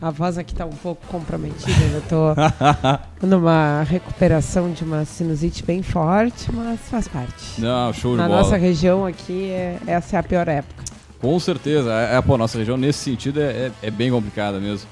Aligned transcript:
A 0.01 0.11
voz 0.11 0.37
aqui 0.37 0.53
está 0.53 0.65
um 0.65 0.69
pouco 0.69 1.05
comprometida, 1.07 1.71
eu 1.91 1.99
estou 1.99 2.33
numa 3.21 3.83
recuperação 3.83 4.71
de 4.71 4.85
uma 4.85 5.03
sinusite 5.03 5.61
bem 5.61 5.81
forte, 5.83 6.49
mas 6.53 6.79
faz 6.79 7.05
parte. 7.09 7.59
Não, 7.59 7.91
show 7.91 8.11
de 8.11 8.17
Na 8.17 8.29
bola. 8.29 8.41
nossa 8.43 8.55
região 8.55 9.05
aqui, 9.05 9.49
é, 9.49 9.77
essa 9.87 10.15
é 10.15 10.19
a 10.19 10.23
pior 10.23 10.47
época. 10.47 10.94
Com 11.19 11.39
certeza. 11.39 11.91
É, 11.91 12.17
é, 12.17 12.21
pô, 12.21 12.37
nossa 12.37 12.57
região 12.57 12.77
nesse 12.77 12.99
sentido 12.99 13.41
é, 13.41 13.43
é, 13.43 13.71
é 13.83 13.91
bem 13.91 14.11
complicada 14.11 14.59
mesmo. 14.59 14.87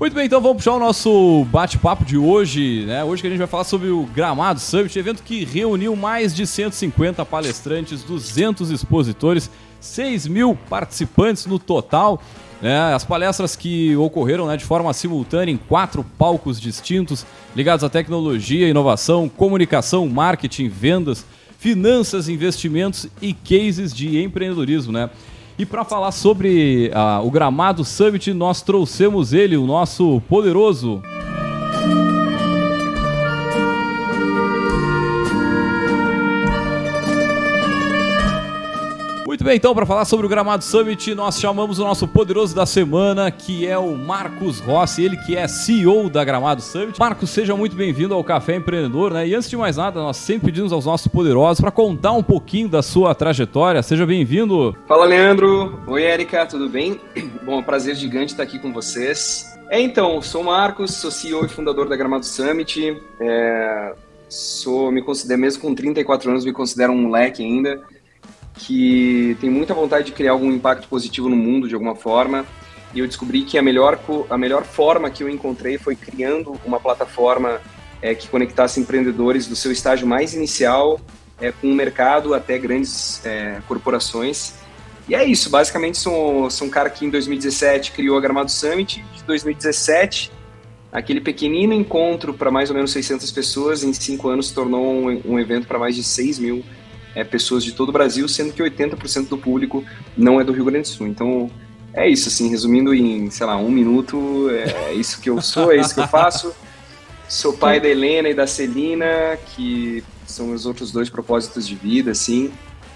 Muito 0.00 0.14
bem, 0.14 0.26
então 0.26 0.40
vamos 0.40 0.56
puxar 0.56 0.72
o 0.72 0.80
nosso 0.80 1.44
bate-papo 1.44 2.04
de 2.04 2.18
hoje, 2.18 2.84
né? 2.86 3.04
Hoje 3.04 3.22
que 3.22 3.28
a 3.28 3.30
gente 3.30 3.38
vai 3.38 3.46
falar 3.46 3.62
sobre 3.62 3.88
o 3.88 4.04
Gramado 4.06 4.58
Summit, 4.58 4.98
evento 4.98 5.22
que 5.22 5.44
reuniu 5.44 5.94
mais 5.94 6.34
de 6.34 6.44
150 6.44 7.24
palestrantes, 7.24 8.02
200 8.02 8.70
expositores, 8.70 9.48
6 9.78 10.26
mil 10.26 10.58
participantes 10.68 11.46
no 11.46 11.56
total. 11.56 12.20
Né? 12.60 12.94
As 12.94 13.04
palestras 13.04 13.54
que 13.54 13.94
ocorreram 13.96 14.46
né, 14.46 14.56
de 14.56 14.64
forma 14.64 14.92
simultânea 14.92 15.52
em 15.52 15.56
quatro 15.56 16.04
palcos 16.18 16.60
distintos, 16.60 17.24
ligados 17.54 17.84
à 17.84 17.88
tecnologia, 17.88 18.68
inovação, 18.68 19.28
comunicação, 19.28 20.08
marketing, 20.08 20.68
vendas, 20.68 21.24
finanças, 21.58 22.28
investimentos 22.28 23.06
e 23.20 23.32
cases 23.32 23.94
de 23.94 24.20
empreendedorismo, 24.20 24.92
né? 24.92 25.10
E 25.58 25.66
para 25.66 25.84
falar 25.84 26.12
sobre 26.12 26.90
uh, 26.94 27.26
o 27.26 27.30
Gramado 27.30 27.84
Summit, 27.84 28.32
nós 28.32 28.62
trouxemos 28.62 29.32
ele, 29.32 29.56
o 29.56 29.66
nosso 29.66 30.20
poderoso. 30.28 31.02
Muito 39.42 39.48
bem, 39.50 39.56
então, 39.56 39.74
para 39.74 39.84
falar 39.84 40.04
sobre 40.04 40.24
o 40.24 40.28
Gramado 40.28 40.62
Summit, 40.62 41.16
nós 41.16 41.40
chamamos 41.40 41.80
o 41.80 41.82
nosso 41.82 42.06
poderoso 42.06 42.54
da 42.54 42.64
semana, 42.64 43.28
que 43.28 43.66
é 43.66 43.76
o 43.76 43.96
Marcos 43.96 44.60
Rossi, 44.60 45.02
ele 45.02 45.16
que 45.16 45.36
é 45.36 45.48
CEO 45.48 46.08
da 46.08 46.22
Gramado 46.22 46.62
Summit. 46.62 46.96
Marcos, 46.96 47.30
seja 47.30 47.56
muito 47.56 47.74
bem-vindo 47.74 48.14
ao 48.14 48.22
Café 48.22 48.54
Empreendedor, 48.54 49.12
né? 49.12 49.26
E 49.26 49.34
antes 49.34 49.50
de 49.50 49.56
mais 49.56 49.76
nada, 49.76 49.98
nós 49.98 50.16
sempre 50.16 50.46
pedimos 50.46 50.72
aos 50.72 50.86
nossos 50.86 51.08
poderosos 51.08 51.60
para 51.60 51.72
contar 51.72 52.12
um 52.12 52.22
pouquinho 52.22 52.68
da 52.68 52.82
sua 52.82 53.16
trajetória. 53.16 53.82
Seja 53.82 54.06
bem-vindo. 54.06 54.76
Fala, 54.86 55.06
Leandro. 55.06 55.76
Oi, 55.88 56.04
Érica, 56.04 56.46
tudo 56.46 56.68
bem? 56.68 57.00
Bom, 57.42 57.54
é 57.54 57.56
um 57.56 57.64
prazer 57.64 57.96
gigante 57.96 58.34
estar 58.34 58.44
aqui 58.44 58.60
com 58.60 58.72
vocês. 58.72 59.58
É, 59.68 59.80
então, 59.80 60.22
sou 60.22 60.42
o 60.42 60.44
Marcos, 60.44 60.94
sou 60.94 61.10
CEO 61.10 61.44
e 61.44 61.48
fundador 61.48 61.88
da 61.88 61.96
Gramado 61.96 62.24
Summit. 62.24 62.96
É, 63.20 63.92
sou, 64.28 64.92
me 64.92 65.02
considero, 65.02 65.40
mesmo 65.40 65.62
com 65.62 65.74
34 65.74 66.30
anos, 66.30 66.44
me 66.44 66.52
considero 66.52 66.92
um 66.92 67.02
moleque 67.02 67.42
ainda 67.42 67.82
que 68.54 69.36
tem 69.40 69.50
muita 69.50 69.74
vontade 69.74 70.06
de 70.06 70.12
criar 70.12 70.32
algum 70.32 70.50
impacto 70.50 70.88
positivo 70.88 71.28
no 71.28 71.36
mundo 71.36 71.68
de 71.68 71.74
alguma 71.74 71.94
forma. 71.94 72.44
E 72.94 72.98
eu 72.98 73.06
descobri 73.06 73.42
que 73.42 73.56
a 73.56 73.62
melhor, 73.62 73.98
a 74.28 74.36
melhor 74.36 74.64
forma 74.64 75.10
que 75.10 75.22
eu 75.22 75.28
encontrei 75.28 75.78
foi 75.78 75.96
criando 75.96 76.60
uma 76.64 76.78
plataforma 76.78 77.60
é, 78.02 78.14
que 78.14 78.28
conectasse 78.28 78.80
empreendedores 78.80 79.46
do 79.46 79.56
seu 79.56 79.72
estágio 79.72 80.06
mais 80.06 80.34
inicial 80.34 81.00
é, 81.40 81.50
com 81.52 81.68
o 81.68 81.74
mercado 81.74 82.34
até 82.34 82.58
grandes 82.58 83.24
é, 83.24 83.60
corporações. 83.66 84.54
E 85.08 85.14
é 85.14 85.24
isso, 85.24 85.50
basicamente 85.50 85.98
sou, 85.98 86.50
sou 86.50 86.66
um 86.68 86.70
cara 86.70 86.88
que 86.88 87.04
em 87.04 87.10
2017 87.10 87.92
criou 87.92 88.16
a 88.16 88.20
Gramado 88.20 88.50
Summit, 88.50 89.04
de 89.14 89.24
2017 89.24 90.30
aquele 90.92 91.22
pequenino 91.22 91.72
encontro 91.72 92.34
para 92.34 92.50
mais 92.50 92.68
ou 92.68 92.76
menos 92.76 92.92
600 92.92 93.32
pessoas, 93.32 93.82
em 93.82 93.94
cinco 93.94 94.28
anos 94.28 94.50
tornou 94.50 94.84
um, 94.84 95.22
um 95.24 95.40
evento 95.40 95.66
para 95.66 95.78
mais 95.78 95.96
de 95.96 96.04
6 96.04 96.38
mil 96.38 96.62
é, 97.14 97.24
pessoas 97.24 97.64
de 97.64 97.72
todo 97.72 97.90
o 97.90 97.92
Brasil, 97.92 98.26
sendo 98.28 98.52
que 98.52 98.62
80% 98.62 99.28
do 99.28 99.38
público 99.38 99.84
não 100.16 100.40
é 100.40 100.44
do 100.44 100.52
Rio 100.52 100.64
Grande 100.64 100.88
do 100.88 100.94
Sul. 100.94 101.06
Então, 101.06 101.50
é 101.92 102.08
isso, 102.08 102.28
assim, 102.28 102.48
resumindo 102.48 102.94
em, 102.94 103.30
sei 103.30 103.46
lá, 103.46 103.56
um 103.56 103.70
minuto, 103.70 104.48
é 104.50 104.94
isso 104.94 105.20
que 105.20 105.28
eu 105.28 105.40
sou, 105.42 105.72
é 105.72 105.76
isso 105.76 105.94
que 105.94 106.00
eu 106.00 106.08
faço. 106.08 106.54
Sou 107.28 107.52
pai 107.52 107.80
da 107.80 107.88
Helena 107.88 108.28
e 108.28 108.34
da 108.34 108.46
Celina, 108.46 109.38
que 109.54 110.02
são 110.26 110.48
meus 110.48 110.66
outros 110.66 110.90
dois 110.90 111.10
propósitos 111.10 111.66
de 111.66 111.74
vida, 111.74 112.10
assim, 112.10 112.50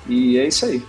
e 0.09 0.39
é 0.39 0.47
isso 0.47 0.65
aí. 0.65 0.83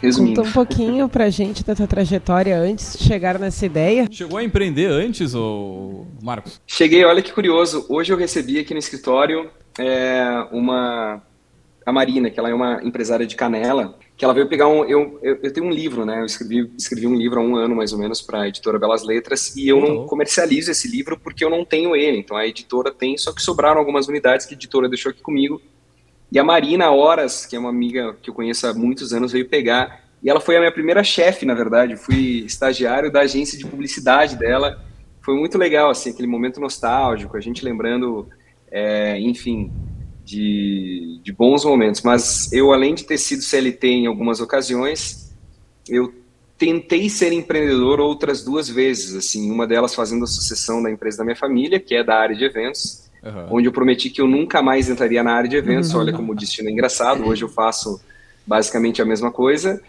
Resumindo. 0.00 0.40
Conta 0.40 0.48
um 0.48 0.52
pouquinho 0.52 1.08
pra 1.08 1.30
gente 1.30 1.64
da 1.64 1.76
tua 1.76 1.86
trajetória 1.86 2.58
antes 2.58 2.98
de 2.98 3.04
chegar 3.04 3.38
nessa 3.38 3.64
ideia. 3.64 4.08
Chegou 4.10 4.36
a 4.36 4.42
empreender 4.42 4.86
antes, 4.86 5.32
ou 5.32 6.08
Marcos? 6.20 6.60
Cheguei, 6.66 7.04
olha 7.04 7.22
que 7.22 7.32
curioso. 7.32 7.86
Hoje 7.88 8.12
eu 8.12 8.16
recebi 8.16 8.58
aqui 8.58 8.74
no 8.74 8.80
escritório 8.80 9.48
é, 9.78 10.44
uma 10.50 11.22
a 11.84 11.92
Marina, 11.92 12.30
que 12.30 12.38
ela 12.38 12.48
é 12.48 12.54
uma 12.54 12.80
empresária 12.82 13.26
de 13.26 13.34
Canela, 13.34 13.98
que 14.16 14.24
ela 14.24 14.34
veio 14.34 14.48
pegar 14.48 14.68
um. 14.68 14.84
Eu, 14.84 15.18
eu, 15.22 15.38
eu, 15.42 15.52
tenho 15.52 15.66
um 15.66 15.70
livro, 15.70 16.04
né? 16.04 16.20
Eu 16.20 16.26
escrevi, 16.26 16.70
escrevi 16.78 17.06
um 17.06 17.16
livro 17.16 17.40
há 17.40 17.42
um 17.42 17.56
ano, 17.56 17.74
mais 17.74 17.92
ou 17.92 17.98
menos, 17.98 18.22
para 18.22 18.42
a 18.42 18.48
editora 18.48 18.78
Belas 18.78 19.02
Letras, 19.02 19.56
e 19.56 19.68
eu 19.68 19.80
não 19.80 20.06
comercializo 20.06 20.70
esse 20.70 20.88
livro 20.88 21.18
porque 21.18 21.44
eu 21.44 21.50
não 21.50 21.64
tenho 21.64 21.96
ele. 21.96 22.18
Então 22.18 22.36
a 22.36 22.46
editora 22.46 22.92
tem, 22.92 23.16
só 23.16 23.32
que 23.32 23.42
sobraram 23.42 23.78
algumas 23.78 24.08
unidades 24.08 24.46
que 24.46 24.54
a 24.54 24.56
editora 24.56 24.88
deixou 24.88 25.10
aqui 25.10 25.22
comigo. 25.22 25.60
E 26.30 26.38
a 26.38 26.44
Marina 26.44 26.90
Horas, 26.90 27.44
que 27.44 27.56
é 27.56 27.58
uma 27.58 27.68
amiga 27.68 28.16
que 28.22 28.30
eu 28.30 28.34
conheço 28.34 28.66
há 28.66 28.72
muitos 28.72 29.12
anos, 29.12 29.32
veio 29.32 29.48
pegar. 29.48 30.02
E 30.22 30.30
ela 30.30 30.40
foi 30.40 30.56
a 30.56 30.60
minha 30.60 30.72
primeira 30.72 31.02
chefe, 31.02 31.44
na 31.44 31.52
verdade. 31.52 31.96
fui 31.96 32.44
estagiário 32.46 33.10
da 33.10 33.20
agência 33.20 33.58
de 33.58 33.66
publicidade 33.66 34.36
dela. 34.36 34.82
Foi 35.20 35.34
muito 35.34 35.58
legal, 35.58 35.90
assim, 35.90 36.10
aquele 36.10 36.26
momento 36.26 36.60
nostálgico, 36.60 37.36
a 37.36 37.40
gente 37.40 37.64
lembrando, 37.64 38.28
é, 38.70 39.18
enfim, 39.20 39.70
de, 40.24 41.20
de 41.22 41.32
bons 41.32 41.64
momentos. 41.64 42.02
Mas 42.02 42.52
eu, 42.52 42.72
além 42.72 42.94
de 42.94 43.04
ter 43.04 43.18
sido 43.18 43.42
CLT 43.42 43.86
em 43.86 44.06
algumas 44.06 44.40
ocasiões, 44.40 45.32
eu 45.88 46.12
tentei 46.56 47.08
ser 47.08 47.32
empreendedor 47.32 48.00
outras 48.00 48.44
duas 48.44 48.68
vezes, 48.68 49.16
assim, 49.16 49.50
uma 49.50 49.66
delas 49.66 49.94
fazendo 49.94 50.24
a 50.24 50.28
sucessão 50.28 50.82
da 50.82 50.90
empresa 50.90 51.18
da 51.18 51.24
minha 51.24 51.36
família, 51.36 51.80
que 51.80 51.94
é 51.94 52.04
da 52.04 52.16
área 52.16 52.36
de 52.36 52.44
eventos, 52.44 53.10
uhum. 53.22 53.56
onde 53.56 53.66
eu 53.66 53.72
prometi 53.72 54.10
que 54.10 54.20
eu 54.20 54.28
nunca 54.28 54.62
mais 54.62 54.88
entraria 54.88 55.22
na 55.22 55.32
área 55.32 55.48
de 55.48 55.56
eventos. 55.56 55.92
Uhum. 55.92 56.00
Olha 56.00 56.12
como 56.12 56.32
o 56.32 56.34
destino 56.36 56.68
é 56.68 56.72
engraçado. 56.72 57.26
Hoje 57.26 57.42
eu 57.42 57.48
faço 57.48 58.00
basicamente 58.46 59.02
a 59.02 59.04
mesma 59.04 59.32
coisa. 59.32 59.82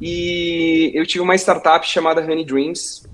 E 0.00 0.92
eu 0.94 1.06
tive 1.06 1.22
uma 1.22 1.34
startup 1.34 1.86
chamada 1.86 2.20
Honey 2.20 2.44
Dreams 2.44 3.04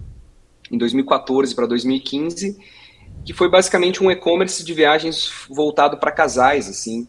em 0.70 0.78
2014 0.78 1.54
para 1.54 1.66
2015 1.66 2.58
que 3.24 3.32
foi 3.32 3.48
basicamente 3.48 4.02
um 4.02 4.10
e-commerce 4.10 4.64
de 4.64 4.72
viagens 4.72 5.30
voltado 5.48 5.98
para 5.98 6.10
casais, 6.10 6.68
assim. 6.68 7.06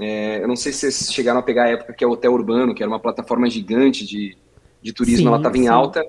É, 0.00 0.42
eu 0.42 0.48
não 0.48 0.56
sei 0.56 0.72
se 0.72 0.80
vocês 0.80 1.12
chegaram 1.12 1.40
a 1.40 1.42
pegar 1.42 1.64
a 1.64 1.68
época 1.68 1.92
que 1.92 2.02
é 2.02 2.06
o 2.06 2.10
Hotel 2.10 2.32
Urbano, 2.32 2.74
que 2.74 2.82
era 2.82 2.90
uma 2.90 2.98
plataforma 2.98 3.48
gigante 3.48 4.06
de, 4.06 4.36
de 4.80 4.92
turismo, 4.92 5.22
sim, 5.22 5.26
ela 5.26 5.36
estava 5.36 5.58
em 5.58 5.68
alta, 5.68 6.04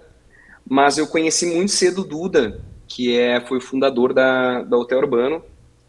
mas 0.68 0.98
eu 0.98 1.08
conheci 1.08 1.46
muito 1.46 1.72
cedo 1.72 2.02
o 2.02 2.06
Duda, 2.06 2.62
que 2.88 3.18
é, 3.18 3.42
foi 3.42 3.58
o 3.58 3.62
fundador 3.62 4.14
da, 4.14 4.64
da 4.64 4.78
Hotel 4.78 5.00
Urbano, 5.00 5.44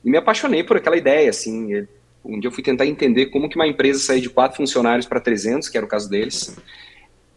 e 0.05 0.11
me 0.11 0.19
apaixonei 0.19 0.63
por 0.63 0.77
aquela 0.77 0.97
ideia, 0.97 1.31
assim. 1.31 1.87
Um 2.25 2.41
dia 2.41 2.49
eu 2.49 2.53
fui 2.53 2.63
tentar 2.63 2.87
entender 2.87 3.27
como 3.27 3.49
que 3.49 3.57
uma 3.57 3.67
empresa 3.67 3.99
sair 3.99 4.21
de 4.21 4.31
quatro 4.31 4.57
funcionários 4.57 5.07
para 5.07 5.21
300, 5.21 5.69
que 5.69 5.77
era 5.77 5.87
o 5.87 5.89
caso 5.89 6.09
deles. 6.09 6.57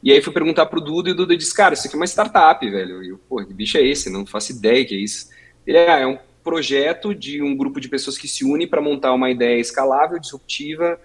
E 0.01 0.11
aí 0.11 0.21
fui 0.21 0.33
perguntar 0.33 0.65
pro 0.67 0.81
Duda 0.81 1.09
e 1.09 1.11
o 1.11 1.15
Duda 1.15 1.35
disse, 1.35 1.53
cara, 1.53 1.73
isso 1.73 1.87
aqui 1.87 1.95
é 1.95 1.99
uma 1.99 2.05
startup, 2.05 2.69
velho. 2.69 3.03
E 3.03 3.09
eu, 3.09 3.17
pô, 3.17 3.43
que 3.43 3.53
bicho 3.53 3.77
é 3.77 3.85
esse? 3.85 4.09
Não 4.09 4.25
faço 4.25 4.51
ideia 4.51 4.85
que 4.85 4.95
é 4.95 4.97
isso. 4.97 5.29
Ele 5.67 5.77
ah, 5.77 5.99
é 5.99 6.07
um 6.07 6.17
projeto 6.41 7.13
de 7.13 7.43
um 7.43 7.55
grupo 7.55 7.81
de 7.81 7.89
pessoas 7.89 8.17
que 8.17 8.25
se 8.27 8.45
une 8.45 8.65
para 8.65 8.81
montar 8.81 9.13
uma 9.13 9.29
ideia 9.29 9.59
escalável, 9.59 10.17
disruptiva 10.17 10.97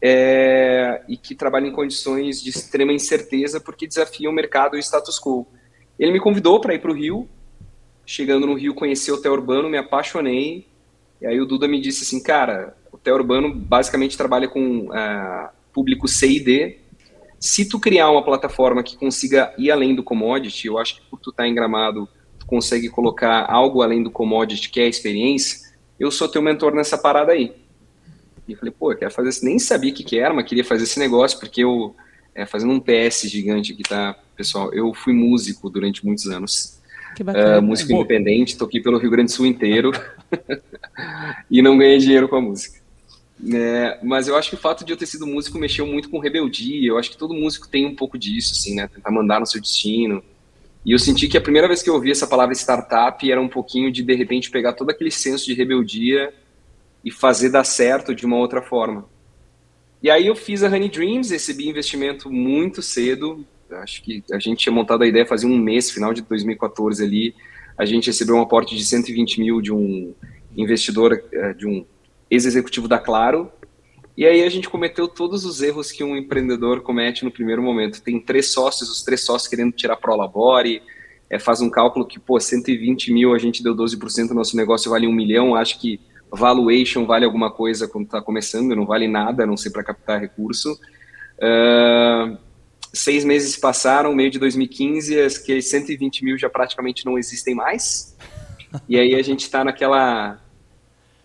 é, 0.00 1.02
e 1.08 1.16
que 1.16 1.34
trabalha 1.34 1.66
em 1.66 1.72
condições 1.72 2.40
de 2.40 2.50
extrema 2.50 2.92
incerteza 2.92 3.60
porque 3.60 3.88
desafia 3.88 4.30
o 4.30 4.32
mercado 4.32 4.76
e 4.76 4.78
o 4.78 4.80
status 4.80 5.18
quo. 5.18 5.48
Ele 5.98 6.12
me 6.12 6.20
convidou 6.20 6.60
para 6.60 6.74
ir 6.74 6.78
para 6.78 6.92
o 6.92 6.94
Rio. 6.94 7.28
Chegando 8.06 8.46
no 8.46 8.54
Rio, 8.54 8.74
conheci 8.74 9.10
o 9.10 9.14
hotel 9.14 9.32
urbano, 9.32 9.68
me 9.68 9.78
apaixonei. 9.78 10.68
E 11.20 11.26
aí 11.26 11.40
o 11.40 11.46
Duda 11.46 11.66
me 11.66 11.80
disse 11.80 12.04
assim, 12.04 12.22
cara, 12.22 12.76
o 12.92 12.96
hotel 12.96 13.16
urbano 13.16 13.52
basicamente 13.52 14.16
trabalha 14.16 14.46
com 14.46 14.88
uh, 14.90 15.48
público 15.72 16.06
C 16.06 16.28
e 16.28 16.40
D. 16.40 16.78
Se 17.40 17.68
tu 17.68 17.80
criar 17.80 18.10
uma 18.10 18.24
plataforma 18.24 18.82
que 18.82 18.96
consiga 18.96 19.52
ir 19.58 19.72
além 19.72 19.94
do 19.94 20.04
commodity, 20.04 20.68
eu 20.68 20.78
acho 20.78 20.96
que 20.96 21.02
por 21.10 21.18
tu 21.18 21.30
estar 21.30 21.44
tá 21.44 21.50
Gramado, 21.50 22.08
tu 22.44 22.46
consegue 22.46 22.88
colocar 22.88 23.46
algo 23.50 23.82
além 23.82 24.02
do 24.02 24.10
commodity, 24.10 24.70
que 24.70 24.80
é 24.80 24.84
a 24.84 24.88
experiência, 24.88 25.70
eu 25.98 26.10
sou 26.10 26.28
teu 26.28 26.42
mentor 26.42 26.74
nessa 26.74 26.98
parada 26.98 27.32
aí. 27.32 27.52
E 28.46 28.52
eu 28.52 28.58
falei, 28.58 28.74
pô, 28.76 28.92
eu 28.92 28.98
quero 28.98 29.10
fazer 29.10 29.30
isso. 29.30 29.44
Nem 29.44 29.58
sabia 29.58 29.90
o 29.90 29.94
que, 29.94 30.04
que 30.04 30.18
era, 30.18 30.34
mas 30.34 30.46
queria 30.46 30.64
fazer 30.64 30.84
esse 30.84 30.98
negócio, 30.98 31.38
porque 31.38 31.64
eu, 31.64 31.94
é, 32.34 32.44
fazendo 32.44 32.72
um 32.72 32.80
PS 32.80 33.22
gigante 33.30 33.72
aqui, 33.72 33.82
tá, 33.82 34.14
pessoal? 34.36 34.72
Eu 34.74 34.92
fui 34.92 35.14
músico 35.14 35.70
durante 35.70 36.04
muitos 36.04 36.26
anos. 36.26 36.78
Que 37.16 37.22
bacana. 37.22 37.58
Uh, 37.58 37.62
músico 37.62 37.90
pô. 37.90 37.96
independente, 37.96 38.56
toquei 38.56 38.82
pelo 38.82 38.98
Rio 38.98 39.10
Grande 39.10 39.30
do 39.30 39.36
Sul 39.36 39.46
inteiro 39.46 39.92
e 41.50 41.62
não 41.62 41.78
ganhei 41.78 41.98
dinheiro 41.98 42.28
com 42.28 42.36
a 42.36 42.40
música. 42.40 42.82
É, 43.52 43.98
mas 44.02 44.28
eu 44.28 44.36
acho 44.36 44.48
que 44.48 44.54
o 44.54 44.58
fato 44.58 44.84
de 44.84 44.92
eu 44.92 44.96
ter 44.96 45.06
sido 45.06 45.26
músico 45.26 45.58
mexeu 45.58 45.86
muito 45.86 46.08
com 46.08 46.18
rebeldia. 46.18 46.88
Eu 46.88 46.98
acho 46.98 47.10
que 47.10 47.16
todo 47.16 47.34
músico 47.34 47.68
tem 47.68 47.86
um 47.86 47.94
pouco 47.94 48.18
disso, 48.18 48.52
assim, 48.52 48.74
né? 48.74 48.88
Tentar 48.88 49.10
mandar 49.10 49.40
no 49.40 49.46
seu 49.46 49.60
destino. 49.60 50.22
E 50.84 50.92
eu 50.92 50.98
senti 50.98 51.28
que 51.28 51.38
a 51.38 51.40
primeira 51.40 51.66
vez 51.66 51.82
que 51.82 51.88
eu 51.88 51.94
ouvi 51.94 52.10
essa 52.10 52.26
palavra 52.26 52.54
startup 52.54 53.30
era 53.30 53.40
um 53.40 53.48
pouquinho 53.48 53.90
de, 53.90 54.02
de 54.02 54.14
repente, 54.14 54.50
pegar 54.50 54.74
todo 54.74 54.90
aquele 54.90 55.10
senso 55.10 55.46
de 55.46 55.54
rebeldia 55.54 56.32
e 57.02 57.10
fazer 57.10 57.50
dar 57.50 57.64
certo 57.64 58.14
de 58.14 58.26
uma 58.26 58.36
outra 58.36 58.60
forma. 58.60 59.06
E 60.02 60.10
aí 60.10 60.26
eu 60.26 60.36
fiz 60.36 60.62
a 60.62 60.68
Honey 60.68 60.90
Dreams, 60.90 61.30
recebi 61.30 61.66
investimento 61.66 62.30
muito 62.30 62.82
cedo. 62.82 63.44
Acho 63.70 64.02
que 64.02 64.22
a 64.30 64.38
gente 64.38 64.58
tinha 64.58 64.72
montado 64.72 65.02
a 65.02 65.06
ideia 65.06 65.24
fazia 65.24 65.48
um 65.48 65.56
mês, 65.56 65.90
final 65.90 66.12
de 66.12 66.20
2014 66.20 67.02
ali. 67.02 67.34
A 67.78 67.86
gente 67.86 68.08
recebeu 68.08 68.36
um 68.36 68.42
aporte 68.42 68.76
de 68.76 68.84
120 68.84 69.40
mil 69.40 69.62
de 69.62 69.72
um 69.72 70.14
investidor, 70.54 71.24
eh, 71.32 71.54
de 71.54 71.66
um 71.66 71.86
ex-executivo 72.30 72.86
da 72.86 72.98
Claro. 72.98 73.50
E 74.16 74.24
aí 74.24 74.44
a 74.44 74.48
gente 74.48 74.68
cometeu 74.68 75.08
todos 75.08 75.44
os 75.44 75.60
erros 75.60 75.90
que 75.90 76.04
um 76.04 76.16
empreendedor 76.16 76.82
comete 76.82 77.24
no 77.24 77.30
primeiro 77.30 77.62
momento. 77.62 78.00
Tem 78.00 78.20
três 78.20 78.52
sócios, 78.52 78.88
os 78.88 79.02
três 79.02 79.24
sócios 79.24 79.48
querendo 79.48 79.72
tirar 79.72 79.96
pro 79.96 80.14
labore, 80.14 80.82
é, 81.28 81.38
faz 81.38 81.60
um 81.60 81.68
cálculo 81.68 82.06
que, 82.06 82.20
pô, 82.20 82.38
120 82.38 83.12
mil, 83.12 83.34
a 83.34 83.38
gente 83.38 83.62
deu 83.62 83.74
12%, 83.74 84.30
nosso 84.30 84.56
negócio 84.56 84.90
vale 84.90 85.06
um 85.06 85.12
milhão, 85.12 85.56
acho 85.56 85.80
que 85.80 86.00
valuation 86.30 87.06
vale 87.06 87.24
alguma 87.24 87.50
coisa 87.50 87.88
quando 87.88 88.04
está 88.04 88.20
começando, 88.20 88.74
não 88.76 88.86
vale 88.86 89.08
nada, 89.08 89.42
a 89.42 89.46
não 89.46 89.56
ser 89.56 89.70
para 89.70 89.82
captar 89.82 90.20
recurso. 90.20 90.78
Uh, 91.38 92.36
seis 92.92 93.24
meses 93.24 93.56
passaram, 93.56 94.14
meio 94.14 94.30
de 94.30 94.38
2015, 94.38 95.20
as 95.20 95.38
que 95.38 95.60
120 95.60 96.24
mil 96.24 96.38
já 96.38 96.48
praticamente 96.48 97.04
não 97.04 97.18
existem 97.18 97.54
mais. 97.54 98.16
E 98.88 98.98
aí 98.98 99.14
a 99.14 99.22
gente 99.22 99.40
está 99.40 99.64
naquela 99.64 100.40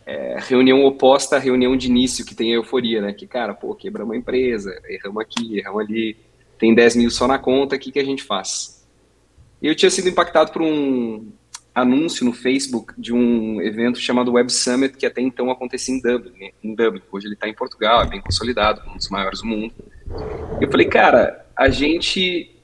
é, 0.09 0.37
reunião 0.39 0.83
oposta 0.85 1.35
à 1.35 1.39
reunião 1.39 1.75
de 1.77 1.87
início 1.87 2.25
que 2.25 2.35
tem 2.35 2.51
a 2.51 2.55
euforia, 2.55 3.01
né? 3.01 3.13
Que, 3.13 3.27
cara, 3.27 3.53
pô, 3.53 3.75
quebramos 3.75 4.15
a 4.15 4.17
empresa, 4.17 4.71
erramos 4.87 5.21
aqui, 5.21 5.59
erramos 5.59 5.81
ali, 5.81 6.17
tem 6.57 6.73
10 6.73 6.95
mil 6.95 7.11
só 7.11 7.27
na 7.27 7.37
conta, 7.37 7.75
o 7.75 7.79
que, 7.79 7.91
que 7.91 7.99
a 7.99 8.05
gente 8.05 8.23
faz? 8.23 8.87
E 9.61 9.67
eu 9.67 9.75
tinha 9.75 9.89
sido 9.89 10.09
impactado 10.09 10.51
por 10.51 10.61
um, 10.61 11.31
anúncio 11.73 12.25
no 12.25 12.33
Facebook 12.33 12.93
de 12.97 13.13
um 13.13 13.61
evento 13.61 13.99
chamado 13.99 14.33
Web 14.33 14.51
Summit, 14.51 14.97
que 14.97 15.05
até 15.05 15.21
então 15.21 15.49
acontecia 15.49 15.93
em 15.93 16.01
Dublin. 16.01 16.31
Né? 16.39 16.49
Em 16.63 16.75
Dublin. 16.75 17.01
Hoje 17.11 17.27
ele 17.27 17.33
está 17.35 17.47
em 17.47 17.53
Portugal, 17.53 18.03
é 18.03 18.07
bem 18.07 18.21
consolidado, 18.21 18.81
um 18.89 18.97
dos 18.97 19.09
maiores 19.09 19.41
do 19.41 19.47
mundo. 19.47 19.73
Eu 20.59 20.69
falei, 20.69 20.87
cara, 20.87 21.45
a 21.55 21.69
gente 21.69 22.55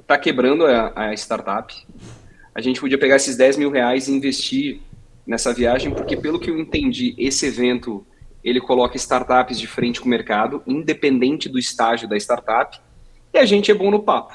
está 0.00 0.16
quebrando 0.18 0.66
a, 0.66 0.92
a, 0.94 1.14
startup, 1.14 1.74
a 2.54 2.60
gente 2.60 2.80
podia 2.80 2.98
pegar 2.98 3.16
esses 3.16 3.36
10 3.36 3.58
mil 3.58 3.70
reais 3.70 4.08
e 4.08 4.12
investir 4.12 4.80
nessa 5.28 5.52
viagem, 5.52 5.92
porque 5.92 6.16
pelo 6.16 6.40
que 6.40 6.50
eu 6.50 6.58
entendi, 6.58 7.14
esse 7.18 7.44
evento 7.46 8.04
ele 8.42 8.60
coloca 8.60 8.96
startups 8.96 9.60
de 9.60 9.66
frente 9.66 10.00
com 10.00 10.06
o 10.06 10.08
mercado, 10.08 10.62
independente 10.66 11.50
do 11.50 11.58
estágio 11.58 12.08
da 12.08 12.16
startup, 12.16 12.80
e 13.34 13.38
a 13.38 13.44
gente 13.44 13.70
é 13.70 13.74
bom 13.74 13.90
no 13.90 14.02
papo. 14.02 14.34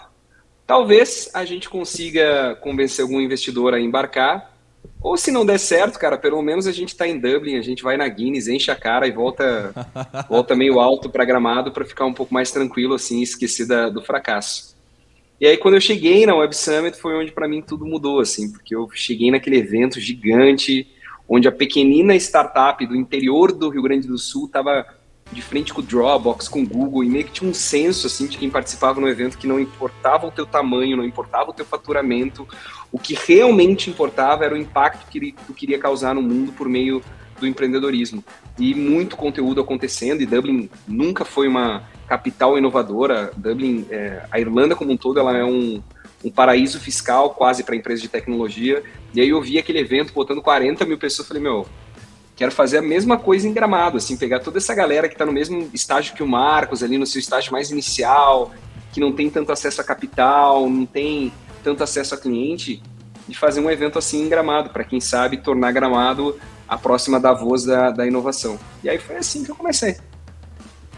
Talvez 0.68 1.32
a 1.34 1.44
gente 1.46 1.68
consiga 1.68 2.56
convencer 2.62 3.02
algum 3.02 3.20
investidor 3.20 3.74
a 3.74 3.80
embarcar. 3.80 4.54
Ou 5.02 5.18
se 5.18 5.32
não 5.32 5.46
der 5.46 5.58
certo, 5.58 5.98
cara, 5.98 6.18
pelo 6.18 6.42
menos 6.42 6.68
a 6.68 6.72
gente 6.72 6.90
está 6.90 7.08
em 7.08 7.20
Dublin, 7.20 7.58
a 7.58 7.62
gente 7.62 7.82
vai 7.82 7.98
na 7.98 8.08
Guinness, 8.08 8.48
enche 8.48 8.70
a 8.70 8.76
cara 8.76 9.08
e 9.08 9.12
volta, 9.12 9.74
volta 10.30 10.56
meio 10.56 10.80
alto 10.80 11.10
para 11.10 11.26
Gramado 11.26 11.72
para 11.72 11.84
ficar 11.84 12.06
um 12.06 12.14
pouco 12.14 12.34
mais 12.34 12.52
tranquilo, 12.52 12.94
assim, 12.94 13.22
esquecer 13.22 13.66
da, 13.66 13.90
do 13.90 14.02
fracasso. 14.02 14.73
E 15.44 15.46
aí 15.46 15.58
quando 15.58 15.74
eu 15.74 15.82
cheguei 15.82 16.26
na 16.26 16.34
Web 16.34 16.56
Summit 16.56 16.98
foi 16.98 17.14
onde 17.16 17.34
para 17.34 17.50
mim 17.50 17.62
tudo 17.62 17.86
mudou, 17.86 18.22
assim, 18.22 18.50
porque 18.50 18.74
eu 18.74 18.90
cheguei 18.94 19.30
naquele 19.30 19.58
evento 19.58 20.00
gigante, 20.00 20.88
onde 21.28 21.50
a 21.50 21.52
pequenina 21.52 22.16
startup 22.16 22.88
do 22.88 22.96
interior 22.96 23.52
do 23.52 23.68
Rio 23.68 23.82
Grande 23.82 24.08
do 24.08 24.18
Sul 24.18 24.46
estava 24.46 24.88
de 25.34 25.42
frente 25.42 25.74
com 25.74 25.82
o 25.82 25.84
Dropbox, 25.84 26.48
com 26.48 26.62
o 26.62 26.66
Google, 26.66 27.04
e 27.04 27.10
meio 27.10 27.26
que 27.26 27.34
tinha 27.34 27.50
um 27.50 27.54
senso, 27.54 28.08
assim, 28.08 28.26
de 28.28 28.38
quem 28.38 28.50
participava 28.50 29.02
no 29.02 29.10
evento 29.10 29.38
que 29.38 29.46
não 29.46 29.60
importava 29.60 30.28
o 30.28 30.32
teu 30.32 30.46
tamanho, 30.46 30.96
não 30.96 31.04
importava 31.04 31.50
o 31.50 31.54
teu 31.54 31.66
faturamento, 31.66 32.48
o 32.90 32.98
que 32.98 33.14
realmente 33.14 33.90
importava 33.90 34.46
era 34.46 34.56
o 34.56 34.58
impacto 34.58 35.12
que 35.12 35.36
tu 35.46 35.54
queria 35.54 35.78
causar 35.78 36.16
no 36.16 36.22
mundo 36.22 36.54
por 36.54 36.70
meio 36.70 37.04
do 37.38 37.46
empreendedorismo. 37.46 38.24
E 38.58 38.74
muito 38.74 39.18
conteúdo 39.18 39.60
acontecendo, 39.60 40.22
e 40.22 40.26
Dublin 40.26 40.70
nunca 40.88 41.26
foi 41.26 41.50
uma 41.50 41.84
capital 42.08 42.58
inovadora. 42.58 43.32
Dublin, 43.36 43.86
é, 43.90 44.24
a 44.32 44.40
Irlanda 44.40 44.76
como 44.76 44.92
um 44.92 44.98
todo, 44.98 45.20
ela 45.20 45.38
é 45.38 45.44
um, 45.44 45.82
um 46.24 46.30
paraíso 46.30 46.80
fiscal 46.80 47.32
quase 47.32 47.64
para 47.64 47.76
empresas 47.76 48.02
de 48.02 48.08
tecnologia. 48.08 48.84
E 49.14 49.22
aí 49.22 49.30
eu 49.30 49.42
vi 49.42 49.58
aquele 49.58 49.80
evento 49.80 50.14
botando 50.14 50.42
40 50.42 50.86
mil 50.86 50.98
pessoas, 50.98 51.28
falei, 51.28 51.44
meu, 51.44 51.68
quero 52.36 52.52
fazer 52.52 52.78
a 52.78 52.82
mesma 52.82 53.18
coisa 53.18 53.48
em 53.48 53.54
Gramado, 53.54 53.98
assim, 53.98 54.18
pegar 54.18 54.40
toda 54.40 54.58
essa 54.58 54.74
galera 54.74 55.08
que 55.08 55.16
está 55.16 55.26
no 55.26 55.32
mesmo 55.32 55.70
estágio 55.74 56.16
que 56.16 56.24
o 56.24 56.28
Marcos, 56.28 56.84
ali 56.84 56.98
no 56.98 57.06
seu 57.06 57.20
estágio 57.20 57.52
mais 57.52 57.72
inicial, 57.72 58.52
que 58.92 59.00
não 59.00 59.12
tem 59.12 59.30
tanto 59.30 59.52
acesso 59.52 59.82
a 59.82 59.84
capital, 59.84 60.70
não 60.70 60.86
tem 60.86 61.32
tanto 61.64 61.84
acesso 61.84 62.16
a 62.16 62.18
cliente, 62.18 62.82
e 63.28 63.34
fazer 63.34 63.62
um 63.62 63.70
evento 63.70 63.98
assim 63.98 64.24
em 64.24 64.30
Gramado, 64.30 64.70
para 64.70 64.84
quem 64.84 65.00
sabe 65.00 65.38
tornar 65.38 65.72
Gramado 65.72 66.38
a 66.68 66.78
próxima 66.78 67.20
da 67.20 67.34
voz 67.34 67.64
da, 67.64 67.92
da 67.92 68.06
inovação. 68.06 68.60
E 68.84 68.90
aí 68.90 68.98
foi 68.98 69.16
assim 69.18 69.44
que 69.44 69.52
eu 69.52 69.56
comecei. 69.56 69.98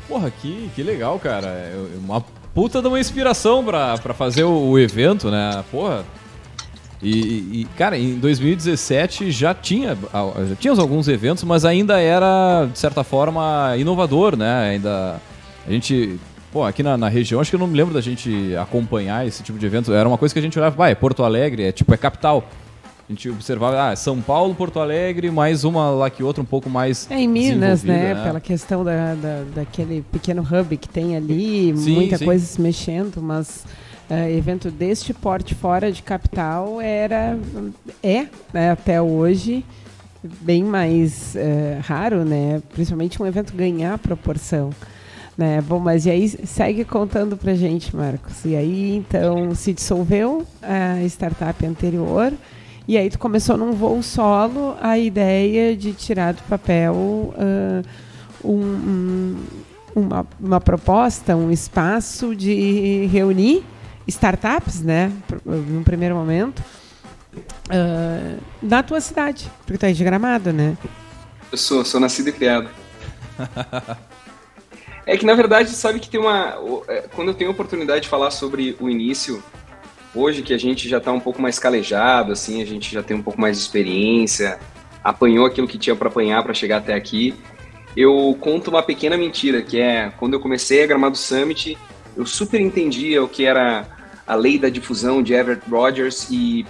Porra, 0.07 0.31
que, 0.31 0.69
que 0.75 0.83
legal, 0.83 1.19
cara. 1.19 1.47
É 1.47 1.97
uma 1.97 2.21
puta 2.53 2.81
de 2.81 2.88
uma 2.88 3.00
inspiração 3.00 3.63
para 3.63 4.13
fazer 4.13 4.43
o, 4.43 4.77
evento, 4.79 5.29
né? 5.29 5.63
Porra, 5.71 6.05
e, 7.01 7.62
e, 7.62 7.67
cara, 7.77 7.97
em 7.97 8.17
2017 8.17 9.29
já 9.29 9.53
tinha, 9.53 9.97
já 10.47 10.55
tinha 10.55 10.74
alguns 10.74 11.07
eventos, 11.07 11.43
mas 11.43 11.65
ainda 11.65 12.00
era, 12.00 12.67
de 12.71 12.79
certa 12.79 13.03
forma, 13.03 13.75
inovador, 13.77 14.38
né? 14.38 14.71
Ainda. 14.71 15.21
A 15.67 15.71
gente. 15.71 16.19
Pô, 16.51 16.63
aqui 16.63 16.81
na, 16.81 16.95
na, 16.95 17.09
região, 17.09 17.41
acho 17.41 17.50
que 17.50 17.55
eu 17.55 17.59
não 17.59 17.67
me 17.67 17.75
lembro 17.75 17.93
da 17.93 18.00
gente 18.00 18.55
acompanhar 18.55 19.27
esse 19.27 19.43
tipo 19.43 19.59
de 19.59 19.65
evento. 19.65 19.91
Era 19.91 20.07
uma 20.07 20.17
coisa 20.17 20.33
que 20.33 20.39
a 20.39 20.41
gente 20.41 20.57
olhava, 20.57 20.74
vai, 20.74 20.93
é 20.93 20.95
Porto 20.95 21.21
Alegre, 21.24 21.63
é 21.63 21.71
tipo, 21.74 21.93
é 21.93 21.97
capital. 21.97 22.47
A 23.07 23.13
gente 23.13 23.29
observava, 23.29 23.91
ah, 23.91 23.95
São 23.95 24.19
Paulo, 24.19 24.55
Porto 24.55 24.79
Alegre, 24.79 25.29
mais 25.29 25.63
uma 25.63 25.91
lá 25.91 26.09
que 26.09 26.24
outra 26.24 26.41
um 26.41 26.45
pouco 26.45 26.71
mais. 26.71 27.09
É 27.12 27.19
em 27.19 27.27
Minas, 27.27 27.83
né? 27.83 28.15
né? 28.15 28.24
Pela 28.24 28.39
questão 28.39 28.83
da, 28.83 29.13
da, 29.13 29.43
daquele 29.53 30.01
pequeno 30.12 30.41
hub 30.41 30.75
que 30.75 30.89
tem 30.89 31.15
ali, 31.15 31.71
sim, 31.77 31.93
muita 31.93 32.17
sim. 32.17 32.25
coisa 32.25 32.43
se 32.43 32.59
mexendo, 32.59 33.21
mas 33.21 33.63
uh, 34.09 34.27
evento 34.27 34.71
deste 34.71 35.13
porte 35.13 35.53
fora 35.53 35.91
de 35.91 36.01
capital 36.01 36.81
era 36.81 37.38
é 38.01 38.25
né, 38.51 38.71
até 38.71 39.00
hoje 39.00 39.63
bem 40.41 40.63
mais 40.63 41.35
uh, 41.35 41.81
raro, 41.83 42.25
né? 42.25 42.59
Principalmente 42.74 43.21
um 43.21 43.27
evento 43.27 43.53
ganhar 43.53 44.00
proporção. 44.00 44.71
Né? 45.38 45.62
Bom, 45.62 45.77
mas 45.77 46.07
e 46.07 46.09
aí 46.09 46.27
segue 46.27 46.83
contando 46.83 47.38
pra 47.38 47.53
gente, 47.53 47.95
Marcos. 47.95 48.45
E 48.45 48.55
aí 48.55 48.95
então 48.95 49.53
se 49.53 49.74
dissolveu 49.74 50.43
a 50.59 51.03
startup 51.03 51.63
anterior 51.63 52.33
e 52.88 52.98
aí 52.98 53.10
tu 53.10 53.18
começou 53.18 53.58
num 53.58 53.72
voo 53.72 54.01
solo 54.04 54.75
a 54.82 54.98
ideia 54.98 55.75
de 55.75 55.94
tirar 55.94 56.34
do 56.34 56.44
papel 56.44 56.94
uh, 56.94 57.84
um, 58.44 58.62
um, 58.62 59.38
uma, 59.96 60.27
uma 60.39 60.62
proposta, 60.62 61.36
um 61.36 61.51
espaço 61.51 62.36
de 62.36 63.08
reunir 63.12 63.63
startups, 64.08 64.82
né, 64.82 65.12
no 65.46 65.84
primeiro 65.84 66.15
momento, 66.15 66.63
uh, 67.39 68.39
na 68.62 68.84
tua 68.84 69.01
cidade, 69.01 69.50
porque 69.65 69.77
tu 69.77 69.86
é 69.86 69.92
de 69.92 70.04
Gramado, 70.04 70.54
né? 70.54 70.77
Eu 71.51 71.58
sou, 71.58 71.84
sou 71.84 72.00
nascido 72.00 72.30
e 72.30 72.32
criado. 72.32 72.70
é 75.06 75.18
que 75.18 75.25
na 75.25 75.34
verdade, 75.34 75.70
sabe 75.72 76.00
que 76.00 76.10
tem 76.10 76.20
uma. 76.20 76.56
É, 76.88 77.06
quando 77.15 77.30
eu 77.30 77.34
tenho 77.34 77.50
a 77.50 77.54
oportunidade 77.54 78.01
de 78.01 78.10
falar 78.10 78.32
sobre 78.32 78.75
o 78.80 78.89
início, 78.89 79.44
hoje 80.15 80.41
que 80.41 80.53
a 80.53 80.57
gente 80.57 80.88
já 80.88 80.98
está 80.98 81.12
um 81.12 81.19
pouco 81.19 81.41
mais 81.41 81.60
calejado, 81.60 82.31
assim, 82.31 82.62
a 82.62 82.65
gente 82.65 82.91
já 82.93 83.03
tem 83.03 83.15
um 83.15 83.22
pouco 83.22 83.39
mais 83.39 83.57
de 83.57 83.63
experiência, 83.63 84.60
apanhou 85.03 85.45
aquilo 85.45 85.67
que 85.67 85.77
tinha 85.77 85.95
para 85.95 86.07
apanhar 86.07 86.41
para 86.43 86.53
chegar 86.53 86.77
até 86.77 86.93
aqui. 86.93 87.36
eu 87.95 88.36
conto 88.39 88.69
uma 88.69 88.81
pequena 88.84 89.17
mentira, 89.17 89.62
que 89.62 89.79
é 89.79 90.12
quando 90.17 90.34
eu 90.34 90.39
comecei 90.39 90.84
a 90.84 90.88
Gramado 90.88 91.17
Summit, 91.17 91.77
eu 92.15 92.25
super 92.25 92.60
entendia 92.60 93.24
o 93.24 93.27
que 93.27 93.45
era 93.45 93.88
a 94.25 94.36
lei 94.36 94.57
da 94.57 94.69
difusão 94.69 95.22
de 95.22 95.34
Everett 95.34 95.69
Rogers 95.69 96.27
e 96.31 96.65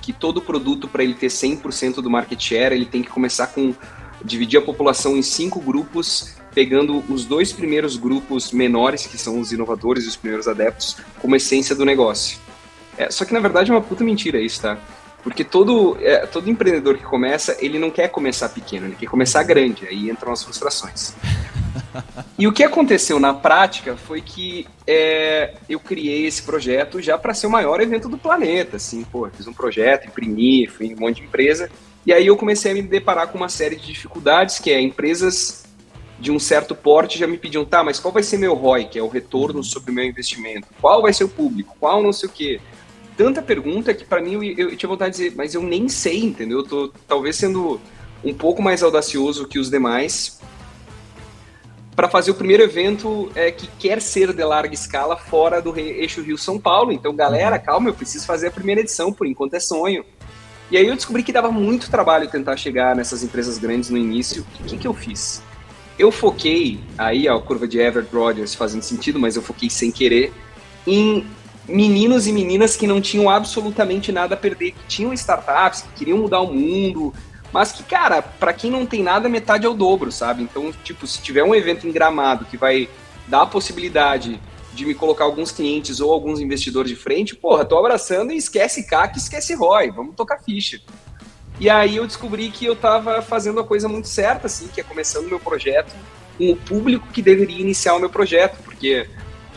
que 0.00 0.12
todo 0.12 0.40
produto, 0.40 0.88
para 0.88 1.02
ele 1.02 1.14
ter 1.14 1.26
100% 1.26 1.96
do 1.96 2.08
market 2.08 2.40
share, 2.40 2.74
ele 2.74 2.86
tem 2.86 3.02
que 3.02 3.10
começar 3.10 3.48
com 3.48 3.74
dividir 4.24 4.58
a 4.58 4.62
população 4.62 5.16
em 5.16 5.22
cinco 5.22 5.60
grupos, 5.60 6.36
pegando 6.54 7.02
os 7.08 7.24
dois 7.24 7.52
primeiros 7.52 7.96
grupos 7.96 8.52
menores, 8.52 9.06
que 9.06 9.16
são 9.18 9.40
os 9.40 9.52
inovadores 9.52 10.04
e 10.04 10.08
os 10.08 10.16
primeiros 10.16 10.46
adeptos, 10.46 10.96
como 11.20 11.36
essência 11.36 11.74
do 11.74 11.84
negócio. 11.84 12.38
É, 13.00 13.10
só 13.10 13.24
que 13.24 13.32
na 13.32 13.40
verdade 13.40 13.70
é 13.70 13.74
uma 13.74 13.80
puta 13.80 14.04
mentira 14.04 14.38
isso, 14.38 14.60
tá? 14.60 14.76
Porque 15.22 15.42
todo, 15.42 15.96
é, 16.02 16.26
todo 16.26 16.50
empreendedor 16.50 16.98
que 16.98 17.02
começa, 17.02 17.56
ele 17.58 17.78
não 17.78 17.90
quer 17.90 18.08
começar 18.08 18.50
pequeno, 18.50 18.86
ele 18.86 18.94
quer 18.94 19.06
começar 19.06 19.42
grande, 19.42 19.86
aí 19.86 20.10
entram 20.10 20.30
as 20.30 20.44
frustrações. 20.44 21.14
E 22.38 22.46
o 22.46 22.52
que 22.52 22.62
aconteceu 22.62 23.18
na 23.18 23.32
prática 23.32 23.96
foi 23.96 24.20
que 24.20 24.66
é, 24.86 25.54
eu 25.68 25.80
criei 25.80 26.26
esse 26.26 26.42
projeto 26.42 27.00
já 27.00 27.16
para 27.16 27.32
ser 27.32 27.46
o 27.46 27.50
maior 27.50 27.80
evento 27.80 28.06
do 28.06 28.18
planeta, 28.18 28.76
assim, 28.76 29.02
pô, 29.02 29.28
fiz 29.30 29.46
um 29.46 29.52
projeto, 29.52 30.06
imprimi, 30.06 30.66
fui 30.66 30.86
em 30.86 30.94
um 30.94 30.98
monte 30.98 31.16
de 31.16 31.22
empresa, 31.22 31.70
e 32.04 32.12
aí 32.12 32.26
eu 32.26 32.36
comecei 32.36 32.72
a 32.72 32.74
me 32.74 32.82
deparar 32.82 33.28
com 33.28 33.38
uma 33.38 33.48
série 33.48 33.76
de 33.76 33.86
dificuldades, 33.86 34.58
que 34.58 34.70
é 34.70 34.80
empresas 34.80 35.64
de 36.18 36.30
um 36.30 36.38
certo 36.38 36.74
porte 36.74 37.18
já 37.18 37.26
me 37.26 37.38
pediam, 37.38 37.64
tá, 37.64 37.82
mas 37.82 37.98
qual 37.98 38.12
vai 38.12 38.22
ser 38.22 38.36
meu 38.36 38.54
ROI, 38.54 38.84
que 38.84 38.98
é 38.98 39.02
o 39.02 39.08
retorno 39.08 39.64
sobre 39.64 39.90
o 39.90 39.94
meu 39.94 40.04
investimento? 40.04 40.68
Qual 40.80 41.00
vai 41.00 41.14
ser 41.14 41.24
o 41.24 41.28
público? 41.28 41.74
Qual 41.80 42.02
não 42.02 42.12
sei 42.12 42.28
o 42.28 42.32
quê? 42.32 42.60
Tanta 43.20 43.42
pergunta 43.42 43.92
que 43.92 44.02
para 44.02 44.22
mim 44.22 44.32
eu, 44.32 44.70
eu, 44.70 44.74
tinha 44.74 44.88
vontade 44.88 45.14
de 45.14 45.24
dizer, 45.24 45.36
mas 45.36 45.52
eu 45.52 45.62
nem 45.62 45.90
sei, 45.90 46.24
entendeu? 46.24 46.60
Eu 46.60 46.64
tô 46.64 46.90
talvez 47.06 47.36
sendo 47.36 47.78
um 48.24 48.32
pouco 48.32 48.62
mais 48.62 48.82
audacioso 48.82 49.46
que 49.46 49.58
os 49.58 49.68
demais 49.68 50.40
para 51.94 52.08
fazer 52.08 52.30
o 52.30 52.34
primeiro 52.34 52.62
evento 52.62 53.30
é, 53.34 53.50
que 53.50 53.66
quer 53.78 54.00
ser 54.00 54.32
de 54.32 54.42
larga 54.42 54.72
escala 54.72 55.18
fora 55.18 55.60
do 55.60 55.78
eixo 55.78 56.22
Rio-São 56.22 56.58
Paulo. 56.58 56.92
Então, 56.92 57.14
galera, 57.14 57.58
calma, 57.58 57.90
eu 57.90 57.94
preciso 57.94 58.24
fazer 58.24 58.46
a 58.46 58.50
primeira 58.50 58.80
edição, 58.80 59.12
por 59.12 59.26
enquanto 59.26 59.52
é 59.52 59.60
sonho. 59.60 60.02
E 60.70 60.78
aí 60.78 60.86
eu 60.86 60.96
descobri 60.96 61.22
que 61.22 61.30
dava 61.30 61.52
muito 61.52 61.90
trabalho 61.90 62.26
tentar 62.26 62.56
chegar 62.56 62.96
nessas 62.96 63.22
empresas 63.22 63.58
grandes 63.58 63.90
no 63.90 63.98
início. 63.98 64.46
O 64.60 64.64
que, 64.64 64.78
que 64.78 64.88
eu 64.88 64.94
fiz? 64.94 65.42
Eu 65.98 66.10
foquei, 66.10 66.80
aí 66.96 67.28
a 67.28 67.38
curva 67.38 67.68
de 67.68 67.78
Everett 67.78 68.16
Rogers 68.16 68.54
fazendo 68.54 68.80
sentido, 68.80 69.20
mas 69.20 69.36
eu 69.36 69.42
foquei 69.42 69.68
sem 69.68 69.90
querer, 69.90 70.32
em 70.86 71.26
meninos 71.68 72.26
e 72.26 72.32
meninas 72.32 72.76
que 72.76 72.86
não 72.86 73.00
tinham 73.00 73.28
absolutamente 73.28 74.10
nada 74.10 74.34
a 74.34 74.38
perder, 74.38 74.72
que 74.72 74.86
tinham 74.88 75.12
startups, 75.12 75.82
que 75.82 75.98
queriam 75.98 76.18
mudar 76.18 76.40
o 76.40 76.52
mundo, 76.52 77.12
mas 77.52 77.72
que, 77.72 77.82
cara, 77.82 78.22
para 78.22 78.52
quem 78.52 78.70
não 78.70 78.86
tem 78.86 79.02
nada, 79.02 79.28
metade 79.28 79.66
é 79.66 79.68
o 79.68 79.74
dobro, 79.74 80.10
sabe? 80.12 80.42
Então, 80.42 80.72
tipo, 80.84 81.06
se 81.06 81.20
tiver 81.20 81.42
um 81.42 81.54
evento 81.54 81.86
em 81.86 81.92
Gramado 81.92 82.44
que 82.44 82.56
vai 82.56 82.88
dar 83.26 83.42
a 83.42 83.46
possibilidade 83.46 84.40
de 84.72 84.86
me 84.86 84.94
colocar 84.94 85.24
alguns 85.24 85.50
clientes 85.50 86.00
ou 86.00 86.12
alguns 86.12 86.40
investidores 86.40 86.90
de 86.90 86.96
frente, 86.96 87.34
porra, 87.34 87.64
tô 87.64 87.76
abraçando 87.76 88.32
e 88.32 88.36
esquece 88.36 88.86
CAC, 88.86 89.18
esquece 89.18 89.54
ROI, 89.54 89.90
vamos 89.90 90.14
tocar 90.14 90.38
ficha. 90.38 90.80
E 91.58 91.68
aí 91.68 91.96
eu 91.96 92.06
descobri 92.06 92.50
que 92.50 92.64
eu 92.64 92.74
tava 92.74 93.20
fazendo 93.20 93.60
a 93.60 93.64
coisa 93.64 93.88
muito 93.88 94.08
certa, 94.08 94.46
assim, 94.46 94.68
que 94.68 94.80
é 94.80 94.84
começando 94.84 95.26
o 95.26 95.28
meu 95.28 95.40
projeto 95.40 95.94
com 96.38 96.52
o 96.52 96.56
público 96.56 97.06
que 97.12 97.20
deveria 97.20 97.60
iniciar 97.60 97.94
o 97.94 97.98
meu 98.00 98.08
projeto, 98.08 98.56
porque, 98.64 99.06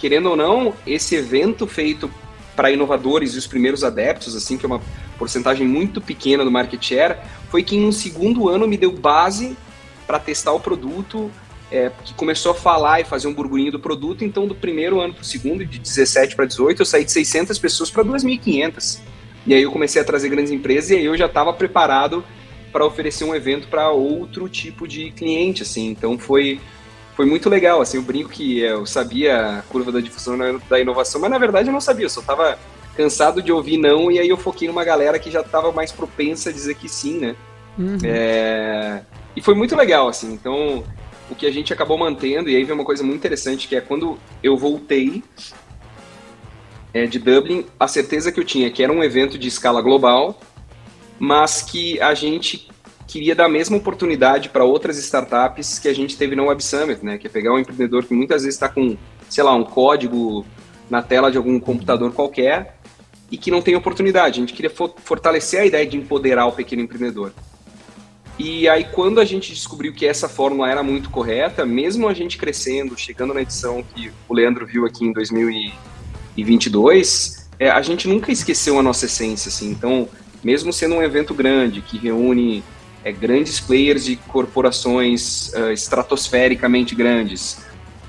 querendo 0.03 0.31
ou 0.31 0.35
não, 0.35 0.73
esse 0.85 1.15
evento 1.15 1.65
feito 1.65 2.11
para 2.57 2.69
inovadores 2.69 3.35
e 3.35 3.37
os 3.37 3.47
primeiros 3.47 3.85
adeptos, 3.85 4.35
assim, 4.35 4.57
que 4.57 4.65
é 4.65 4.67
uma 4.67 4.81
porcentagem 5.17 5.65
muito 5.65 6.01
pequena 6.01 6.43
do 6.43 6.51
market 6.51 6.83
share, 6.83 7.19
foi 7.49 7.63
que 7.63 7.77
em 7.77 7.85
um 7.85 7.91
segundo 7.93 8.49
ano 8.49 8.67
me 8.67 8.75
deu 8.75 8.91
base 8.91 9.55
para 10.05 10.19
testar 10.19 10.51
o 10.51 10.59
produto, 10.59 11.31
é, 11.71 11.89
que 12.03 12.13
começou 12.15 12.51
a 12.51 12.53
falar 12.53 12.99
e 12.99 13.05
fazer 13.05 13.29
um 13.29 13.33
burburinho 13.33 13.71
do 13.71 13.79
produto. 13.79 14.25
Então, 14.25 14.45
do 14.45 14.53
primeiro 14.53 14.99
ano 14.99 15.13
para 15.13 15.21
o 15.21 15.25
segundo, 15.25 15.65
de 15.65 15.79
17 15.79 16.35
para 16.35 16.43
18, 16.43 16.81
eu 16.81 16.85
saí 16.85 17.05
de 17.05 17.11
600 17.13 17.57
pessoas 17.57 17.89
para 17.89 18.03
2.500. 18.03 18.99
E 19.47 19.53
aí 19.53 19.63
eu 19.63 19.71
comecei 19.71 20.01
a 20.01 20.03
trazer 20.03 20.27
grandes 20.27 20.51
empresas 20.51 20.89
e 20.89 20.95
aí 20.97 21.05
eu 21.05 21.15
já 21.15 21.27
estava 21.27 21.53
preparado 21.53 22.25
para 22.73 22.85
oferecer 22.85 23.23
um 23.23 23.33
evento 23.33 23.69
para 23.69 23.89
outro 23.89 24.49
tipo 24.49 24.85
de 24.85 25.11
cliente, 25.11 25.63
assim. 25.63 25.87
Então 25.87 26.19
foi 26.19 26.59
foi 27.15 27.25
muito 27.25 27.49
legal, 27.49 27.81
assim, 27.81 27.97
eu 27.97 28.03
brinco 28.03 28.29
que 28.29 28.59
eu 28.59 28.85
sabia 28.85 29.59
a 29.59 29.61
curva 29.63 29.91
da 29.91 29.99
difusão 29.99 30.37
da 30.69 30.79
inovação, 30.79 31.21
mas 31.21 31.29
na 31.29 31.37
verdade 31.37 31.69
eu 31.69 31.73
não 31.73 31.81
sabia, 31.81 32.05
eu 32.05 32.09
só 32.09 32.21
estava 32.21 32.57
cansado 32.95 33.41
de 33.41 33.51
ouvir 33.51 33.77
não 33.77 34.11
e 34.11 34.19
aí 34.19 34.29
eu 34.29 34.37
foquei 34.37 34.67
numa 34.67 34.83
galera 34.83 35.19
que 35.19 35.31
já 35.31 35.41
estava 35.41 35.71
mais 35.71 35.91
propensa 35.91 36.49
a 36.49 36.53
dizer 36.53 36.75
que 36.75 36.89
sim, 36.89 37.19
né? 37.19 37.35
Uhum. 37.77 37.97
É... 38.03 39.01
E 39.35 39.41
foi 39.41 39.55
muito 39.55 39.75
legal, 39.75 40.07
assim, 40.07 40.33
então 40.33 40.83
o 41.29 41.35
que 41.35 41.45
a 41.45 41.51
gente 41.51 41.71
acabou 41.71 41.97
mantendo, 41.97 42.49
e 42.49 42.55
aí 42.55 42.63
vem 42.63 42.75
uma 42.75 42.85
coisa 42.85 43.03
muito 43.03 43.17
interessante, 43.17 43.67
que 43.67 43.75
é 43.75 43.81
quando 43.81 44.17
eu 44.41 44.57
voltei 44.57 45.23
é, 46.93 47.05
de 47.05 47.17
Dublin, 47.19 47.65
a 47.79 47.87
certeza 47.87 48.31
que 48.31 48.39
eu 48.39 48.43
tinha 48.43 48.69
que 48.69 48.83
era 48.83 48.91
um 48.91 49.03
evento 49.03 49.37
de 49.37 49.47
escala 49.47 49.81
global, 49.81 50.39
mas 51.19 51.61
que 51.61 51.99
a 52.01 52.13
gente 52.13 52.69
queria 53.07 53.35
dar 53.35 53.45
a 53.45 53.49
mesma 53.49 53.77
oportunidade 53.77 54.49
para 54.49 54.63
outras 54.63 54.97
startups 54.97 55.79
que 55.79 55.87
a 55.87 55.93
gente 55.93 56.17
teve 56.17 56.35
no 56.35 56.45
Web 56.45 56.63
Summit, 56.63 57.03
né? 57.03 57.17
Que 57.17 57.27
é 57.27 57.29
pegar 57.29 57.53
um 57.53 57.59
empreendedor 57.59 58.05
que 58.05 58.13
muitas 58.13 58.43
vezes 58.43 58.55
está 58.55 58.69
com, 58.69 58.97
sei 59.29 59.43
lá, 59.43 59.53
um 59.53 59.63
código 59.63 60.45
na 60.89 61.01
tela 61.01 61.31
de 61.31 61.37
algum 61.37 61.59
computador 61.59 62.11
qualquer 62.13 62.77
e 63.31 63.37
que 63.37 63.49
não 63.49 63.61
tem 63.61 63.75
oportunidade. 63.75 64.39
A 64.39 64.41
gente 64.41 64.53
queria 64.53 64.69
fortalecer 64.69 65.61
a 65.61 65.65
ideia 65.65 65.85
de 65.85 65.97
empoderar 65.97 66.45
o 66.45 66.51
pequeno 66.51 66.81
empreendedor. 66.81 67.33
E 68.37 68.67
aí, 68.67 68.83
quando 68.83 69.19
a 69.19 69.25
gente 69.25 69.53
descobriu 69.53 69.93
que 69.93 70.07
essa 70.07 70.27
fórmula 70.27 70.67
era 70.69 70.81
muito 70.81 71.11
correta, 71.11 71.65
mesmo 71.65 72.07
a 72.07 72.13
gente 72.13 72.37
crescendo, 72.37 72.97
chegando 72.97 73.33
na 73.33 73.41
edição 73.41 73.83
que 73.83 74.11
o 74.27 74.33
Leandro 74.33 74.65
viu 74.65 74.85
aqui 74.85 75.05
em 75.05 75.13
2022, 75.13 77.49
é, 77.59 77.69
a 77.69 77.81
gente 77.81 78.07
nunca 78.07 78.31
esqueceu 78.31 78.79
a 78.79 78.83
nossa 78.83 79.05
essência, 79.05 79.49
assim. 79.49 79.69
Então, 79.69 80.07
mesmo 80.43 80.73
sendo 80.73 80.95
um 80.95 81.03
evento 81.03 81.33
grande, 81.33 81.81
que 81.81 81.97
reúne 81.97 82.63
é, 83.03 83.11
grandes 83.11 83.59
players 83.59 84.05
de 84.05 84.15
corporações 84.15 85.51
uh, 85.53 85.71
estratosfericamente 85.71 86.95
grandes, 86.95 87.57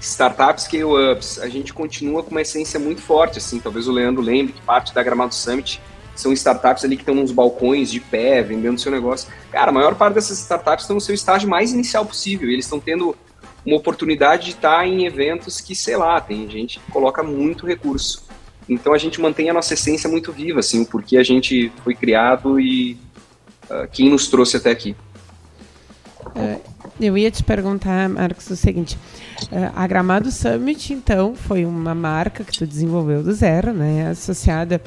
startups 0.00 0.64
scale-ups, 0.64 1.38
a 1.40 1.48
gente 1.48 1.72
continua 1.72 2.22
com 2.22 2.30
uma 2.30 2.42
essência 2.42 2.78
muito 2.78 3.00
forte, 3.00 3.38
assim. 3.38 3.58
Talvez 3.58 3.88
o 3.88 3.92
Leandro 3.92 4.22
lembre 4.22 4.52
que 4.52 4.60
parte 4.60 4.94
da 4.94 5.02
Gramado 5.02 5.34
Summit 5.34 5.80
são 6.14 6.32
startups 6.32 6.84
ali 6.84 6.96
que 6.96 7.02
estão 7.02 7.14
nos 7.14 7.32
balcões 7.32 7.90
de 7.90 8.00
pé, 8.00 8.42
vendendo 8.42 8.78
seu 8.78 8.92
negócio. 8.92 9.28
Cara, 9.50 9.70
a 9.70 9.72
maior 9.72 9.94
parte 9.94 10.14
dessas 10.14 10.38
startups 10.38 10.84
estão 10.84 10.94
no 10.94 11.00
seu 11.00 11.14
estágio 11.14 11.48
mais 11.48 11.72
inicial 11.72 12.04
possível. 12.04 12.48
Eles 12.48 12.66
estão 12.66 12.78
tendo 12.78 13.16
uma 13.64 13.76
oportunidade 13.76 14.44
de 14.44 14.50
estar 14.50 14.86
em 14.86 15.06
eventos 15.06 15.60
que, 15.60 15.74
sei 15.74 15.96
lá, 15.96 16.20
tem 16.20 16.48
gente 16.48 16.78
que 16.78 16.92
coloca 16.92 17.22
muito 17.22 17.66
recurso. 17.66 18.24
Então 18.68 18.92
a 18.92 18.98
gente 18.98 19.20
mantém 19.20 19.50
a 19.50 19.54
nossa 19.54 19.74
essência 19.74 20.08
muito 20.08 20.32
viva, 20.32 20.60
assim, 20.60 20.84
porque 20.84 21.16
a 21.16 21.22
gente 21.22 21.72
foi 21.82 21.94
criado 21.94 22.60
e 22.60 22.96
quem 23.92 24.10
nos 24.10 24.28
trouxe 24.28 24.56
até 24.56 24.70
aqui. 24.70 24.96
É, 26.34 26.58
eu 27.00 27.16
ia 27.16 27.30
te 27.30 27.42
perguntar, 27.42 28.08
Marcos, 28.08 28.48
o 28.50 28.56
seguinte: 28.56 28.98
uh, 29.44 29.72
a 29.74 29.86
Gramado 29.86 30.30
Summit, 30.30 30.92
então, 30.92 31.34
foi 31.34 31.64
uma 31.64 31.94
marca 31.94 32.44
que 32.44 32.56
tu 32.56 32.66
desenvolveu 32.66 33.22
do 33.22 33.32
zero, 33.32 33.72
né, 33.72 34.08
associada 34.10 34.80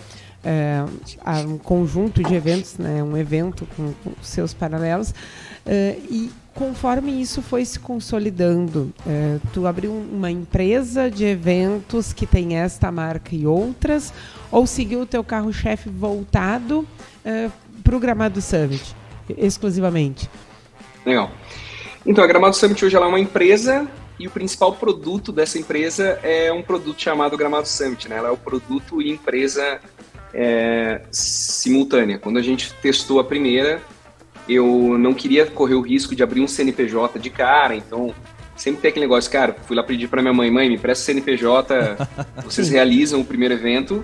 é, 0.44 0.84
a 1.26 1.40
um 1.40 1.58
conjunto 1.58 2.24
de 2.24 2.34
eventos, 2.34 2.78
né, 2.78 3.04
um 3.04 3.18
evento 3.18 3.68
com, 3.76 3.94
com 4.04 4.12
seus 4.22 4.54
paralelos, 4.54 5.14
é, 5.66 5.98
e 6.10 6.32
conforme 6.54 7.22
isso 7.22 7.42
foi 7.42 7.66
se 7.66 7.78
consolidando, 7.80 8.94
é, 9.06 9.38
tu 9.54 9.68
abriu 9.68 9.92
uma 9.92 10.32
empresa 10.32 11.12
de 11.12 11.26
eventos 11.26 12.14
que 12.14 12.26
tem 12.26 12.58
esta 12.58 12.92
marca 12.92 13.36
e 13.36 13.46
outras, 13.46 14.14
ou 14.50 14.66
seguiu 14.66 15.02
o 15.02 15.06
teu 15.06 15.24
carro-chefe 15.24 15.90
voltado 15.90 16.88
é, 17.78 17.82
para 17.84 17.96
o 17.96 18.00
Gramado 18.00 18.42
Summit, 18.42 18.96
exclusivamente? 19.38 20.30
Legal. 21.06 21.32
Então, 22.06 22.24
a 22.24 22.28
Gramado 22.28 22.56
Summit 22.56 22.84
hoje 22.84 22.96
é 22.96 23.00
uma 23.00 23.20
empresa 23.20 23.88
e 24.20 24.28
o 24.28 24.32
principal 24.32 24.74
produto 24.74 25.32
dessa 25.32 25.60
empresa 25.60 26.20
é 26.24 26.52
um 26.52 26.62
produto 26.62 27.02
chamado 27.02 27.38
Gramado 27.38 27.68
Summit, 27.68 28.10
né? 28.10 28.18
Ela 28.18 28.30
é 28.30 28.32
o 28.32 28.38
produto 28.38 29.02
e 29.02 29.12
empresa 29.12 29.80
é, 30.34 31.02
simultânea. 31.12 32.18
Quando 32.18 32.38
a 32.38 32.42
gente 32.42 32.74
testou 32.76 33.20
a 33.20 33.24
primeira, 33.24 33.82
eu 34.50 34.98
não 34.98 35.14
queria 35.14 35.46
correr 35.46 35.76
o 35.76 35.82
risco 35.82 36.16
de 36.16 36.24
abrir 36.24 36.42
um 36.42 36.48
CNPJ 36.48 37.20
de 37.20 37.30
cara, 37.30 37.76
então 37.76 38.14
sempre 38.56 38.82
tem 38.82 38.90
aquele 38.90 39.06
negócio, 39.06 39.30
cara, 39.32 39.56
fui 39.66 39.76
lá 39.76 39.84
pedir 39.84 40.08
para 40.08 40.22
minha 40.22 40.34
mãe, 40.34 40.50
mãe, 40.50 40.70
me 40.70 40.78
presta 40.78 41.06
CNPJ, 41.06 41.98
vocês 42.44 42.70
realizam 42.70 43.22
o 43.22 43.26
primeiro 43.26 43.54
evento, 43.54 44.04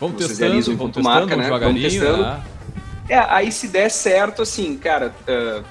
vamos 0.00 0.16
vocês 0.16 0.30
testando, 0.30 0.50
realizam 0.50 0.76
ponto 0.76 1.02
marca, 1.02 1.36
né? 1.36 1.48
Vamos 1.48 1.80
testando. 1.80 2.22
Né? 2.22 2.42
É, 3.08 3.18
aí 3.18 3.52
se 3.52 3.68
der 3.68 3.88
certo, 3.90 4.42
assim, 4.42 4.76
cara, 4.76 5.14
uh, 5.28 5.64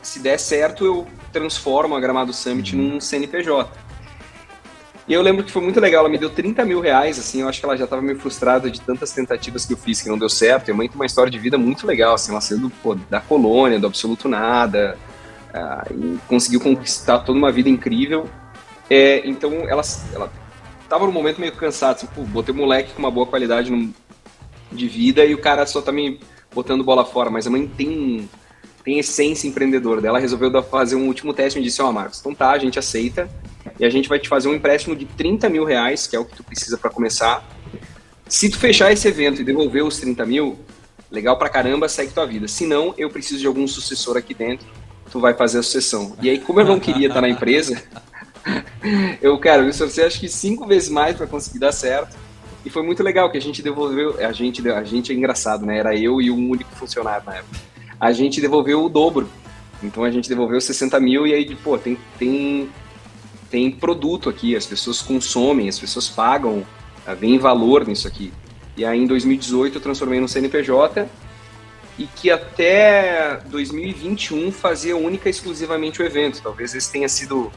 se 0.00 0.20
der 0.20 0.38
certo, 0.38 0.84
eu 0.84 1.06
transformo 1.32 1.96
a 1.96 2.00
Gramado 2.00 2.32
Summit 2.32 2.76
uhum. 2.76 2.82
num 2.82 3.00
CNPJ. 3.00 3.82
E 5.08 5.12
eu 5.12 5.20
lembro 5.20 5.44
que 5.44 5.50
foi 5.50 5.60
muito 5.60 5.80
legal, 5.80 6.00
ela 6.00 6.08
me 6.08 6.18
deu 6.18 6.30
30 6.30 6.64
mil 6.64 6.80
reais, 6.80 7.18
assim, 7.18 7.40
eu 7.40 7.48
acho 7.48 7.58
que 7.58 7.66
ela 7.66 7.76
já 7.76 7.84
estava 7.84 8.00
meio 8.00 8.18
frustrada 8.18 8.70
de 8.70 8.80
tantas 8.80 9.10
tentativas 9.10 9.66
que 9.66 9.72
eu 9.72 9.76
fiz 9.76 10.00
que 10.00 10.08
não 10.08 10.16
deu 10.16 10.28
certo. 10.28 10.68
E 10.68 10.70
a 10.70 10.74
mãe 10.74 10.88
tem 10.88 10.94
uma 10.94 11.06
história 11.06 11.30
de 11.30 11.38
vida 11.38 11.58
muito 11.58 11.86
legal, 11.86 12.14
assim, 12.14 12.30
ela 12.30 12.40
saiu 12.40 12.60
do, 12.60 12.70
pô, 12.70 12.94
da 12.94 13.20
colônia, 13.20 13.80
do 13.80 13.86
absoluto 13.88 14.28
nada, 14.28 14.96
uh, 15.52 15.92
e 15.92 16.18
conseguiu 16.28 16.60
conquistar 16.60 17.18
toda 17.20 17.36
uma 17.36 17.50
vida 17.50 17.68
incrível. 17.68 18.28
É, 18.88 19.26
então 19.28 19.68
ela, 19.68 19.82
ela 20.14 20.30
tava 20.88 21.06
num 21.06 21.12
momento 21.12 21.40
meio 21.40 21.52
cansado, 21.52 21.96
assim, 21.96 22.06
pô, 22.06 22.22
botei 22.22 22.54
o 22.54 22.56
moleque 22.56 22.92
com 22.92 23.00
uma 23.00 23.10
boa 23.10 23.26
qualidade 23.26 23.72
no, 23.72 23.92
de 24.70 24.86
vida 24.86 25.24
e 25.24 25.34
o 25.34 25.38
cara 25.38 25.66
só 25.66 25.82
tá 25.82 25.90
me 25.90 26.20
botando 26.54 26.84
bola 26.84 27.04
fora, 27.04 27.30
mas 27.30 27.46
a 27.46 27.50
mãe 27.50 27.66
tem 27.66 28.28
tem 28.84 28.98
essência 28.98 29.46
empreendedora 29.46 30.00
dela, 30.00 30.18
resolveu 30.18 30.62
fazer 30.62 30.96
um 30.96 31.06
último 31.06 31.32
teste 31.32 31.58
e 31.58 31.62
disse, 31.62 31.80
ó, 31.80 31.88
oh, 31.88 31.92
Marcos, 31.92 32.18
então 32.18 32.34
tá, 32.34 32.50
a 32.50 32.58
gente 32.58 32.78
aceita 32.78 33.30
e 33.78 33.84
a 33.84 33.90
gente 33.90 34.08
vai 34.08 34.18
te 34.18 34.28
fazer 34.28 34.48
um 34.48 34.54
empréstimo 34.54 34.96
de 34.96 35.04
30 35.04 35.48
mil 35.48 35.64
reais, 35.64 36.06
que 36.06 36.16
é 36.16 36.18
o 36.18 36.24
que 36.24 36.36
tu 36.36 36.42
precisa 36.42 36.76
para 36.76 36.90
começar. 36.90 37.46
Se 38.28 38.50
tu 38.50 38.58
fechar 38.58 38.92
esse 38.92 39.06
evento 39.06 39.40
e 39.40 39.44
devolver 39.44 39.84
os 39.84 39.98
30 39.98 40.26
mil, 40.26 40.58
legal 41.10 41.38
pra 41.38 41.48
caramba, 41.48 41.88
segue 41.88 42.12
tua 42.12 42.26
vida. 42.26 42.48
Se 42.48 42.66
não, 42.66 42.94
eu 42.98 43.08
preciso 43.10 43.40
de 43.40 43.46
algum 43.46 43.68
sucessor 43.68 44.16
aqui 44.16 44.34
dentro, 44.34 44.66
tu 45.10 45.20
vai 45.20 45.34
fazer 45.34 45.58
a 45.58 45.62
sucessão. 45.62 46.16
E 46.20 46.30
aí, 46.30 46.38
como 46.40 46.60
eu 46.60 46.64
não 46.64 46.80
queria 46.80 47.08
estar 47.08 47.20
na 47.20 47.28
empresa, 47.28 47.80
eu, 49.20 49.38
cara, 49.38 49.62
eu 49.62 49.68
esforcei 49.68 50.04
acho 50.04 50.18
que 50.18 50.28
cinco 50.28 50.66
vezes 50.66 50.88
mais 50.88 51.16
para 51.16 51.26
conseguir 51.26 51.58
dar 51.58 51.72
certo. 51.72 52.16
E 52.64 52.70
foi 52.70 52.82
muito 52.82 53.02
legal 53.02 53.30
que 53.30 53.38
a 53.38 53.40
gente 53.40 53.62
devolveu, 53.62 54.16
a 54.24 54.32
gente, 54.32 54.68
a 54.70 54.84
gente 54.84 55.12
é 55.12 55.14
engraçado, 55.14 55.66
né? 55.66 55.78
Era 55.78 55.96
eu 55.96 56.20
e 56.20 56.30
um 56.30 56.50
único 56.50 56.70
funcionário 56.72 57.24
na 57.26 57.36
época. 57.36 57.58
A 57.98 58.12
gente 58.12 58.40
devolveu 58.40 58.84
o 58.84 58.88
dobro. 58.88 59.28
Então 59.82 60.04
a 60.04 60.10
gente 60.10 60.28
devolveu 60.28 60.60
60 60.60 60.98
mil 61.00 61.26
e 61.26 61.34
aí, 61.34 61.56
pô, 61.56 61.76
tem, 61.76 61.98
tem, 62.18 62.68
tem 63.50 63.70
produto 63.70 64.28
aqui, 64.28 64.54
as 64.54 64.64
pessoas 64.64 65.02
consomem, 65.02 65.68
as 65.68 65.78
pessoas 65.78 66.08
pagam, 66.08 66.64
tá? 67.04 67.14
vem 67.14 67.38
valor 67.38 67.86
nisso 67.86 68.06
aqui. 68.06 68.32
E 68.76 68.84
aí 68.84 69.00
em 69.00 69.06
2018 69.06 69.76
eu 69.76 69.80
transformei 69.80 70.20
no 70.20 70.28
CNPJ 70.28 71.08
e 71.98 72.06
que 72.06 72.30
até 72.30 73.40
2021 73.46 74.50
fazia 74.52 74.96
única 74.96 75.28
e 75.28 75.30
exclusivamente 75.30 76.00
o 76.00 76.04
evento. 76.04 76.40
Talvez 76.42 76.74
esse 76.74 76.90
tenha 76.90 77.08
sido 77.08 77.52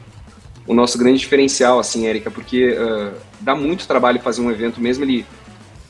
o 0.66 0.74
nosso 0.74 0.98
grande 0.98 1.20
diferencial, 1.20 1.78
assim, 1.78 2.06
Érica, 2.06 2.30
porque 2.30 2.70
uh, 2.70 3.14
dá 3.40 3.54
muito 3.54 3.86
trabalho 3.86 4.20
fazer 4.20 4.40
um 4.40 4.50
evento, 4.50 4.80
mesmo 4.80 5.04
ele. 5.04 5.24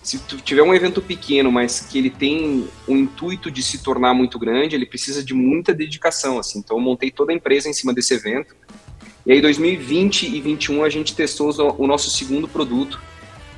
Se 0.03 0.19
tu 0.19 0.37
tiver 0.37 0.63
um 0.63 0.73
evento 0.73 1.03
pequeno, 1.03 1.51
mas 1.51 1.81
que 1.81 1.99
ele 1.99 2.11
tem 2.11 2.69
o 2.87 2.93
intuito 2.93 3.51
de 3.51 3.61
se 3.61 3.79
tornar 3.79 4.15
muito 4.15 4.39
grande, 4.39 4.77
ele 4.77 4.87
precisa 4.87 5.25
de 5.25 5.35
muita 5.35 5.75
dedicação, 5.75 6.39
assim. 6.39 6.61
Então, 6.61 6.77
eu 6.77 6.81
montei 6.81 7.11
toda 7.11 7.33
a 7.33 7.35
empresa 7.35 7.69
em 7.69 7.73
cima 7.73 7.93
desse 7.93 8.15
evento. 8.15 8.55
E 9.25 9.33
aí, 9.33 9.41
2020 9.41 10.23
e 10.23 10.31
2021, 10.31 10.85
a 10.85 10.89
gente 10.89 11.13
testou 11.13 11.53
o 11.77 11.87
nosso 11.89 12.09
segundo 12.09 12.47
produto, 12.47 13.01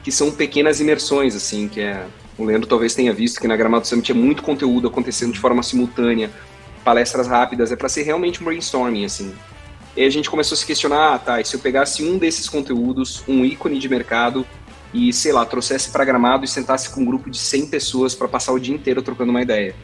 que 0.02 0.10
são 0.10 0.30
pequenas 0.30 0.80
imersões, 0.80 1.36
assim, 1.36 1.68
que 1.68 1.80
é... 1.80 2.06
O 2.38 2.44
Leandro 2.44 2.66
talvez 2.66 2.94
tenha 2.94 3.12
visto 3.12 3.40
que 3.40 3.48
na 3.48 3.56
Gramado 3.56 3.86
Summit 3.86 4.10
é 4.10 4.14
muito 4.14 4.42
conteúdo 4.42 4.88
acontecendo 4.88 5.32
de 5.32 5.40
forma 5.40 5.62
simultânea, 5.62 6.30
palestras 6.82 7.26
rápidas, 7.26 7.70
é 7.72 7.76
para 7.76 7.90
ser 7.90 8.04
realmente 8.04 8.40
um 8.40 8.44
brainstorming, 8.44 9.04
assim. 9.04 9.34
E 9.98 10.04
a 10.04 10.10
gente 10.10 10.30
começou 10.30 10.54
a 10.54 10.58
se 10.58 10.64
questionar, 10.64 11.14
ah, 11.14 11.18
tá, 11.18 11.40
e 11.40 11.44
se 11.44 11.56
eu 11.56 11.58
pegasse 11.58 12.04
um 12.04 12.18
desses 12.18 12.48
conteúdos, 12.48 13.24
um 13.26 13.44
ícone 13.44 13.80
de 13.80 13.88
mercado, 13.88 14.46
e, 14.94 15.12
sei 15.12 15.32
lá, 15.32 15.44
trouxesse 15.44 15.90
para 15.90 16.04
Gramado 16.04 16.44
e 16.44 16.48
sentasse 16.48 16.88
com 16.90 17.00
um 17.00 17.04
grupo 17.04 17.28
de 17.28 17.36
100 17.36 17.66
pessoas 17.66 18.14
para 18.14 18.28
passar 18.28 18.52
o 18.52 18.60
dia 18.60 18.72
inteiro 18.72 19.02
trocando 19.02 19.30
uma 19.30 19.42
ideia. 19.42 19.74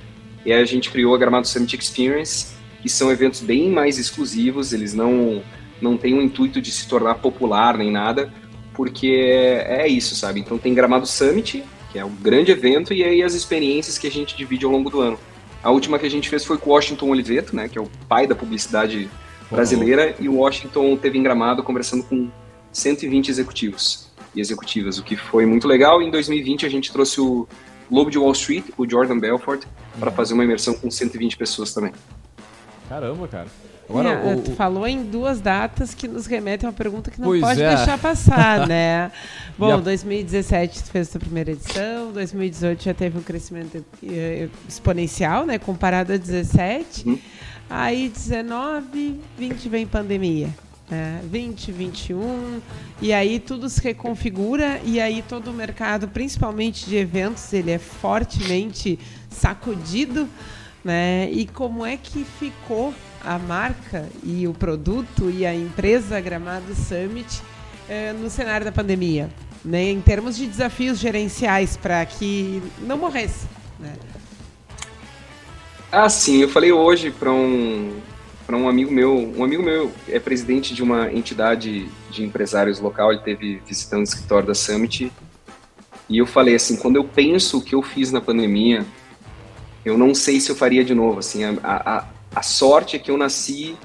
E 0.47 0.53
aí 0.53 0.63
a 0.63 0.65
gente 0.65 0.89
criou 0.89 1.17
a 1.17 1.19
Gramado 1.19 1.49
Summit 1.49 1.77
Experience, 1.77 2.55
que 2.81 2.89
são 2.89 3.11
eventos 3.11 3.41
bem 3.41 3.69
mais 3.69 3.99
exclusivos, 3.99 4.73
eles 4.73 4.95
não, 4.95 5.43
não 5.83 5.97
têm 5.97 6.15
o 6.15 6.23
intuito 6.23 6.61
de 6.61 6.71
se 6.71 6.87
tornar 6.87 7.17
popular 7.17 7.77
nem 7.77 7.91
nada, 7.91 8.33
porque 8.73 9.09
é, 9.09 9.81
é 9.81 9.89
isso, 9.89 10.15
sabe? 10.15 10.39
Então 10.39 10.59
tem 10.59 10.75
Gramado 10.75 11.09
Summit, 11.09 11.65
que 11.91 11.99
é 11.99 12.05
um 12.05 12.15
grande 12.15 12.53
evento, 12.53 12.95
e 12.95 13.03
aí 13.03 13.21
as 13.21 13.35
experiências 13.35 13.99
que 13.99 14.07
a 14.07 14.13
gente 14.13 14.37
divide 14.37 14.65
ao 14.65 14.71
longo 14.71 14.89
do 14.89 15.01
ano. 15.01 15.19
A 15.61 15.73
última 15.73 15.99
que 15.99 16.07
a 16.07 16.11
gente 16.11 16.29
fez 16.29 16.45
foi 16.45 16.57
com 16.57 16.71
o 16.71 16.73
Washington 16.73 17.09
Oliveto, 17.09 17.57
né, 17.57 17.69
que 17.69 17.77
é 17.77 17.83
o 17.83 17.91
pai 18.09 18.29
da 18.29 18.37
publicidade 18.37 19.11
brasileira 19.51 20.15
e 20.19 20.29
o 20.29 20.37
Washington 20.37 20.97
teve 20.97 21.19
em 21.19 21.23
Gramado 21.23 21.63
conversando 21.63 22.03
com 22.05 22.29
120 22.73 23.29
executivos 23.29 24.11
e 24.35 24.41
executivas, 24.41 24.99
o 24.99 25.03
que 25.03 25.17
foi 25.17 25.47
muito 25.47 25.69
legal. 25.69 26.03
Em 26.03 26.11
2020 26.11 26.67
a 26.67 26.69
gente 26.69 26.93
trouxe 26.93 27.21
o 27.21 27.47
Lobo 27.91 28.11
de 28.11 28.19
Wall 28.19 28.33
Street, 28.33 28.65
o 28.77 28.89
Jordan 28.89 29.19
Belfort, 29.19 29.65
para 29.99 30.11
uhum. 30.11 30.17
fazer 30.17 30.35
uma 30.35 30.45
imersão 30.45 30.75
com 30.75 30.91
120 30.91 31.37
pessoas 31.37 31.73
também. 31.73 31.93
Caramba, 32.89 33.29
cara. 33.29 33.47
Agora, 33.89 34.09
é, 34.09 34.35
o, 34.35 34.41
tu 34.41 34.53
falou 34.53 34.87
em 34.87 35.03
duas 35.03 35.41
datas 35.41 35.95
que 35.95 36.09
nos 36.09 36.27
remetem 36.27 36.67
a 36.67 36.71
uma 36.71 36.77
pergunta 36.77 37.11
que 37.11 37.21
não 37.21 37.29
pois 37.29 37.41
pode 37.41 37.63
é. 37.63 37.77
deixar 37.77 37.99
passar, 37.99 38.65
né? 38.69 39.13
Bom, 39.59 39.81
2017 39.81 40.85
tu 40.85 40.91
fez 40.91 41.09
a 41.09 41.13
sua 41.13 41.21
primeira 41.21 41.53
edição, 41.53 42.11
2018 42.13 42.83
já 42.83 42.95
teve 42.95 43.19
um 43.19 43.23
crescimento 43.23 43.85
eh, 44.03 44.49
exponencial, 44.67 45.45
né? 45.45 45.59
Comparado 45.59 46.13
a 46.13 46.17
17. 46.17 47.09
Uhum. 47.09 47.19
Aí 47.69 48.09
19, 48.09 49.21
20 49.39 49.69
vem 49.69 49.87
pandemia. 49.87 50.49
É, 50.91 51.21
20, 51.25 51.73
21, 51.73 52.61
e 53.01 53.11
aí 53.11 53.41
tudo 53.41 53.71
se 53.71 53.81
reconfigura 53.81 54.83
e 54.85 55.01
aí 55.01 55.25
todo 55.27 55.51
o 55.51 55.53
mercado, 55.55 56.07
principalmente 56.09 56.85
de 56.85 56.95
eventos, 56.97 57.51
ele 57.55 57.71
é 57.71 57.79
fortemente 57.79 58.99
sacudido, 59.31 60.29
né? 60.85 61.31
E 61.31 61.47
como 61.47 61.87
é 61.87 61.97
que 61.97 62.23
ficou 62.39 62.93
a 63.25 63.39
marca 63.39 64.07
e 64.23 64.47
o 64.47 64.53
produto 64.53 65.31
e 65.31 65.47
a 65.47 65.55
empresa 65.55 66.21
Gramado 66.21 66.75
Summit 66.75 67.43
é, 67.89 68.13
no 68.13 68.29
cenário 68.29 68.67
da 68.67 68.73
pandemia, 68.73 69.31
né? 69.65 69.91
Em 69.91 70.03
termos 70.03 70.37
de 70.37 70.47
desafios 70.47 70.99
gerenciais 70.99 71.79
para 71.79 72.05
que 72.05 72.63
não 72.81 72.99
morresse, 72.99 73.47
né? 73.81 73.95
Ah, 75.97 76.09
sim, 76.09 76.39
eu 76.39 76.49
falei 76.49 76.73
hoje 76.73 77.13
para 77.13 77.31
um 77.31 78.01
para 78.45 78.57
um 78.57 78.69
amigo 78.69 78.91
meu, 78.91 79.17
um 79.17 79.45
amigo 79.45 79.63
meu 79.63 79.93
é 80.09 80.19
presidente 80.19 80.75
de 80.75 80.83
uma 80.83 81.13
entidade 81.13 81.89
de 82.11 82.25
empresários 82.25 82.81
local, 82.81 83.13
ele 83.13 83.23
teve 83.23 83.63
visitando 83.65 84.01
o 84.01 84.03
escritório 84.03 84.49
da 84.49 84.55
Summit, 84.57 85.13
e 86.09 86.19
eu 86.19 86.27
falei 86.27 86.57
assim, 86.57 86.75
quando 86.75 86.97
eu 86.97 87.05
penso 87.05 87.59
o 87.59 87.63
que 87.63 87.77
eu 87.77 87.81
fiz 87.81 88.11
na 88.11 88.21
pandemia, 88.21 88.85
eu 89.85 89.97
não 89.97 90.17
sei 90.17 90.41
se 90.41 90.51
eu 90.51 90.57
faria 90.57 90.85
de 90.85 90.97
novo, 90.97 91.21
assim, 91.21 91.45
a, 91.45 91.55
a, 91.63 92.09
a 92.35 92.43
sorte 92.43 92.97
é 92.97 92.99
que 92.99 93.13
eu 93.13 93.17
nasci 93.17 93.77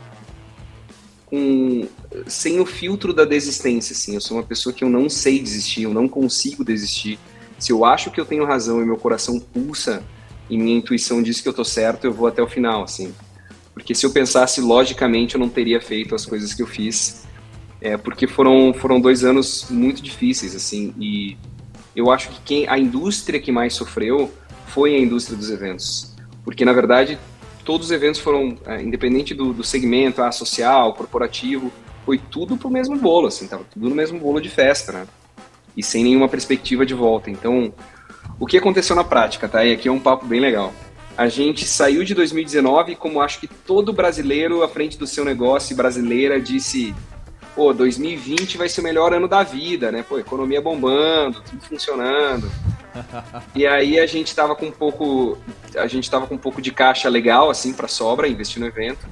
com, 1.27 1.87
sem 2.25 2.59
o 2.59 2.65
filtro 2.65 3.13
da 3.13 3.23
desistência, 3.23 3.93
assim, 3.93 4.15
eu 4.15 4.21
sou 4.21 4.37
uma 4.37 4.43
pessoa 4.43 4.73
que 4.73 4.83
eu 4.83 4.89
não 4.89 5.07
sei 5.09 5.37
desistir, 5.37 5.83
eu 5.83 5.93
não 5.93 6.09
consigo 6.09 6.65
desistir, 6.65 7.19
se 7.59 7.71
eu 7.71 7.85
acho 7.85 8.09
que 8.09 8.19
eu 8.19 8.25
tenho 8.25 8.45
razão 8.45 8.81
e 8.81 8.85
meu 8.85 8.97
coração 8.97 9.39
pulsa 9.39 10.03
e 10.49 10.57
minha 10.57 10.77
intuição 10.77 11.21
diz 11.21 11.39
que 11.41 11.47
eu 11.47 11.53
tô 11.53 11.63
certo, 11.63 12.05
eu 12.05 12.13
vou 12.13 12.27
até 12.27 12.41
o 12.41 12.47
final, 12.47 12.83
assim. 12.83 13.13
Porque 13.73 13.93
se 13.93 14.05
eu 14.05 14.11
pensasse 14.11 14.59
logicamente, 14.59 15.35
eu 15.35 15.39
não 15.39 15.49
teria 15.49 15.79
feito 15.79 16.15
as 16.15 16.25
coisas 16.25 16.53
que 16.53 16.61
eu 16.61 16.67
fiz. 16.67 17.25
É, 17.81 17.95
porque 17.95 18.27
foram, 18.27 18.73
foram 18.73 18.99
dois 18.99 19.23
anos 19.23 19.67
muito 19.69 20.01
difíceis, 20.01 20.53
assim, 20.53 20.93
e 20.99 21.37
eu 21.95 22.11
acho 22.11 22.29
que 22.29 22.41
quem, 22.41 22.67
a 22.67 22.77
indústria 22.77 23.39
que 23.39 23.53
mais 23.53 23.73
sofreu 23.73 24.29
foi 24.67 24.95
a 24.95 24.99
indústria 24.99 25.37
dos 25.37 25.49
eventos. 25.49 26.13
Porque, 26.43 26.65
na 26.65 26.73
verdade, 26.73 27.17
todos 27.63 27.87
os 27.87 27.91
eventos 27.91 28.19
foram, 28.19 28.57
é, 28.65 28.81
independente 28.81 29.33
do, 29.33 29.53
do 29.53 29.63
segmento, 29.63 30.21
ah, 30.21 30.31
social, 30.31 30.93
corporativo, 30.93 31.71
foi 32.05 32.17
tudo 32.17 32.57
pro 32.57 32.69
mesmo 32.69 32.97
bolo, 32.97 33.27
assim, 33.27 33.47
tava 33.47 33.63
tudo 33.63 33.87
no 33.87 33.95
mesmo 33.95 34.19
bolo 34.19 34.41
de 34.41 34.49
festa, 34.49 34.91
né? 34.91 35.07
E 35.77 35.83
sem 35.83 36.03
nenhuma 36.03 36.27
perspectiva 36.27 36.85
de 36.85 36.93
volta. 36.93 37.29
Então, 37.29 37.73
o 38.39 38.45
que 38.45 38.57
aconteceu 38.57 38.95
na 38.95 39.03
prática, 39.03 39.49
tá? 39.49 39.65
E 39.65 39.73
aqui 39.73 39.87
é 39.87 39.91
um 39.91 39.99
papo 39.99 40.25
bem 40.25 40.39
legal. 40.39 40.73
A 41.17 41.27
gente 41.27 41.67
saiu 41.67 42.03
de 42.03 42.15
2019 42.15 42.95
como 42.95 43.21
acho 43.21 43.41
que 43.41 43.47
todo 43.47 43.91
brasileiro 43.91 44.63
à 44.63 44.69
frente 44.69 44.97
do 44.97 45.05
seu 45.05 45.25
negócio 45.25 45.75
brasileira 45.75 46.39
disse: 46.39 46.95
pô, 47.53 47.73
2020 47.73 48.57
vai 48.57 48.69
ser 48.69 48.79
o 48.79 48.83
melhor 48.85 49.13
ano 49.13 49.27
da 49.27 49.43
vida, 49.43 49.91
né? 49.91 50.03
Pô, 50.07 50.17
economia 50.17 50.61
bombando, 50.61 51.41
tudo 51.41 51.61
funcionando. 51.61 52.49
e 53.53 53.67
aí 53.67 53.99
a 53.99 54.05
gente 54.05 54.33
tava 54.33 54.55
com 54.55 54.67
um 54.67 54.71
pouco, 54.71 55.37
a 55.75 55.87
gente 55.87 56.09
tava 56.09 56.25
com 56.25 56.35
um 56.35 56.37
pouco 56.37 56.61
de 56.61 56.71
caixa 56.71 57.09
legal 57.09 57.49
assim 57.49 57.73
para 57.73 57.89
sobra, 57.89 58.27
investir 58.27 58.61
no 58.61 58.67
evento. 58.67 59.05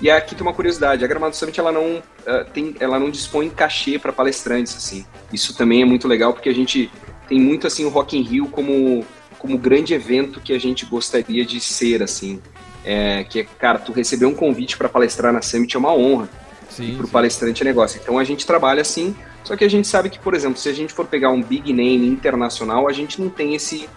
E 0.00 0.10
aqui 0.10 0.34
tem 0.34 0.42
uma 0.42 0.52
curiosidade, 0.52 1.04
a 1.04 1.08
Gramado 1.08 1.34
Summit 1.34 1.58
ela 1.58 1.72
não 1.72 1.96
uh, 1.96 2.44
tem, 2.52 2.76
ela 2.78 2.98
não 2.98 3.10
dispõe 3.10 3.48
cachê 3.50 3.98
para 3.98 4.12
palestrantes 4.12 4.76
assim. 4.76 5.04
Isso 5.32 5.56
também 5.56 5.82
é 5.82 5.84
muito 5.84 6.06
legal 6.06 6.32
porque 6.32 6.48
a 6.48 6.54
gente 6.54 6.90
tem 7.28 7.40
muito 7.40 7.66
assim 7.66 7.84
o 7.84 7.88
Rock 7.88 8.16
in 8.16 8.22
Rio 8.22 8.48
como 8.48 9.04
como 9.38 9.58
grande 9.58 9.92
evento 9.92 10.40
que 10.40 10.54
a 10.54 10.58
gente 10.58 10.86
gostaria 10.86 11.44
de 11.44 11.60
ser 11.60 12.02
assim. 12.02 12.40
É, 12.82 13.24
que 13.24 13.40
é, 13.40 13.44
cara, 13.44 13.78
tu 13.78 13.92
receber 13.92 14.24
um 14.24 14.34
convite 14.34 14.76
para 14.76 14.88
palestrar 14.88 15.32
na 15.32 15.42
Summit 15.42 15.76
é 15.76 15.78
uma 15.78 15.94
honra. 15.94 16.30
Sim, 16.70 16.92
e 16.92 16.96
pro 16.96 17.06
sim. 17.06 17.12
palestrante 17.12 17.62
é 17.62 17.64
negócio. 17.64 18.00
Então 18.02 18.18
a 18.18 18.24
gente 18.24 18.46
trabalha 18.46 18.80
assim, 18.80 19.14
só 19.42 19.54
que 19.54 19.64
a 19.64 19.68
gente 19.68 19.86
sabe 19.86 20.08
que, 20.08 20.18
por 20.18 20.34
exemplo, 20.34 20.58
se 20.58 20.68
a 20.68 20.72
gente 20.72 20.94
for 20.94 21.06
pegar 21.06 21.30
um 21.30 21.42
big 21.42 21.72
name 21.72 22.06
internacional, 22.06 22.88
a 22.88 22.92
gente 22.92 23.20
não 23.20 23.28
tem 23.28 23.54
esse, 23.54 23.88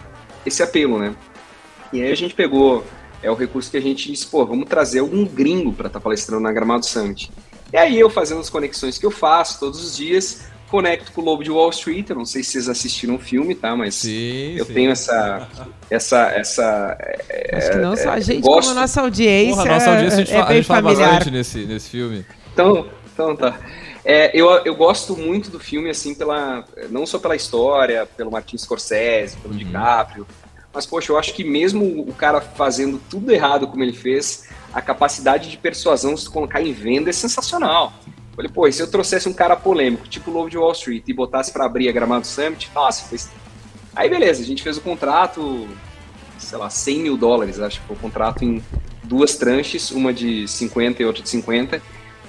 esse 0.44 0.62
apelo, 0.62 0.98
né? 0.98 1.14
E 1.92 2.02
aí 2.02 2.12
a 2.12 2.16
gente 2.16 2.34
pegou 2.34 2.84
é 3.22 3.30
o 3.30 3.34
recurso 3.34 3.70
que 3.70 3.76
a 3.76 3.82
gente 3.82 4.10
disse, 4.10 4.26
pô, 4.26 4.44
vamos 4.46 4.68
trazer 4.68 5.00
algum 5.00 5.24
gringo 5.24 5.72
para 5.72 5.88
estar 5.88 5.98
tá 5.98 6.02
palestrando 6.02 6.42
na 6.42 6.52
Gramado 6.52 6.86
Summit. 6.86 7.30
E 7.72 7.76
aí 7.76 7.98
eu 7.98 8.08
fazendo 8.08 8.40
as 8.40 8.48
conexões 8.48 8.96
que 8.96 9.04
eu 9.04 9.10
faço 9.10 9.58
todos 9.58 9.82
os 9.82 9.96
dias, 9.96 10.44
conecto 10.68 11.12
com 11.12 11.20
o 11.20 11.24
Lobo 11.24 11.42
de 11.42 11.50
Wall 11.50 11.70
Street. 11.70 12.08
Eu 12.10 12.16
não 12.16 12.24
sei 12.24 12.42
se 12.42 12.52
vocês 12.52 12.68
assistiram 12.68 13.16
o 13.16 13.18
filme, 13.18 13.54
tá? 13.54 13.74
Mas 13.74 13.96
sim, 13.96 14.56
eu 14.56 14.64
sim. 14.64 14.74
tenho 14.74 14.90
essa, 14.90 15.48
essa, 15.90 16.18
essa, 16.32 16.96
Acho 17.52 17.70
que 17.70 17.76
não 17.78 17.96
só 17.96 18.10
a 18.10 18.20
gente, 18.20 18.42
como 18.42 18.68
a 18.68 18.74
nossa 18.74 19.00
audiência. 19.00 19.56
Porra, 19.56 19.72
nossa 19.74 19.90
audiência 19.90 20.16
a 20.16 20.24
gente, 20.24 20.34
é, 20.34 20.38
é 20.38 20.42
bem 20.42 20.50
a 20.50 20.54
gente 20.54 20.66
fala 20.66 20.82
bastante 20.82 21.30
nesse, 21.30 21.66
nesse 21.66 21.90
filme. 21.90 22.24
Então, 22.52 22.86
então 23.12 23.36
tá. 23.36 23.58
É, 24.04 24.30
eu, 24.32 24.48
eu 24.64 24.74
gosto 24.74 25.16
muito 25.16 25.50
do 25.50 25.58
filme, 25.60 25.90
assim, 25.90 26.14
pela, 26.14 26.64
não 26.88 27.04
só 27.04 27.18
pela 27.18 27.36
história, 27.36 28.06
pelo 28.16 28.30
Martin 28.30 28.56
Scorsese, 28.56 29.36
pelo 29.36 29.52
uhum. 29.52 29.58
DiCaprio, 29.58 30.26
mas, 30.72 30.86
poxa, 30.86 31.12
eu 31.12 31.18
acho 31.18 31.34
que 31.34 31.42
mesmo 31.42 32.02
o 32.02 32.14
cara 32.14 32.40
fazendo 32.40 33.00
tudo 33.10 33.32
errado 33.32 33.66
como 33.66 33.82
ele 33.82 33.92
fez, 33.92 34.48
a 34.72 34.80
capacidade 34.80 35.50
de 35.50 35.56
persuasão 35.56 36.16
se 36.16 36.28
colocar 36.28 36.60
em 36.60 36.72
venda 36.72 37.10
é 37.10 37.12
sensacional. 37.12 37.92
Falei, 38.38 38.52
pô, 38.52 38.68
e 38.68 38.72
se 38.72 38.80
eu 38.80 38.88
trouxesse 38.88 39.28
um 39.28 39.32
cara 39.32 39.56
polêmico, 39.56 40.06
tipo 40.06 40.30
o 40.30 40.34
Lobo 40.34 40.48
de 40.48 40.56
Wall 40.56 40.70
Street, 40.70 41.02
e 41.08 41.12
botasse 41.12 41.52
para 41.52 41.64
abrir 41.64 41.88
a 41.88 41.92
Gramado 41.92 42.24
Summit, 42.24 42.70
nossa, 42.72 43.04
foi... 43.08 43.18
Aí 43.96 44.08
beleza, 44.08 44.40
a 44.40 44.46
gente 44.46 44.62
fez 44.62 44.76
o 44.76 44.80
contrato, 44.80 45.66
sei 46.38 46.56
lá, 46.56 46.70
100 46.70 47.00
mil 47.00 47.16
dólares, 47.16 47.58
acho 47.58 47.80
que 47.80 47.86
foi 47.88 47.96
o 47.96 47.98
contrato 47.98 48.44
em 48.44 48.62
duas 49.02 49.34
tranches, 49.34 49.90
uma 49.90 50.12
de 50.12 50.46
50 50.46 51.02
e 51.02 51.04
outra 51.04 51.20
de 51.20 51.28
50, 51.28 51.82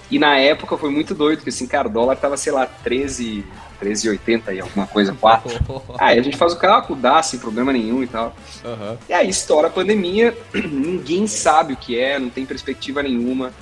e 0.09 0.17
na 0.17 0.35
época 0.35 0.79
foi 0.79 0.89
muito 0.89 1.13
doido, 1.13 1.37
porque 1.37 1.51
assim, 1.51 1.67
cara, 1.67 1.87
o 1.87 1.91
dólar 1.91 2.15
tava, 2.15 2.37
sei 2.37 2.53
lá, 2.53 2.65
13, 2.65 3.45
13,80 3.79 4.55
e 4.55 4.61
alguma 4.61 4.87
coisa, 4.87 5.13
4. 5.21 5.83
aí 5.99 6.17
a 6.17 6.23
gente 6.23 6.37
faz 6.37 6.53
o 6.53 6.57
cálculo, 6.57 6.99
dá 6.99 7.21
sem 7.21 7.39
problema 7.39 7.71
nenhum 7.71 8.01
e 8.01 8.07
tal. 8.07 8.35
Uhum. 8.65 8.97
E 9.07 9.13
aí 9.13 9.29
estoura 9.29 9.67
a 9.67 9.69
pandemia, 9.69 10.35
ninguém 10.71 11.27
sabe 11.27 11.73
o 11.73 11.77
que 11.77 11.99
é, 11.99 12.17
não 12.17 12.31
tem 12.31 12.47
perspectiva 12.47 13.03
nenhuma. 13.03 13.53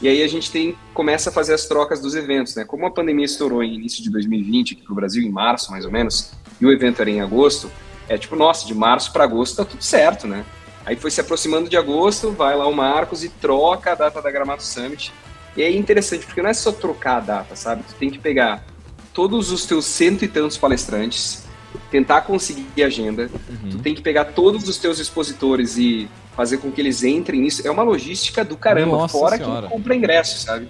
E 0.00 0.08
aí 0.08 0.22
a 0.22 0.28
gente 0.28 0.50
tem, 0.50 0.76
começa 0.92 1.30
a 1.30 1.32
fazer 1.32 1.54
as 1.54 1.66
trocas 1.66 2.00
dos 2.00 2.14
eventos, 2.14 2.54
né? 2.54 2.64
Como 2.64 2.84
a 2.86 2.90
pandemia 2.90 3.24
estourou 3.24 3.62
em 3.62 3.74
início 3.74 4.02
de 4.02 4.10
2020 4.10 4.74
aqui 4.74 4.84
no 4.88 4.94
Brasil, 4.94 5.22
em 5.22 5.30
março 5.30 5.70
mais 5.70 5.84
ou 5.84 5.90
menos, 5.90 6.32
e 6.60 6.66
o 6.66 6.72
evento 6.72 7.00
era 7.00 7.10
em 7.10 7.20
agosto, 7.20 7.70
é 8.08 8.18
tipo, 8.18 8.36
nossa, 8.36 8.66
de 8.66 8.74
março 8.74 9.12
para 9.12 9.24
agosto 9.24 9.56
tá 9.56 9.64
tudo 9.64 9.82
certo, 9.82 10.26
né? 10.26 10.44
Aí 10.84 10.96
foi 10.96 11.10
se 11.10 11.20
aproximando 11.20 11.68
de 11.68 11.76
agosto, 11.76 12.30
vai 12.30 12.56
lá 12.56 12.66
o 12.66 12.74
Marcos 12.74 13.24
e 13.24 13.28
troca 13.28 13.92
a 13.92 13.94
data 13.94 14.22
da 14.22 14.30
Gramado 14.30 14.62
Summit 14.62 15.12
e 15.56 15.62
é 15.62 15.70
interessante, 15.70 16.26
porque 16.26 16.42
não 16.42 16.50
é 16.50 16.54
só 16.54 16.70
trocar 16.70 17.16
a 17.16 17.20
data, 17.20 17.56
sabe? 17.56 17.82
Tu 17.82 17.94
tem 17.94 18.10
que 18.10 18.18
pegar 18.18 18.64
todos 19.12 19.50
os 19.50 19.64
teus 19.64 19.86
cento 19.86 20.24
e 20.24 20.28
tantos 20.28 20.58
palestrantes, 20.58 21.45
tentar 21.90 22.22
conseguir 22.22 22.82
agenda, 22.82 23.30
uhum. 23.48 23.70
tu 23.70 23.78
tem 23.78 23.94
que 23.94 24.02
pegar 24.02 24.26
todos 24.26 24.68
os 24.68 24.78
teus 24.78 24.98
expositores 24.98 25.76
e 25.76 26.08
fazer 26.36 26.58
com 26.58 26.70
que 26.70 26.80
eles 26.80 27.02
entrem 27.02 27.40
nisso. 27.40 27.66
É 27.66 27.70
uma 27.70 27.82
logística 27.82 28.44
do 28.44 28.56
caramba, 28.56 28.96
Nossa 28.96 29.18
fora 29.18 29.36
senhora. 29.36 29.68
quem 29.68 29.76
compra 29.76 29.94
ingresso, 29.94 30.38
sabe? 30.38 30.68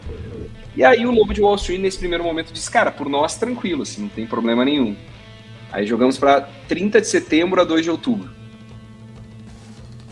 E 0.77 0.85
aí 0.85 1.07
o 1.07 1.11
Lobo 1.11 1.33
de 1.33 1.41
Wall 1.41 1.57
Street, 1.57 1.81
nesse 1.81 1.99
primeiro 1.99 2.23
momento, 2.23 2.53
disse, 2.53 2.71
cara, 2.71 2.91
por 2.91 3.09
nós, 3.09 3.37
tranquilo, 3.37 3.83
assim, 3.83 4.03
não 4.03 4.09
tem 4.09 4.27
problema 4.27 4.65
nenhum. 4.65 4.95
Aí 5.73 5.87
jogamos 5.87 6.19
para 6.19 6.43
30 6.69 7.01
de 7.01 7.09
setembro 7.09 7.61
a 7.61 7.65
2 7.65 7.85
de 7.85 7.91
outubro. 7.91 8.31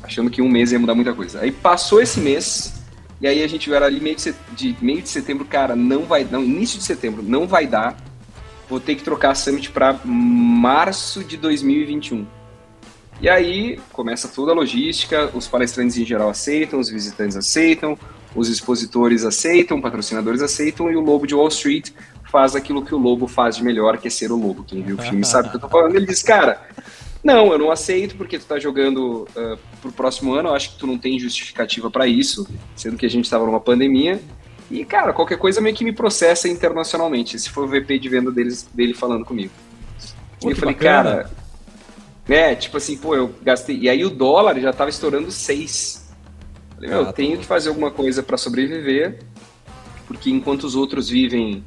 Achando 0.02 0.30
que 0.30 0.42
um 0.42 0.48
mês 0.48 0.72
ia 0.72 0.78
mudar 0.78 0.94
muita 0.94 1.12
coisa. 1.12 1.40
Aí 1.40 1.52
passou 1.52 2.00
esse 2.00 2.18
mês, 2.18 2.82
e 3.20 3.26
aí 3.26 3.42
a 3.42 3.46
gente 3.46 3.72
era 3.72 3.86
ali 3.86 4.00
meio 4.00 4.16
de, 4.16 4.34
de, 4.52 4.76
meio 4.80 5.02
de 5.02 5.08
setembro, 5.08 5.44
cara, 5.44 5.76
não 5.76 6.04
vai, 6.04 6.24
não, 6.24 6.42
início 6.42 6.78
de 6.78 6.84
setembro, 6.84 7.22
não 7.22 7.46
vai 7.46 7.66
dar. 7.66 7.96
Vou 8.74 8.80
ter 8.80 8.96
que 8.96 9.04
trocar 9.04 9.30
a 9.30 9.34
Summit 9.36 9.70
para 9.70 10.00
março 10.04 11.22
de 11.22 11.36
2021. 11.36 12.26
E 13.20 13.28
aí 13.28 13.78
começa 13.92 14.26
toda 14.26 14.50
a 14.50 14.54
logística, 14.54 15.30
os 15.32 15.46
palestrantes 15.46 15.96
em 15.96 16.04
geral 16.04 16.28
aceitam, 16.28 16.80
os 16.80 16.90
visitantes 16.90 17.36
aceitam, 17.36 17.96
os 18.34 18.48
expositores 18.48 19.24
aceitam, 19.24 19.80
patrocinadores 19.80 20.42
aceitam 20.42 20.90
e 20.90 20.96
o 20.96 21.00
Lobo 21.00 21.24
de 21.24 21.36
Wall 21.36 21.46
Street 21.46 21.92
faz 22.28 22.56
aquilo 22.56 22.84
que 22.84 22.92
o 22.92 22.98
Lobo 22.98 23.28
faz 23.28 23.58
de 23.58 23.62
melhor, 23.62 23.96
que 23.96 24.08
é 24.08 24.10
ser 24.10 24.32
o 24.32 24.36
Lobo. 24.36 24.64
Quem 24.64 24.82
viu 24.82 24.96
o 24.96 25.00
filme 25.00 25.24
sabe 25.24 25.46
o 25.46 25.50
que 25.52 25.56
eu 25.56 25.60
tô 25.60 25.68
falando. 25.68 25.94
Ele 25.94 26.06
diz, 26.06 26.20
cara, 26.20 26.60
não, 27.22 27.52
eu 27.52 27.58
não 27.60 27.70
aceito 27.70 28.16
porque 28.16 28.40
tu 28.40 28.44
tá 28.44 28.58
jogando 28.58 29.28
uh, 29.36 29.56
pro 29.80 29.92
próximo 29.92 30.34
ano, 30.34 30.48
eu 30.48 30.52
acho 30.52 30.72
que 30.72 30.78
tu 30.78 30.86
não 30.88 30.98
tem 30.98 31.16
justificativa 31.16 31.88
para 31.92 32.08
isso, 32.08 32.44
sendo 32.74 32.96
que 32.96 33.06
a 33.06 33.10
gente 33.10 33.30
tava 33.30 33.46
numa 33.46 33.60
pandemia. 33.60 34.20
E, 34.70 34.84
cara, 34.84 35.12
qualquer 35.12 35.38
coisa 35.38 35.60
meio 35.60 35.74
que 35.74 35.84
me 35.84 35.92
processa 35.92 36.48
internacionalmente. 36.48 37.36
Esse 37.36 37.50
foi 37.50 37.64
o 37.64 37.68
VP 37.68 37.98
de 37.98 38.08
venda 38.08 38.30
deles, 38.30 38.68
dele 38.72 38.94
falando 38.94 39.24
comigo. 39.24 39.52
Pô, 40.40 40.48
e 40.48 40.52
eu 40.52 40.56
falei, 40.56 40.74
bacana. 40.74 41.16
cara. 41.16 41.30
É, 42.28 42.54
tipo 42.54 42.76
assim, 42.76 42.96
pô, 42.96 43.14
eu 43.14 43.34
gastei. 43.42 43.78
E 43.78 43.88
aí 43.88 44.04
o 44.04 44.10
dólar 44.10 44.58
já 44.58 44.72
tava 44.72 44.90
estourando 44.90 45.30
seis. 45.30 46.08
Falei, 46.74 46.90
meu, 46.90 47.00
ah, 47.00 47.08
eu 47.08 47.12
tenho 47.12 47.38
que 47.38 47.44
fazer 47.44 47.68
alguma 47.68 47.90
coisa 47.90 48.22
para 48.22 48.36
sobreviver, 48.36 49.18
porque 50.06 50.30
enquanto 50.30 50.64
os 50.64 50.74
outros 50.74 51.08
vivem 51.08 51.62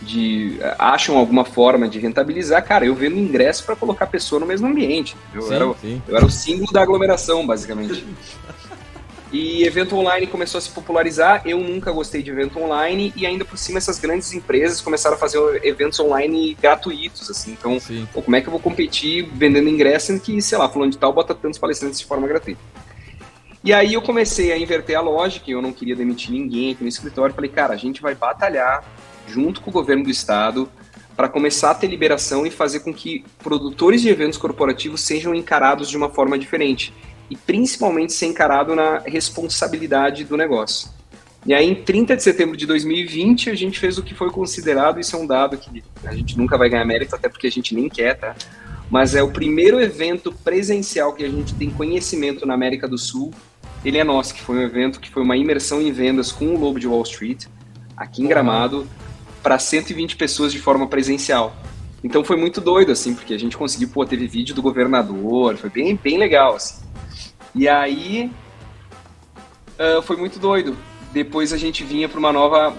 de 0.00 0.58
acham 0.78 1.16
alguma 1.16 1.44
forma 1.44 1.88
de 1.88 1.98
rentabilizar, 1.98 2.64
cara, 2.64 2.84
eu 2.84 2.94
vendo 2.94 3.16
ingresso 3.16 3.64
para 3.64 3.76
colocar 3.76 4.04
a 4.04 4.08
pessoa 4.08 4.40
no 4.40 4.46
mesmo 4.46 4.66
ambiente. 4.66 5.16
Eu, 5.32 5.42
sim, 5.42 5.54
era, 5.54 5.74
sim. 5.74 6.02
eu 6.08 6.16
era 6.16 6.26
o 6.26 6.30
símbolo 6.30 6.72
da 6.72 6.82
aglomeração, 6.82 7.46
basicamente. 7.46 8.04
E 9.32 9.64
evento 9.64 9.96
online 9.96 10.26
começou 10.26 10.58
a 10.58 10.60
se 10.60 10.68
popularizar. 10.68 11.40
Eu 11.46 11.58
nunca 11.58 11.90
gostei 11.90 12.22
de 12.22 12.30
evento 12.30 12.60
online 12.60 13.14
e 13.16 13.24
ainda 13.24 13.46
por 13.46 13.56
cima 13.56 13.78
essas 13.78 13.98
grandes 13.98 14.34
empresas 14.34 14.82
começaram 14.82 15.16
a 15.16 15.18
fazer 15.18 15.38
eventos 15.64 15.98
online 15.98 16.54
gratuitos, 16.60 17.30
assim. 17.30 17.52
Então, 17.52 17.78
pô, 18.12 18.20
como 18.20 18.36
é 18.36 18.42
que 18.42 18.48
eu 18.48 18.50
vou 18.50 18.60
competir 18.60 19.26
vendendo 19.32 19.70
ingresso 19.70 20.20
que, 20.20 20.42
sei 20.42 20.58
lá, 20.58 20.68
falando 20.68 20.92
de 20.92 20.98
tal, 20.98 21.14
bota 21.14 21.34
tantos 21.34 21.58
palestrantes 21.58 21.98
de 21.98 22.04
forma 22.04 22.28
gratuita? 22.28 22.60
E 23.64 23.72
aí 23.72 23.94
eu 23.94 24.02
comecei 24.02 24.52
a 24.52 24.58
inverter 24.58 24.98
a 24.98 25.00
lógica, 25.00 25.50
eu 25.50 25.62
não 25.62 25.72
queria 25.72 25.96
demitir 25.96 26.30
ninguém 26.30 26.72
aqui 26.72 26.82
no 26.82 26.88
escritório. 26.88 27.34
Falei, 27.34 27.48
cara, 27.48 27.72
a 27.72 27.76
gente 27.76 28.02
vai 28.02 28.14
batalhar 28.14 28.84
junto 29.26 29.62
com 29.62 29.70
o 29.70 29.72
governo 29.72 30.04
do 30.04 30.10
estado, 30.10 30.68
para 31.16 31.28
começar 31.28 31.70
a 31.70 31.74
ter 31.74 31.86
liberação 31.86 32.46
e 32.46 32.50
fazer 32.50 32.80
com 32.80 32.92
que 32.92 33.24
produtores 33.42 34.02
de 34.02 34.08
eventos 34.08 34.38
corporativos 34.38 35.02
sejam 35.02 35.34
encarados 35.34 35.88
de 35.88 35.96
uma 35.96 36.08
forma 36.08 36.38
diferente 36.38 36.92
e 37.32 37.36
principalmente 37.46 38.12
ser 38.12 38.26
encarado 38.26 38.74
na 38.74 38.98
responsabilidade 38.98 40.22
do 40.22 40.36
negócio. 40.36 40.90
E 41.46 41.54
aí, 41.54 41.66
em 41.66 41.74
30 41.74 42.14
de 42.14 42.22
setembro 42.22 42.58
de 42.58 42.66
2020, 42.66 43.48
a 43.48 43.54
gente 43.54 43.80
fez 43.80 43.96
o 43.96 44.02
que 44.02 44.14
foi 44.14 44.30
considerado, 44.30 45.00
isso 45.00 45.16
é 45.16 45.18
um 45.18 45.26
dado 45.26 45.56
que 45.56 45.82
a 46.04 46.14
gente 46.14 46.36
nunca 46.36 46.58
vai 46.58 46.68
ganhar 46.68 46.84
mérito, 46.84 47.16
até 47.16 47.30
porque 47.30 47.46
a 47.46 47.50
gente 47.50 47.74
nem 47.74 47.88
quer, 47.88 48.18
tá? 48.18 48.36
Mas 48.90 49.14
é 49.14 49.22
o 49.22 49.30
primeiro 49.30 49.80
evento 49.80 50.30
presencial 50.44 51.14
que 51.14 51.24
a 51.24 51.30
gente 51.30 51.54
tem 51.54 51.70
conhecimento 51.70 52.44
na 52.44 52.52
América 52.52 52.86
do 52.86 52.98
Sul. 52.98 53.32
Ele 53.82 53.96
é 53.96 54.04
nosso, 54.04 54.34
que 54.34 54.42
foi 54.42 54.56
um 54.56 54.62
evento 54.62 55.00
que 55.00 55.08
foi 55.08 55.22
uma 55.22 55.34
imersão 55.34 55.80
em 55.80 55.90
vendas 55.90 56.30
com 56.30 56.54
o 56.54 56.60
Lobo 56.60 56.78
de 56.78 56.86
Wall 56.86 57.02
Street, 57.02 57.46
aqui 57.96 58.22
em 58.22 58.28
Gramado 58.28 58.86
para 59.42 59.58
120 59.58 60.16
pessoas 60.16 60.52
de 60.52 60.58
forma 60.58 60.86
presencial. 60.86 61.56
Então 62.04 62.22
foi 62.22 62.36
muito 62.36 62.60
doido, 62.60 62.92
assim, 62.92 63.14
porque 63.14 63.32
a 63.32 63.38
gente 63.38 63.56
conseguiu, 63.56 63.88
pô, 63.88 64.04
teve 64.04 64.26
vídeo 64.26 64.54
do 64.54 64.60
governador, 64.60 65.56
foi 65.56 65.70
bem, 65.70 65.98
bem 66.00 66.18
legal, 66.18 66.56
assim. 66.56 66.91
E 67.54 67.68
aí 67.68 68.30
uh, 69.78 70.02
foi 70.02 70.16
muito 70.16 70.38
doido. 70.38 70.76
Depois 71.12 71.52
a 71.52 71.56
gente 71.56 71.84
vinha 71.84 72.08
para 72.08 72.18
uma 72.18 72.32
nova. 72.32 72.74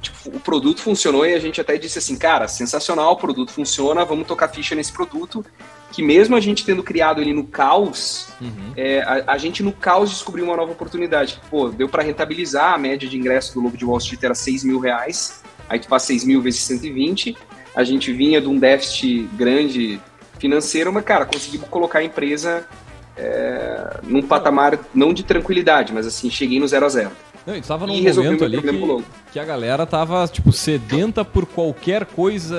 Tipo, 0.00 0.36
o 0.36 0.40
produto 0.40 0.80
funcionou 0.80 1.24
e 1.24 1.34
a 1.34 1.38
gente 1.38 1.60
até 1.60 1.78
disse 1.78 1.98
assim, 1.98 2.16
cara, 2.16 2.48
sensacional, 2.48 3.12
o 3.12 3.16
produto 3.16 3.52
funciona, 3.52 4.04
vamos 4.04 4.26
tocar 4.26 4.48
ficha 4.48 4.74
nesse 4.74 4.92
produto. 4.92 5.44
Que 5.90 6.02
mesmo 6.02 6.34
a 6.34 6.40
gente 6.40 6.64
tendo 6.64 6.82
criado 6.82 7.20
ele 7.20 7.34
no 7.34 7.44
caos, 7.44 8.28
uhum. 8.40 8.72
é, 8.76 9.02
a, 9.02 9.32
a, 9.32 9.38
gente 9.38 9.62
no 9.62 9.72
caos 9.72 10.10
descobriu 10.10 10.44
uma 10.46 10.56
nova 10.56 10.72
oportunidade. 10.72 11.40
Pô, 11.50 11.68
deu 11.68 11.88
para 11.88 12.02
rentabilizar, 12.02 12.72
a 12.72 12.78
média 12.78 13.08
de 13.08 13.16
ingresso 13.16 13.54
do 13.54 13.60
Lobo 13.60 13.76
de 13.76 13.84
Wall 13.84 13.98
Street 13.98 14.22
era 14.22 14.34
6 14.34 14.64
mil 14.64 14.78
reais 14.78 15.42
aí 15.72 15.78
tu 15.78 15.88
faz 15.88 16.02
6 16.02 16.24
mil 16.24 16.42
vezes 16.42 16.60
120, 16.60 17.34
a 17.74 17.82
gente 17.82 18.12
vinha 18.12 18.40
de 18.42 18.46
um 18.46 18.58
déficit 18.58 19.26
grande 19.34 19.98
financeiro, 20.38 20.92
mas, 20.92 21.02
cara, 21.02 21.24
conseguimos 21.24 21.66
colocar 21.68 22.00
a 22.00 22.04
empresa 22.04 22.68
é, 23.16 24.00
num 24.02 24.22
patamar 24.22 24.78
não 24.94 25.12
de 25.12 25.22
tranquilidade, 25.22 25.92
mas 25.92 26.06
assim, 26.06 26.30
cheguei 26.30 26.58
no 26.58 26.66
zero 26.66 26.86
a 26.86 26.88
zero. 26.88 27.10
Não, 27.46 27.56
estava 27.56 27.86
num 27.86 27.94
momento 27.94 28.44
ali 28.44 28.62
que, 28.62 29.04
que, 29.32 29.40
a 29.40 29.44
galera 29.44 29.84
tava, 29.84 30.26
tipo, 30.28 30.52
sedenta 30.52 31.24
por 31.24 31.44
qualquer 31.44 32.06
coisa 32.06 32.56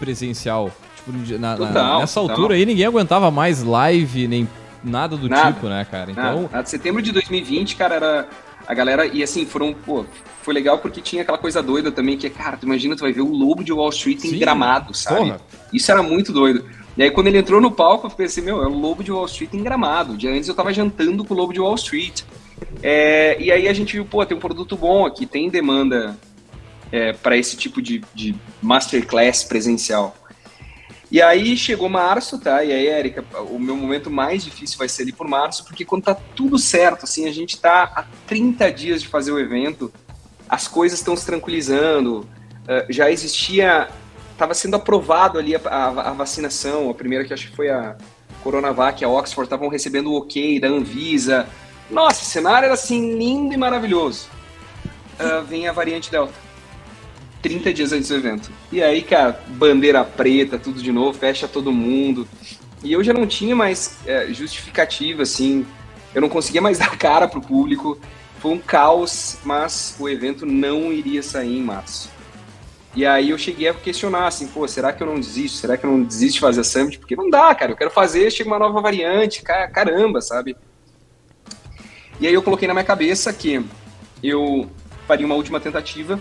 presencial. 0.00 0.72
Tipo, 0.96 1.38
na, 1.38 1.56
total, 1.56 1.72
na, 1.72 1.98
nessa 2.00 2.20
total. 2.20 2.36
altura 2.36 2.54
aí 2.54 2.66
ninguém 2.66 2.86
aguentava 2.86 3.30
mais 3.30 3.62
live, 3.62 4.26
nem 4.26 4.48
nada 4.82 5.16
do 5.16 5.28
nada, 5.28 5.52
tipo, 5.52 5.68
né, 5.68 5.86
cara? 5.88 6.10
Então... 6.10 6.48
Nada. 6.50 6.66
Setembro 6.66 7.00
de 7.00 7.12
2020, 7.12 7.76
cara, 7.76 7.94
era 7.94 8.28
a 8.66 8.74
galera, 8.74 9.06
e 9.06 9.22
assim, 9.22 9.46
foram, 9.46 9.72
pô, 9.72 10.04
foi 10.42 10.52
legal 10.52 10.78
porque 10.78 11.00
tinha 11.00 11.22
aquela 11.22 11.38
coisa 11.38 11.62
doida 11.62 11.92
também, 11.92 12.16
que 12.16 12.26
é, 12.26 12.30
cara, 12.30 12.56
tu 12.56 12.66
imagina, 12.66 12.96
tu 12.96 13.00
vai 13.00 13.12
ver 13.12 13.20
o 13.20 13.30
Lobo 13.30 13.62
de 13.62 13.72
Wall 13.72 13.90
Street 13.90 14.20
Sim. 14.20 14.34
em 14.34 14.38
gramado, 14.38 14.92
sabe? 14.94 15.20
Porra. 15.20 15.40
Isso 15.72 15.90
era 15.90 16.02
muito 16.02 16.32
doido. 16.32 16.64
E 16.96 17.02
aí 17.02 17.10
quando 17.10 17.26
ele 17.26 17.38
entrou 17.38 17.60
no 17.60 17.72
palco, 17.72 18.06
eu 18.06 18.10
pensei, 18.10 18.42
meu, 18.42 18.62
é 18.62 18.66
o 18.66 18.72
Lobo 18.72 19.02
de 19.02 19.10
Wall 19.10 19.26
Street 19.26 19.52
em 19.54 19.62
gramado. 19.62 20.16
De 20.16 20.28
antes 20.28 20.48
eu 20.48 20.54
tava 20.54 20.72
jantando 20.72 21.24
com 21.24 21.34
o 21.34 21.36
Lobo 21.36 21.52
de 21.52 21.60
Wall 21.60 21.74
Street. 21.74 22.22
É, 22.82 23.36
e 23.40 23.50
aí 23.50 23.68
a 23.68 23.72
gente 23.72 23.94
viu, 23.94 24.04
pô, 24.04 24.24
tem 24.24 24.36
um 24.36 24.40
produto 24.40 24.76
bom 24.76 25.04
aqui, 25.04 25.26
tem 25.26 25.50
demanda 25.50 26.16
é, 26.92 27.12
para 27.12 27.36
esse 27.36 27.56
tipo 27.56 27.82
de, 27.82 28.02
de 28.14 28.34
masterclass 28.62 29.42
presencial. 29.44 30.14
E 31.10 31.22
aí 31.22 31.56
chegou 31.56 31.88
março, 31.88 32.40
tá? 32.40 32.64
E 32.64 32.72
aí, 32.72 32.88
Érica, 32.88 33.24
o 33.50 33.58
meu 33.58 33.76
momento 33.76 34.10
mais 34.10 34.44
difícil 34.44 34.78
vai 34.78 34.88
ser 34.88 35.02
ali 35.02 35.12
por 35.12 35.28
março, 35.28 35.64
porque 35.64 35.84
quando 35.84 36.04
tá 36.04 36.14
tudo 36.14 36.58
certo, 36.58 37.04
assim, 37.04 37.28
a 37.28 37.32
gente 37.32 37.60
tá 37.60 37.84
há 37.84 38.04
30 38.26 38.72
dias 38.72 39.02
de 39.02 39.08
fazer 39.08 39.30
o 39.30 39.38
evento, 39.38 39.92
as 40.48 40.66
coisas 40.66 40.98
estão 40.98 41.14
se 41.16 41.24
tranquilizando, 41.24 42.20
uh, 42.20 42.92
já 42.92 43.10
existia, 43.10 43.88
estava 44.34 44.52
sendo 44.52 44.76
aprovado 44.76 45.38
ali 45.38 45.56
a, 45.56 45.60
a, 45.64 46.10
a, 46.10 46.12
vacinação, 46.12 46.90
a 46.90 46.94
primeira 46.94 47.24
que 47.24 47.32
acho 47.32 47.48
que 47.48 47.56
foi 47.56 47.70
a, 47.70 47.96
Coronavac 48.44 49.02
a 49.02 49.08
Oxford 49.08 49.46
estavam 49.46 49.68
recebendo 49.68 50.12
o 50.12 50.18
ok 50.18 50.60
da 50.60 50.68
Anvisa. 50.68 51.48
Nossa, 51.90 52.22
o 52.22 52.26
cenário 52.26 52.66
era 52.66 52.74
assim 52.74 53.16
lindo 53.16 53.54
e 53.54 53.56
maravilhoso. 53.56 54.28
Uh, 55.18 55.42
vem 55.44 55.66
a 55.66 55.72
variante 55.72 56.10
Delta. 56.10 56.34
30 57.40 57.72
dias 57.72 57.92
antes 57.92 58.08
do 58.08 58.16
evento. 58.16 58.50
E 58.70 58.82
aí, 58.82 59.02
cara, 59.02 59.40
bandeira 59.48 60.04
preta, 60.04 60.58
tudo 60.58 60.82
de 60.82 60.92
novo, 60.92 61.18
fecha 61.18 61.48
todo 61.48 61.72
mundo. 61.72 62.28
E 62.82 62.92
eu 62.92 63.02
já 63.02 63.12
não 63.12 63.26
tinha 63.26 63.56
mais 63.56 63.98
é, 64.06 64.26
justificativa, 64.32 65.22
assim. 65.22 65.66
Eu 66.14 66.20
não 66.20 66.28
conseguia 66.28 66.60
mais 66.60 66.78
dar 66.80 66.96
cara 66.96 67.26
pro 67.28 67.40
público. 67.40 67.98
Foi 68.38 68.52
um 68.52 68.58
caos, 68.58 69.38
mas 69.44 69.96
o 69.98 70.08
evento 70.08 70.44
não 70.44 70.92
iria 70.92 71.22
sair 71.22 71.58
em 71.58 71.62
março. 71.62 72.10
E 72.96 73.04
aí 73.04 73.30
eu 73.30 73.38
cheguei 73.38 73.68
a 73.68 73.74
questionar, 73.74 74.28
assim, 74.28 74.46
pô, 74.46 74.66
será 74.68 74.92
que 74.92 75.02
eu 75.02 75.06
não 75.06 75.18
desisto? 75.18 75.58
Será 75.58 75.76
que 75.76 75.84
eu 75.84 75.90
não 75.90 76.02
desisto 76.02 76.34
de 76.34 76.40
fazer 76.40 76.60
a 76.60 76.64
Summit? 76.64 76.98
Porque 76.98 77.16
não 77.16 77.28
dá, 77.28 77.52
cara, 77.54 77.72
eu 77.72 77.76
quero 77.76 77.90
fazer, 77.90 78.30
chega 78.30 78.48
uma 78.48 78.58
nova 78.58 78.80
variante, 78.80 79.42
caramba, 79.42 80.20
sabe? 80.20 80.56
E 82.20 82.26
aí 82.28 82.34
eu 82.34 82.42
coloquei 82.42 82.68
na 82.68 82.74
minha 82.74 82.84
cabeça 82.84 83.32
que 83.32 83.64
eu 84.22 84.70
faria 85.08 85.26
uma 85.26 85.34
última 85.34 85.58
tentativa, 85.58 86.20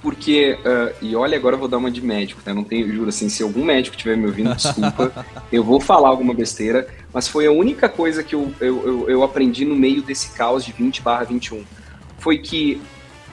porque, 0.00 0.58
uh, 0.64 0.94
e 1.00 1.14
olha, 1.14 1.36
agora 1.36 1.54
eu 1.56 1.60
vou 1.60 1.68
dar 1.68 1.76
uma 1.76 1.90
de 1.90 2.00
médico, 2.00 2.40
tá? 2.42 2.54
Não 2.54 2.64
tenho, 2.64 2.90
juro, 2.90 3.10
assim, 3.10 3.28
se 3.28 3.42
algum 3.42 3.62
médico 3.62 3.94
estiver 3.94 4.16
me 4.16 4.26
ouvindo, 4.26 4.54
desculpa, 4.54 5.26
eu 5.52 5.62
vou 5.62 5.78
falar 5.78 6.08
alguma 6.08 6.32
besteira, 6.32 6.88
mas 7.12 7.28
foi 7.28 7.46
a 7.46 7.52
única 7.52 7.88
coisa 7.88 8.22
que 8.22 8.34
eu, 8.34 8.52
eu, 8.60 8.86
eu, 8.86 9.10
eu 9.10 9.22
aprendi 9.22 9.66
no 9.66 9.76
meio 9.76 10.02
desse 10.02 10.30
caos 10.30 10.64
de 10.64 10.72
20 10.72 11.02
barra 11.02 11.24
21. 11.24 11.64
Foi 12.18 12.38
que 12.38 12.80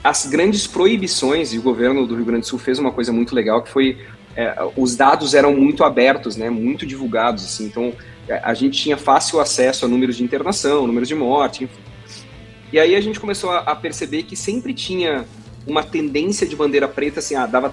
as 0.02 0.26
grandes 0.26 0.66
proibições, 0.66 1.52
e 1.52 1.58
o 1.58 1.62
governo 1.62 2.06
do 2.06 2.14
Rio 2.14 2.24
Grande 2.24 2.42
do 2.42 2.46
Sul 2.46 2.58
fez 2.58 2.78
uma 2.78 2.90
coisa 2.90 3.12
muito 3.12 3.34
legal, 3.34 3.62
que 3.62 3.70
foi 3.70 3.98
é, 4.36 4.56
os 4.76 4.96
dados 4.96 5.34
eram 5.34 5.54
muito 5.54 5.84
abertos, 5.84 6.36
né, 6.36 6.48
muito 6.48 6.86
divulgados, 6.86 7.44
assim, 7.44 7.66
então 7.66 7.92
é, 8.28 8.40
a 8.42 8.54
gente 8.54 8.80
tinha 8.80 8.96
fácil 8.96 9.40
acesso 9.40 9.84
a 9.84 9.88
números 9.88 10.16
de 10.16 10.24
internação, 10.24 10.86
números 10.86 11.08
de 11.08 11.14
morte, 11.14 11.64
enfim. 11.64 11.80
E 12.72 12.78
aí 12.78 12.94
a 12.94 13.00
gente 13.00 13.18
começou 13.18 13.50
a, 13.50 13.58
a 13.58 13.74
perceber 13.74 14.22
que 14.22 14.36
sempre 14.36 14.72
tinha 14.72 15.26
uma 15.66 15.82
tendência 15.82 16.46
de 16.46 16.56
bandeira 16.56 16.88
preta, 16.88 17.18
assim, 17.18 17.34
ah, 17.34 17.46
dava 17.46 17.72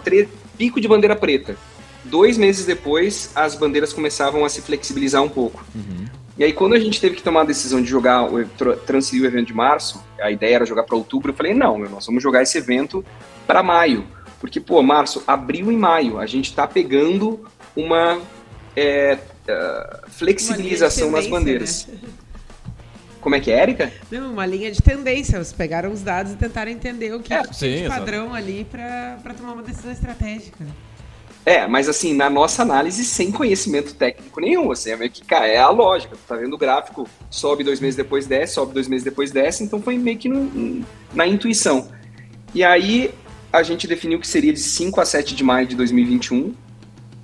pico 0.57 0.81
de 0.81 0.87
bandeira 0.87 1.15
preta. 1.15 1.55
Dois 2.03 2.37
meses 2.37 2.65
depois, 2.65 3.31
as 3.35 3.55
bandeiras 3.55 3.93
começavam 3.93 4.43
a 4.43 4.49
se 4.49 4.61
flexibilizar 4.61 5.21
um 5.21 5.29
pouco. 5.29 5.63
Uhum. 5.75 6.05
E 6.37 6.43
aí, 6.43 6.53
quando 6.53 6.73
a 6.73 6.79
gente 6.79 7.01
teve 7.01 7.15
que 7.15 7.23
tomar 7.23 7.41
a 7.41 7.45
decisão 7.45 7.81
de 7.81 7.89
jogar, 7.89 8.27
transferir 8.85 9.23
o 9.23 9.27
evento 9.27 9.47
de 9.47 9.53
março, 9.53 10.03
a 10.21 10.29
ideia 10.29 10.55
era 10.55 10.65
jogar 10.65 10.83
para 10.83 10.95
outubro, 10.95 11.31
eu 11.31 11.35
falei, 11.35 11.53
não, 11.53 11.79
nós 11.79 12.05
vamos 12.05 12.21
jogar 12.21 12.43
esse 12.43 12.57
evento 12.57 13.03
para 13.47 13.63
maio. 13.63 14.05
Porque, 14.39 14.59
pô, 14.59 14.83
março, 14.83 15.23
abril 15.25 15.71
e 15.71 15.75
maio, 15.75 16.19
a 16.19 16.27
gente 16.27 16.49
está 16.49 16.67
pegando 16.67 17.43
uma 17.75 18.21
é, 18.75 19.17
uh, 19.49 20.11
flexibilização 20.11 21.09
nas 21.09 21.25
bandeiras. 21.25 21.87
Né? 21.87 21.97
Como 23.19 23.35
é 23.35 23.39
que 23.39 23.51
é, 23.51 23.59
Érica? 23.59 23.91
Não, 24.11 24.31
uma 24.31 24.45
linha 24.45 24.71
de 24.71 24.81
tendência. 24.81 25.37
Eles 25.37 25.51
pegaram 25.51 25.91
os 25.91 26.01
dados 26.01 26.33
e 26.33 26.35
tentaram 26.35 26.71
entender 26.71 27.13
o 27.13 27.19
que 27.19 27.33
é, 27.33 27.43
sim, 27.51 27.83
de 27.83 27.87
padrão 27.87 28.27
exatamente. 28.37 28.53
ali 28.53 28.65
para 29.19 29.33
tomar 29.33 29.53
uma 29.53 29.63
decisão 29.63 29.91
estratégica. 29.91 30.63
É, 31.47 31.65
mas 31.65 31.87
assim, 31.87 32.13
na 32.13 32.29
nossa 32.29 32.61
análise, 32.61 33.05
sem 33.05 33.31
conhecimento 33.31 33.95
técnico 33.95 34.41
nenhum, 34.41 34.69
assim, 34.69 34.89
é 34.89 34.97
meio 34.97 35.09
que, 35.09 35.23
cara, 35.23 35.47
é 35.47 35.57
a 35.57 35.69
lógica, 35.69 36.13
tu 36.13 36.27
tá 36.27 36.35
vendo 36.35 36.53
o 36.53 36.57
gráfico, 36.57 37.07
sobe 37.29 37.63
dois 37.63 37.79
meses 37.79 37.95
depois 37.95 38.27
desce, 38.27 38.55
sobe 38.55 38.73
dois 38.73 38.89
meses 38.89 39.05
depois 39.05 39.31
desce, 39.31 39.63
então 39.63 39.81
foi 39.81 39.97
meio 39.97 40.17
que 40.17 40.27
no, 40.27 40.85
na 41.13 41.25
intuição. 41.25 41.87
E 42.53 42.65
aí, 42.65 43.11
a 43.53 43.63
gente 43.63 43.87
definiu 43.87 44.19
que 44.19 44.27
seria 44.27 44.51
de 44.51 44.59
5 44.59 44.99
a 44.99 45.05
7 45.05 45.33
de 45.33 45.41
maio 45.41 45.65
de 45.65 45.77
2021, 45.77 46.53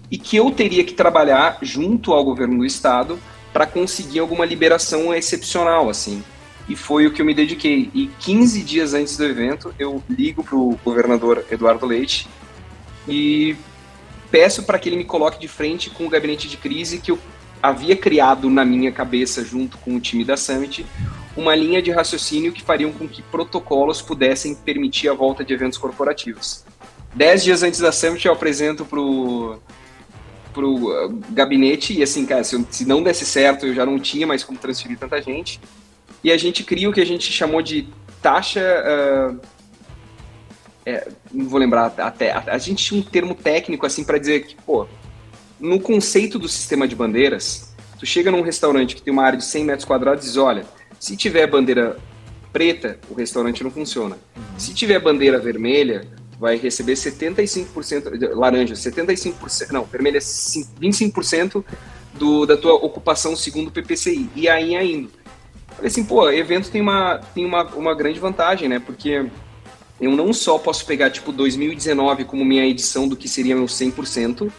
e 0.10 0.18
que 0.18 0.38
eu 0.38 0.50
teria 0.52 0.86
que 0.86 0.94
trabalhar 0.94 1.58
junto 1.62 2.14
ao 2.14 2.24
governo 2.24 2.60
do 2.60 2.66
estado 2.66 3.20
para 3.52 3.66
conseguir 3.66 4.20
alguma 4.20 4.46
liberação 4.46 5.14
excepcional, 5.14 5.90
assim. 5.90 6.24
E 6.70 6.78
foi 6.78 7.06
o 7.08 7.12
que 7.12 7.22
eu 7.22 7.26
me 7.26 7.34
dediquei. 7.34 7.92
E 7.94 8.10
15 8.22 8.64
dias 8.64 8.94
antes 8.94 9.18
do 9.18 9.26
evento, 9.26 9.76
eu 9.78 10.02
ligo 10.10 10.46
pro 10.46 10.80
governador 10.82 11.46
Eduardo 11.52 11.86
Leite 11.86 12.26
e 13.06 13.58
peço 14.34 14.64
para 14.64 14.80
que 14.80 14.90
ele 14.90 14.96
me 14.96 15.04
coloque 15.04 15.40
de 15.40 15.48
frente 15.48 15.92
com 15.92 16.08
o 16.08 16.10
gabinete 16.10 16.50
de 16.50 16.58
crise 16.58 16.98
que 16.98 17.12
eu 17.12 17.20
havia 17.62 17.96
criado 17.96 18.50
na 18.50 18.66
minha 18.66 18.92
cabeça, 18.92 19.46
junto 19.46 19.78
com 19.78 19.96
o 19.96 20.00
time 20.00 20.26
da 20.26 20.36
Summit, 20.36 20.84
uma 21.38 21.54
linha 21.54 21.84
de 21.84 21.92
raciocínio 21.92 22.52
que 22.52 22.64
fariam 22.64 22.92
com 22.92 23.08
que 23.08 23.22
protocolos 23.22 24.02
pudessem 24.02 24.56
permitir 24.56 25.08
a 25.08 25.14
volta 25.14 25.46
de 25.46 25.54
eventos 25.54 25.78
corporativos. 25.78 26.66
Dez 27.14 27.44
dias 27.44 27.62
antes 27.62 27.80
da 27.80 27.92
Summit, 27.92 28.26
eu 28.26 28.34
apresento 28.34 28.84
pro 28.84 29.60
pro 30.52 30.76
uh, 30.76 31.22
gabinete 31.30 31.94
e 31.94 32.02
assim, 32.02 32.26
cara, 32.26 32.44
se, 32.44 32.68
se, 32.72 32.86
não 32.86 33.04
desse 33.04 33.26
certo, 33.26 33.68
eu 33.68 33.74
já 33.74 33.86
não 33.86 34.00
tinha 34.00 34.26
mais 34.26 34.44
como 34.44 34.58
transferir 34.58 34.98
tanta 34.98 35.22
gente. 35.22 35.60
E 36.24 36.32
a 36.32 36.38
gente 36.38 36.64
cria 36.64 36.90
o 36.90 36.94
que 36.94 37.02
a 37.02 37.06
gente 37.06 37.32
chamou 37.32 37.62
de 37.62 37.88
taxa 38.22 38.62
uh, 38.62 39.40
é, 40.86 41.08
não 41.32 41.48
vou 41.48 41.60
lembrar 41.60 41.94
até. 41.98 42.32
A, 42.32 42.44
a, 42.48 42.58
gente 42.58 42.84
tinha 42.84 43.00
um 43.00 43.04
termo 43.04 43.36
técnico 43.36 43.86
assim 43.86 44.04
para 44.04 44.18
dizer 44.18 44.46
que, 44.46 44.56
pô, 44.56 44.88
no 45.60 45.80
conceito 45.80 46.38
do 46.38 46.48
sistema 46.48 46.88
de 46.88 46.96
bandeiras, 46.96 47.74
tu 47.98 48.06
chega 48.06 48.32
num 48.32 48.42
restaurante 48.42 48.96
que 48.96 49.02
tem 49.02 49.14
uma 49.14 49.24
área 49.24 49.38
de 49.38 49.46
100 49.46 49.66
metros 49.66 49.86
quadrados 49.86 50.26
e 50.26 50.28
diz: 50.28 50.38
olha, 50.38 50.66
se 51.00 51.16
tiver 51.16 51.48
bandeira 51.48 51.98
preta, 52.52 53.00
o 53.10 53.14
restaurante 53.14 53.64
não 53.64 53.72
funciona. 53.72 54.18
Se 54.58 54.74
tiver 54.74 55.00
bandeira 55.00 55.40
vermelha, 55.40 56.08
vai 56.40 56.58
receber 56.58 56.94
75%, 56.94 58.36
laranja, 58.36 58.76
75%, 58.76 59.72
não, 59.72 59.86
vermelha 59.86 60.20
25% 60.20 61.64
do, 62.14 62.46
da 62.46 62.58
tua 62.58 62.74
ocupação 62.74 63.36
segundo 63.36 63.70
o 63.70 63.72
PPCI. 63.72 64.30
E 64.36 64.48
aí 64.48 64.76
ainda. 64.76 65.10
Falei 65.76 65.88
assim, 65.88 66.04
pô, 66.04 66.30
evento 66.30 66.70
tem 66.70 66.82
uma, 66.82 67.18
tem 67.34 67.46
uma, 67.46 67.64
uma 67.74 67.96
grande 67.96 68.20
vantagem, 68.20 68.70
né? 68.70 68.80
Porque 68.80 69.26
eu 70.06 70.12
não 70.12 70.34
só 70.34 70.58
posso 70.58 70.86
pegar, 70.86 71.10
tipo, 71.10 71.32
2019 71.32 72.26
como 72.26 72.44
minha 72.44 72.66
edição 72.66 73.08
do 73.08 73.16
que 73.16 73.28
seria 73.28 73.56
meu 73.56 73.66
100% 73.66 74.52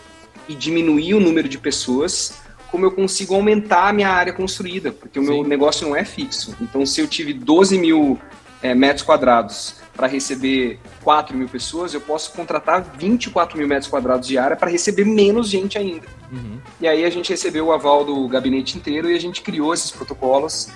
e 0.49 0.55
diminuir 0.55 1.15
o 1.15 1.21
número 1.21 1.49
de 1.49 1.59
pessoas, 1.59 2.35
como 2.71 2.85
eu 2.85 2.93
consigo 2.93 3.35
aumentar 3.35 3.89
a 3.89 3.93
minha 3.93 4.09
área 4.09 4.33
construída, 4.33 4.93
porque 4.93 5.21
Sim. 5.21 5.27
o 5.27 5.31
meu 5.31 5.45
negócio 5.45 5.87
não 5.87 5.97
é 5.97 6.05
fixo. 6.05 6.57
Então, 6.61 6.85
se 6.85 7.01
eu 7.01 7.07
tive 7.07 7.33
12 7.33 7.79
mil 7.79 8.19
é, 8.63 8.75
metros 8.75 9.05
quadrados 9.05 9.77
para 9.95 10.07
receber 10.07 10.81
4 11.03 11.37
mil 11.37 11.49
pessoas, 11.49 11.95
eu 11.95 12.01
posso 12.01 12.33
contratar 12.33 12.83
24 12.97 13.57
mil 13.57 13.69
metros 13.69 13.89
quadrados 13.89 14.27
de 14.27 14.37
área 14.37 14.57
para 14.57 14.71
receber 14.71 15.05
menos 15.05 15.49
gente 15.49 15.79
ainda. 15.79 16.07
Uhum. 16.33 16.59
E 16.81 16.89
aí 16.89 17.05
a 17.05 17.11
gente 17.11 17.31
recebeu 17.31 17.67
o 17.67 17.73
aval 17.73 18.05
do 18.05 18.27
gabinete 18.27 18.77
inteiro 18.77 19.11
e 19.11 19.15
a 19.15 19.21
gente 19.21 19.41
criou 19.43 19.73
esses 19.73 19.91
protocolos 19.91 20.69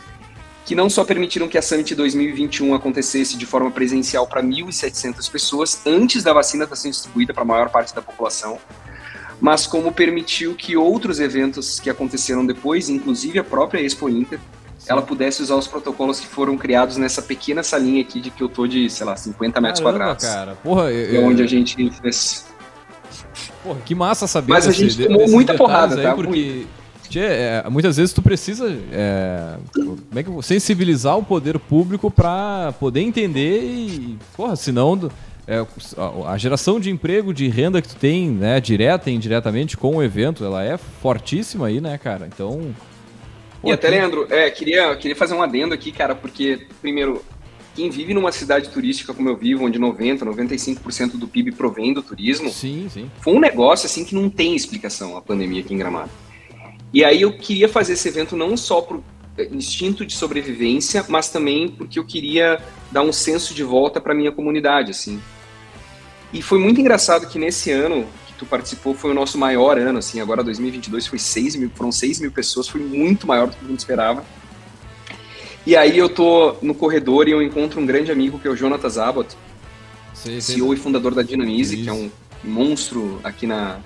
que 0.69 0.75
não 0.75 0.91
só 0.91 1.03
permitiram 1.03 1.49
que 1.49 1.57
a 1.57 1.63
Summit 1.63 1.95
2021 1.95 2.75
acontecesse 2.75 3.39
de 3.39 3.47
forma 3.47 3.71
presencial 3.71 4.27
para 4.27 4.43
1.700 4.43 5.31
pessoas 5.31 5.81
antes 5.87 6.23
da 6.23 6.35
vacina 6.35 6.65
estar 6.65 6.77
sendo 6.77 6.93
distribuída 6.93 7.33
para 7.33 7.43
a 7.43 7.47
maior 7.47 7.71
parte 7.71 7.95
da 7.95 8.03
população, 8.03 8.59
mas 9.41 9.67
como 9.67 9.91
permitiu 9.91 10.55
que 10.55 10.77
outros 10.77 11.21
eventos 11.21 11.81
que 11.81 11.89
aconteceram 11.89 12.45
depois, 12.45 12.91
inclusive 12.91 13.39
a 13.39 13.45
própria 13.45 13.81
Expo 13.81 14.11
Inter, 14.11 14.39
ela 14.87 15.01
pudesse 15.01 15.43
usar 15.43 15.55
os 15.55 15.67
protocolos 15.67 16.21
que 16.21 16.27
foram 16.27 16.55
criados 16.59 16.99
nessa 16.99 17.23
pequena 17.23 17.63
salinha 17.63 18.03
aqui 18.03 18.21
de 18.21 18.31
que 18.31 18.43
eu 18.43 18.49
tô 18.51 18.67
de, 18.67 18.91
sei 18.91 19.07
lá, 19.07 19.17
50 19.17 19.63
metros 19.63 19.81
Caramba, 19.81 19.99
quadrados. 19.99 20.25
cara. 20.27 20.55
Porra, 20.63 20.93
eu, 20.93 21.23
é 21.23 21.25
onde 21.25 21.43
a 21.43 21.47
gente 21.47 21.91
fez... 22.03 22.45
Porra, 23.63 23.81
que 23.87 23.95
massa 23.95 24.27
saber 24.27 24.53
Mas 24.53 24.69
a 24.69 24.73
gente 24.73 25.03
tomou 25.07 25.29
muita 25.31 25.55
porrada, 25.55 25.97
aí, 25.97 26.03
tá? 26.03 26.15
Porque... 26.15 26.67
Tchê, 27.09 27.21
é, 27.21 27.65
muitas 27.71 27.97
vezes 27.97 28.13
tu 28.13 28.21
precisa 28.21 28.71
é, 28.93 29.57
como 29.75 29.99
é 30.15 30.23
que, 30.23 30.43
sensibilizar 30.43 31.17
o 31.17 31.23
poder 31.23 31.59
público 31.59 32.11
para 32.11 32.75
poder 32.79 33.01
entender 33.01 33.63
e, 33.63 34.19
porra, 34.37 34.55
senão 34.57 35.11
é, 35.47 35.65
a, 36.27 36.37
geração 36.37 36.79
de 36.79 36.91
emprego, 36.91 37.33
de 37.33 37.49
renda 37.49 37.81
que 37.81 37.89
tu 37.89 37.97
tem, 37.97 38.29
né, 38.29 38.61
direta 38.61 39.11
e 39.11 39.15
indiretamente 39.15 39.77
com 39.77 39.97
o 39.97 40.03
evento, 40.03 40.45
ela 40.45 40.63
é 40.63 40.77
fortíssima 40.77 41.69
aí, 41.69 41.81
né, 41.81 41.97
cara? 41.97 42.27
Então... 42.27 42.75
Pô, 43.63 43.71
e 43.71 43.73
até, 43.73 43.89
Leandro, 43.89 44.27
é, 44.31 44.51
queria, 44.51 44.95
queria 44.97 45.17
fazer 45.17 45.35
um 45.35 45.43
adendo 45.43 45.75
aqui, 45.75 45.91
cara, 45.91 46.15
porque, 46.15 46.67
primeiro, 46.81 47.25
quem 47.75 47.91
vive 47.91 48.13
numa 48.13 48.31
cidade 48.31 48.69
turística 48.69 49.15
como 49.15 49.29
eu 49.29 49.37
vivo, 49.37 49.65
onde 49.65 49.79
90, 49.79 50.27
95% 50.27 51.13
do 51.17 51.27
PIB 51.27 51.53
provém 51.53 51.95
do 51.95 52.03
turismo, 52.03 52.51
sim, 52.51 52.87
sim. 52.93 53.11
foi 53.21 53.33
um 53.33 53.41
negócio 53.41 53.87
assim 53.87 54.05
que 54.05 54.15
não 54.15 54.29
tem 54.29 54.55
explicação 54.55 55.17
a 55.17 55.23
pandemia 55.23 55.61
aqui 55.61 55.73
em 55.73 55.79
Gramado. 55.79 56.11
E 56.93 57.05
aí 57.05 57.23
eu 57.23 57.33
queria 57.33 57.69
fazer 57.69 57.95
esse 57.95 58.09
evento 58.09 58.37
não 58.37 58.57
só 58.57 58.81
por 58.81 59.03
instinto 59.51 60.05
de 60.05 60.15
sobrevivência, 60.15 61.05
mas 61.09 61.29
também 61.29 61.69
porque 61.69 61.99
eu 61.99 62.05
queria 62.05 62.61
dar 62.91 63.03
um 63.03 63.13
senso 63.13 63.55
de 63.55 63.63
volta 63.63 64.01
para 64.01 64.15
minha 64.15 64.33
comunidade, 64.33 64.91
assim. 64.91 65.21
E 66.33 66.43
foi 66.43 66.59
muito 66.59 66.81
engraçado 66.81 67.27
que 67.29 67.39
nesse 67.39 67.71
ano 67.71 68.07
que 68.27 68.33
tu 68.35 68.47
participou 68.47 68.95
foi 68.95 69.11
o 69.11 69.15
nosso 69.15 69.39
maior 69.39 69.79
ano, 69.79 69.99
assim. 69.99 70.21
Agora 70.21 70.43
2022 70.43 71.07
foi 71.07 71.19
6 71.19 71.57
mil, 71.57 71.71
foram 71.75 71.93
6 71.93 72.21
mil 72.21 72.33
pessoas, 72.33 72.69
foi 72.69 72.81
muito 72.81 73.27
maior 73.27 73.49
do 73.49 73.57
que 73.57 73.65
a 73.65 73.69
gente 73.69 73.79
esperava. 73.79 74.25
E 75.67 75.77
aí 75.77 75.99
eu 75.99 76.09
tô 76.09 76.57
no 76.63 76.75
corredor 76.75 77.29
e 77.29 77.33
eu 77.33 77.43
encontro 77.43 77.81
um 77.81 77.87
grande 77.87 78.11
amigo 78.11 78.39
que 78.39 78.49
é 78.49 78.51
o 78.51 78.57
Jonathan 78.57 78.89
Zabot, 78.89 79.37
sim, 80.15 80.41
sim. 80.41 80.55
CEO 80.55 80.73
e 80.73 80.77
fundador 80.77 81.15
da 81.15 81.23
Dinamize, 81.23 81.77
que 81.77 81.89
é 81.89 81.93
um 81.93 82.11
monstro 82.43 83.21
aqui 83.23 83.47
na, 83.47 83.79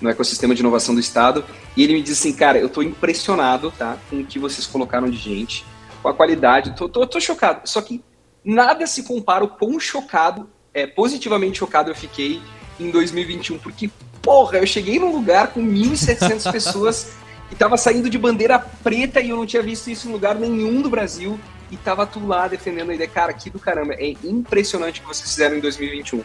no 0.00 0.08
ecossistema 0.08 0.54
de 0.54 0.60
inovação 0.60 0.94
do 0.94 1.00
Estado. 1.00 1.44
E 1.76 1.82
ele 1.82 1.94
me 1.94 2.02
disse 2.02 2.28
assim, 2.28 2.36
cara, 2.36 2.58
eu 2.58 2.66
estou 2.66 2.82
impressionado, 2.82 3.72
tá, 3.76 3.96
com 4.08 4.20
o 4.20 4.24
que 4.24 4.38
vocês 4.38 4.66
colocaram 4.66 5.08
de 5.10 5.16
gente, 5.16 5.64
com 6.02 6.08
a 6.08 6.14
qualidade, 6.14 6.74
tô, 6.76 6.88
tô, 6.88 7.06
tô 7.06 7.20
chocado. 7.20 7.68
Só 7.68 7.80
que 7.80 8.02
nada 8.44 8.86
se 8.86 9.02
compara 9.02 9.44
o 9.44 9.48
quão 9.48 9.78
chocado, 9.78 10.48
é, 10.72 10.86
positivamente 10.86 11.58
chocado 11.58 11.90
eu 11.90 11.94
fiquei 11.94 12.40
em 12.78 12.90
2021, 12.90 13.58
porque, 13.58 13.90
porra, 14.22 14.58
eu 14.58 14.66
cheguei 14.66 14.98
num 14.98 15.12
lugar 15.12 15.48
com 15.48 15.60
1.700 15.60 16.50
pessoas 16.50 17.12
e 17.50 17.54
tava 17.54 17.76
saindo 17.76 18.08
de 18.08 18.16
bandeira 18.16 18.58
preta 18.58 19.20
e 19.20 19.30
eu 19.30 19.36
não 19.36 19.44
tinha 19.44 19.62
visto 19.62 19.90
isso 19.90 20.08
em 20.08 20.12
lugar 20.12 20.36
nenhum 20.36 20.80
do 20.80 20.88
Brasil 20.88 21.38
e 21.70 21.76
tava 21.76 22.06
tu 22.06 22.24
lá 22.26 22.48
defendendo 22.48 22.90
a 22.90 22.94
ideia. 22.94 23.08
Cara, 23.08 23.32
que 23.32 23.50
do 23.50 23.58
caramba, 23.58 23.94
é 23.94 24.14
impressionante 24.24 25.00
o 25.00 25.02
que 25.02 25.08
vocês 25.08 25.28
fizeram 25.30 25.56
em 25.56 25.60
2021. 25.60 26.22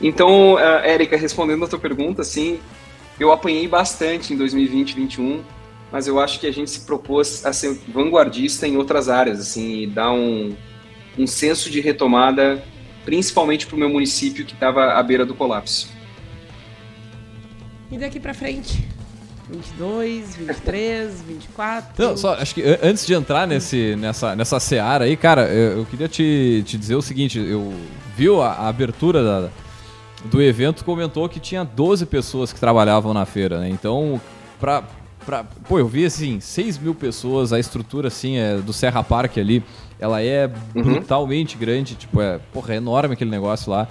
Então, 0.00 0.54
uh, 0.54 0.58
Érica, 0.58 1.16
respondendo 1.16 1.64
a 1.64 1.68
tua 1.68 1.78
pergunta, 1.78 2.22
assim, 2.22 2.60
eu 3.18 3.32
apanhei 3.32 3.68
bastante 3.68 4.32
em 4.32 4.36
2020 4.36 4.90
e 4.90 4.94
2021, 4.94 5.42
mas 5.92 6.06
eu 6.06 6.18
acho 6.18 6.40
que 6.40 6.46
a 6.46 6.52
gente 6.52 6.70
se 6.70 6.80
propôs 6.80 7.46
a 7.46 7.52
ser 7.52 7.78
vanguardista 7.88 8.66
em 8.66 8.76
outras 8.76 9.08
áreas, 9.08 9.38
assim, 9.38 9.82
e 9.82 9.86
dar 9.86 10.12
um, 10.12 10.54
um 11.18 11.26
senso 11.26 11.70
de 11.70 11.80
retomada, 11.80 12.62
principalmente 13.04 13.66
para 13.66 13.76
o 13.76 13.78
meu 13.78 13.88
município 13.88 14.44
que 14.44 14.54
estava 14.54 14.94
à 14.94 15.02
beira 15.02 15.24
do 15.24 15.34
colapso. 15.34 15.88
E 17.92 17.98
daqui 17.98 18.18
para 18.18 18.34
frente? 18.34 18.88
22, 19.48 20.36
23, 20.36 21.22
24. 21.22 22.02
Não, 22.02 22.16
só, 22.16 22.34
acho 22.34 22.54
que 22.54 22.62
antes 22.82 23.06
de 23.06 23.14
entrar 23.14 23.46
nesse, 23.46 23.94
nessa, 23.94 24.34
nessa 24.34 24.58
seara 24.58 25.04
aí, 25.04 25.16
cara, 25.16 25.46
eu, 25.48 25.78
eu 25.78 25.86
queria 25.86 26.08
te, 26.08 26.64
te 26.66 26.78
dizer 26.78 26.94
o 26.94 27.02
seguinte: 27.02 27.38
eu 27.38 27.72
vi 28.16 28.28
a, 28.28 28.46
a 28.46 28.68
abertura 28.68 29.22
da, 29.22 29.50
do 30.24 30.42
evento, 30.42 30.84
comentou 30.84 31.28
que 31.28 31.38
tinha 31.38 31.64
12 31.64 32.06
pessoas 32.06 32.52
que 32.52 32.60
trabalhavam 32.60 33.12
na 33.12 33.26
feira, 33.26 33.60
né? 33.60 33.68
Então, 33.68 34.20
pra, 34.58 34.82
pra, 35.24 35.44
pô, 35.68 35.78
eu 35.78 35.86
vi 35.86 36.04
assim, 36.04 36.40
6 36.40 36.78
mil 36.78 36.94
pessoas, 36.94 37.52
a 37.52 37.58
estrutura 37.58 38.08
assim 38.08 38.36
é, 38.36 38.56
do 38.56 38.72
Serra 38.72 39.02
Park 39.02 39.38
ali, 39.38 39.62
ela 39.98 40.22
é 40.22 40.50
uhum. 40.74 40.82
brutalmente 40.82 41.56
grande, 41.56 41.94
tipo, 41.94 42.20
é, 42.20 42.38
porra, 42.52 42.74
é 42.74 42.76
enorme 42.76 43.14
aquele 43.14 43.30
negócio 43.30 43.70
lá. 43.70 43.86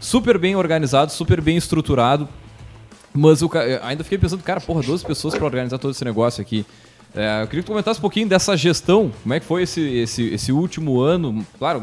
Super 0.00 0.38
bem 0.38 0.56
organizado, 0.56 1.12
super 1.12 1.40
bem 1.40 1.56
estruturado. 1.56 2.28
Mas 3.12 3.40
eu 3.40 3.50
ainda 3.82 4.04
fiquei 4.04 4.18
pensando, 4.18 4.42
cara, 4.42 4.60
porra, 4.60 4.82
12 4.82 5.04
pessoas 5.04 5.34
para 5.34 5.44
organizar 5.44 5.78
todo 5.78 5.92
esse 5.92 6.04
negócio 6.04 6.42
aqui. 6.42 6.66
É, 7.14 7.42
eu 7.42 7.46
queria 7.46 7.62
que 7.62 7.66
tu 7.66 7.72
comentasse 7.72 7.98
um 7.98 8.02
pouquinho 8.02 8.28
dessa 8.28 8.54
gestão, 8.56 9.10
como 9.22 9.32
é 9.32 9.40
que 9.40 9.46
foi 9.46 9.62
esse, 9.62 9.80
esse, 9.80 10.34
esse 10.34 10.52
último 10.52 11.00
ano, 11.00 11.46
claro, 11.58 11.82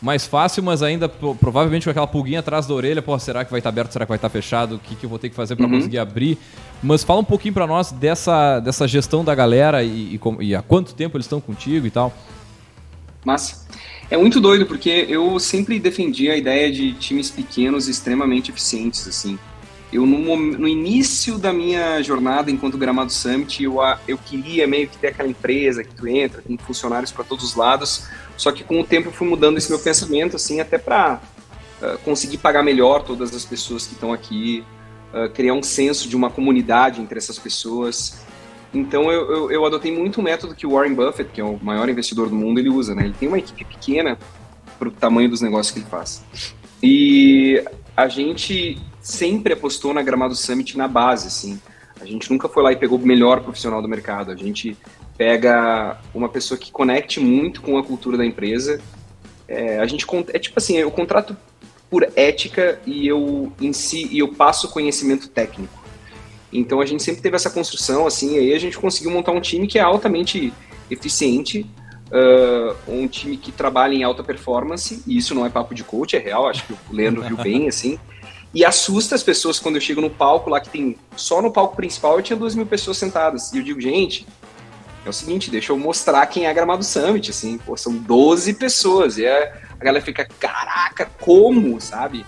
mais 0.00 0.26
fácil, 0.26 0.62
mas 0.62 0.82
ainda 0.82 1.08
provavelmente 1.08 1.84
com 1.84 1.90
aquela 1.90 2.06
pulguinha 2.06 2.40
atrás 2.40 2.66
da 2.66 2.74
orelha, 2.74 3.00
pô, 3.00 3.18
será 3.18 3.44
que 3.44 3.50
vai 3.50 3.60
estar 3.60 3.70
tá 3.70 3.74
aberto, 3.74 3.92
será 3.92 4.04
que 4.04 4.08
vai 4.10 4.16
estar 4.16 4.28
tá 4.28 4.32
fechado, 4.32 4.76
o 4.76 4.78
que, 4.78 4.94
que 4.94 5.06
eu 5.06 5.10
vou 5.10 5.18
ter 5.18 5.28
que 5.28 5.34
fazer 5.34 5.56
para 5.56 5.66
uhum. 5.66 5.72
conseguir 5.72 5.98
abrir. 5.98 6.38
Mas 6.82 7.02
fala 7.02 7.20
um 7.20 7.24
pouquinho 7.24 7.54
para 7.54 7.66
nós 7.66 7.90
dessa, 7.92 8.60
dessa 8.60 8.86
gestão 8.86 9.24
da 9.24 9.34
galera 9.34 9.82
e, 9.82 10.14
e, 10.14 10.20
e, 10.40 10.54
há 10.54 10.62
quanto 10.62 10.94
tempo 10.94 11.16
eles 11.16 11.26
estão 11.26 11.40
contigo 11.40 11.86
e 11.86 11.90
tal. 11.90 12.12
Massa. 13.24 13.66
É 14.08 14.16
muito 14.16 14.40
doido, 14.40 14.66
porque 14.66 15.06
eu 15.08 15.38
sempre 15.40 15.80
defendi 15.80 16.30
a 16.30 16.36
ideia 16.36 16.70
de 16.70 16.92
times 16.92 17.28
pequenos 17.28 17.88
extremamente 17.88 18.52
eficientes, 18.52 19.08
assim. 19.08 19.36
Eu, 19.96 20.04
no, 20.04 20.36
no, 20.36 20.68
início 20.68 21.38
da 21.38 21.54
minha 21.54 22.02
jornada 22.02 22.50
enquanto 22.50 22.76
Gramado 22.76 23.10
Summit, 23.10 23.64
eu, 23.64 23.78
eu 24.06 24.18
queria 24.18 24.66
meio 24.66 24.86
que 24.86 24.98
ter 24.98 25.06
aquela 25.06 25.26
empresa 25.26 25.82
que 25.82 25.94
tu 25.94 26.06
entra, 26.06 26.42
tem 26.42 26.58
funcionários 26.58 27.10
para 27.10 27.24
todos 27.24 27.42
os 27.42 27.54
lados, 27.54 28.06
só 28.36 28.52
que 28.52 28.62
com 28.62 28.78
o 28.78 28.84
tempo 28.84 29.08
eu 29.08 29.12
fui 29.12 29.26
mudando 29.26 29.56
esse 29.56 29.70
meu 29.70 29.78
pensamento, 29.78 30.36
assim, 30.36 30.60
até 30.60 30.76
para 30.76 31.14
uh, 31.14 31.86
ah, 31.86 31.98
conseguir 32.04 32.36
pagar 32.36 32.62
melhor 32.62 33.04
todas 33.04 33.34
as 33.34 33.46
pessoas 33.46 33.86
que 33.86 33.94
estão 33.94 34.12
aqui, 34.12 34.62
uh, 35.14 35.30
criar 35.30 35.54
um 35.54 35.62
senso 35.62 36.10
de 36.10 36.14
uma 36.14 36.28
comunidade 36.28 37.00
entre 37.00 37.16
essas 37.16 37.38
pessoas. 37.38 38.20
Então 38.74 39.10
eu, 39.10 39.30
eu, 39.32 39.50
eu 39.50 39.64
adotei 39.64 39.96
muito 39.96 40.20
o 40.20 40.22
método 40.22 40.54
que 40.54 40.66
o 40.66 40.72
Warren 40.72 40.92
Buffett, 40.92 41.30
que 41.32 41.40
é 41.40 41.44
o 41.44 41.58
maior 41.62 41.88
investidor 41.88 42.28
do 42.28 42.34
mundo, 42.34 42.60
ele 42.60 42.68
usa, 42.68 42.94
né? 42.94 43.06
Ele 43.06 43.14
tem 43.18 43.28
uma 43.28 43.38
equipe 43.38 43.64
pequena 43.64 44.18
para 44.78 44.88
o 44.88 44.90
tamanho 44.90 45.30
dos 45.30 45.40
negócios 45.40 45.72
que 45.72 45.78
ele 45.78 45.88
faz. 45.88 46.22
E 46.82 47.64
a 47.96 48.08
gente 48.08 48.78
sempre 49.06 49.52
apostou 49.52 49.94
na 49.94 50.02
Gramado 50.02 50.34
Summit 50.34 50.76
na 50.76 50.88
base, 50.88 51.28
assim. 51.28 51.60
A 52.00 52.04
gente 52.04 52.30
nunca 52.30 52.48
foi 52.48 52.62
lá 52.62 52.72
e 52.72 52.76
pegou 52.76 52.98
o 52.98 53.06
melhor 53.06 53.40
profissional 53.40 53.80
do 53.80 53.88
mercado. 53.88 54.32
A 54.32 54.34
gente 54.34 54.76
pega 55.16 55.96
uma 56.12 56.28
pessoa 56.28 56.58
que 56.58 56.72
conecte 56.72 57.20
muito 57.20 57.62
com 57.62 57.78
a 57.78 57.84
cultura 57.84 58.18
da 58.18 58.26
empresa. 58.26 58.80
É, 59.46 59.78
a 59.78 59.86
gente 59.86 60.04
é 60.32 60.38
tipo 60.40 60.58
assim, 60.58 60.76
eu 60.76 60.90
contrato 60.90 61.36
por 61.88 62.06
ética 62.16 62.80
e 62.84 63.06
eu 63.06 63.52
em 63.60 63.72
si 63.72 64.08
e 64.10 64.18
eu 64.18 64.28
passo 64.34 64.68
conhecimento 64.70 65.28
técnico. 65.28 65.84
Então 66.52 66.80
a 66.80 66.86
gente 66.86 67.02
sempre 67.02 67.22
teve 67.22 67.36
essa 67.36 67.48
construção 67.48 68.08
assim, 68.08 68.34
e 68.34 68.38
aí 68.40 68.54
a 68.54 68.58
gente 68.58 68.76
conseguiu 68.76 69.12
montar 69.12 69.30
um 69.30 69.40
time 69.40 69.68
que 69.68 69.78
é 69.78 69.82
altamente 69.82 70.52
eficiente, 70.90 71.64
uh, 72.10 72.74
um 72.88 73.06
time 73.06 73.36
que 73.36 73.52
trabalha 73.52 73.94
em 73.94 74.02
alta 74.02 74.24
performance. 74.24 75.00
E 75.06 75.16
isso 75.16 75.32
não 75.32 75.46
é 75.46 75.48
papo 75.48 75.74
de 75.74 75.84
coach, 75.84 76.16
é 76.16 76.18
real. 76.18 76.48
Acho 76.48 76.66
que 76.66 76.72
o 76.72 76.78
Leandro 76.90 77.22
viu 77.22 77.36
bem 77.36 77.68
assim. 77.68 78.00
E 78.54 78.64
assusta 78.64 79.14
as 79.14 79.22
pessoas 79.22 79.58
quando 79.58 79.76
eu 79.76 79.80
chego 79.80 80.00
no 80.00 80.10
palco 80.10 80.48
lá, 80.48 80.60
que 80.60 80.70
tem. 80.70 80.96
Só 81.16 81.42
no 81.42 81.52
palco 81.52 81.76
principal 81.76 82.16
eu 82.16 82.22
tinha 82.22 82.36
duas 82.36 82.54
mil 82.54 82.66
pessoas 82.66 82.96
sentadas. 82.96 83.52
E 83.52 83.58
eu 83.58 83.62
digo, 83.62 83.80
gente, 83.80 84.26
é 85.04 85.08
o 85.08 85.12
seguinte, 85.12 85.50
deixa 85.50 85.72
eu 85.72 85.78
mostrar 85.78 86.26
quem 86.26 86.46
é 86.46 86.54
Gramado 86.54 86.84
Summit, 86.84 87.30
assim, 87.30 87.58
pô, 87.58 87.76
são 87.76 87.94
12 87.94 88.54
pessoas. 88.54 89.18
E 89.18 89.24
é, 89.24 89.54
a 89.78 89.84
galera 89.84 90.04
fica, 90.04 90.26
caraca, 90.38 91.06
como, 91.20 91.80
sabe? 91.80 92.24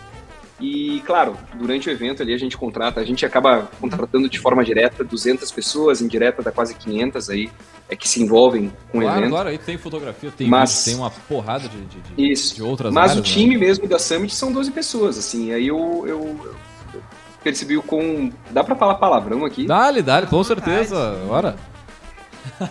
E, 0.61 1.01
claro, 1.07 1.37
durante 1.55 1.89
o 1.89 1.93
evento 1.93 2.21
ali 2.21 2.35
a 2.35 2.39
gente 2.39 2.57
contrata, 2.57 3.01
a 3.01 3.05
gente 3.05 3.25
acaba 3.25 3.71
contratando 3.81 4.29
de 4.29 4.41
forma 4.41 4.65
direta 4.65 5.05
200 5.05 5.51
pessoas, 5.53 6.03
indireta 6.03 6.43
dá 6.43 6.51
quase 6.51 6.75
500 6.75 7.31
aí, 7.31 7.49
é 7.89 7.95
que 7.95 8.09
se 8.09 8.21
envolvem 8.21 8.73
com 8.91 9.01
claro, 9.01 9.15
o 9.15 9.19
evento. 9.21 9.31
Claro, 9.31 9.49
aí 9.51 9.59
tem 9.59 9.79
fotografia, 9.79 10.33
tem 10.37 10.49
Mas, 10.49 10.71
vídeo, 10.71 10.85
tem 10.85 10.95
uma 10.97 11.11
porrada 11.11 11.69
de, 11.69 11.81
de, 11.83 12.01
de, 12.01 12.33
isso. 12.33 12.57
de 12.57 12.63
outras 12.63 12.93
Mas 12.93 13.13
áreas, 13.13 13.25
o 13.25 13.31
time 13.31 13.55
né? 13.55 13.67
mesmo 13.67 13.87
da 13.87 14.01
Summit 14.01 14.35
são 14.35 14.51
12 14.51 14.73
pessoas, 14.73 15.17
assim, 15.17 15.53
aí 15.53 15.69
eu, 15.69 16.05
eu, 16.09 16.53
eu 16.93 17.03
percebi 17.45 17.77
com... 17.81 18.33
Dá 18.51 18.65
pra 18.65 18.75
falar 18.75 18.97
palavrão 18.97 19.45
aqui? 19.45 19.65
Dá-lhe, 19.65 20.03
dá-lhe, 20.03 20.27
com 20.27 20.43
certeza, 20.43 21.23
bora. 21.29 21.57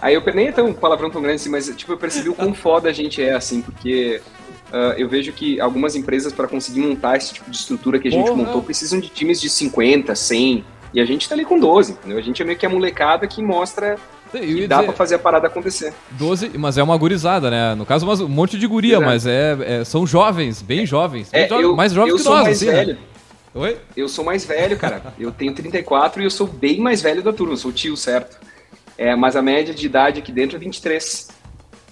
Aí 0.01 0.13
eu 0.13 0.23
nem 0.33 0.47
é 0.47 0.51
tão 0.51 0.67
um 0.67 0.73
palavrão 0.73 1.09
tão 1.09 1.21
grande 1.21 1.37
assim, 1.37 1.49
mas 1.49 1.71
tipo, 1.75 1.93
eu 1.93 1.97
percebi 1.97 2.27
o 2.27 2.35
quão 2.35 2.51
foda 2.55 2.89
a 2.89 2.93
gente 2.93 3.21
é, 3.21 3.33
assim, 3.33 3.61
porque 3.61 4.21
uh, 4.71 4.93
eu 4.97 5.07
vejo 5.07 5.31
que 5.31 5.59
algumas 5.59 5.95
empresas, 5.95 6.33
para 6.33 6.47
conseguir 6.47 6.81
montar 6.81 7.17
esse 7.17 7.33
tipo 7.33 7.49
de 7.49 7.57
estrutura 7.57 7.99
que 7.99 8.07
a 8.07 8.11
gente 8.11 8.27
Porra. 8.27 8.43
montou, 8.43 8.61
precisam 8.61 8.99
de 8.99 9.09
times 9.09 9.39
de 9.39 9.49
50, 9.49 10.13
100, 10.13 10.65
e 10.93 11.01
a 11.01 11.05
gente 11.05 11.27
tá 11.27 11.35
ali 11.35 11.45
com 11.45 11.59
12, 11.59 11.93
entendeu? 11.93 12.17
A 12.17 12.21
gente 12.21 12.41
é 12.41 12.45
meio 12.45 12.57
que 12.57 12.65
a 12.65 12.69
molecada 12.69 13.27
que 13.27 13.41
mostra 13.41 13.97
que 14.31 14.67
dá 14.67 14.77
dizer, 14.77 14.87
pra 14.87 14.95
fazer 14.95 15.15
a 15.15 15.19
parada 15.19 15.47
acontecer. 15.47 15.93
12, 16.11 16.51
mas 16.57 16.77
é 16.77 16.83
uma 16.83 16.97
gurizada, 16.97 17.49
né? 17.49 17.75
No 17.75 17.85
caso, 17.85 18.05
um 18.25 18.27
monte 18.27 18.57
de 18.57 18.67
guria, 18.67 18.95
Exato. 18.95 19.05
mas 19.05 19.25
é, 19.25 19.57
é, 19.61 19.85
são 19.85 20.05
jovens, 20.05 20.61
bem 20.61 20.85
jovens. 20.85 21.29
Bem 21.29 21.43
é, 21.43 21.51
eu, 21.51 21.75
mais 21.75 21.93
jovens 21.93 22.11
eu 22.11 22.17
que 22.17 22.23
sou 22.23 22.33
nós, 22.33 22.43
mais 22.43 22.57
assim, 22.57 22.65
né? 22.65 22.73
velho. 22.73 22.93
Né? 22.93 22.99
Oi? 23.55 23.77
Eu 23.95 24.07
sou 24.07 24.23
mais 24.23 24.45
velho, 24.45 24.77
cara. 24.77 25.01
eu 25.19 25.31
tenho 25.31 25.53
34 25.53 26.21
e 26.21 26.25
eu 26.25 26.29
sou 26.29 26.45
bem 26.45 26.79
mais 26.79 27.01
velho 27.01 27.23
da 27.23 27.33
turma, 27.33 27.53
eu 27.53 27.57
sou 27.57 27.71
o 27.71 27.73
tio, 27.73 27.95
certo? 27.95 28.37
É, 28.97 29.15
mas 29.15 29.35
a 29.35 29.41
média 29.41 29.73
de 29.73 29.85
idade 29.85 30.19
aqui 30.19 30.31
dentro 30.31 30.57
é 30.57 30.59
23. 30.59 31.29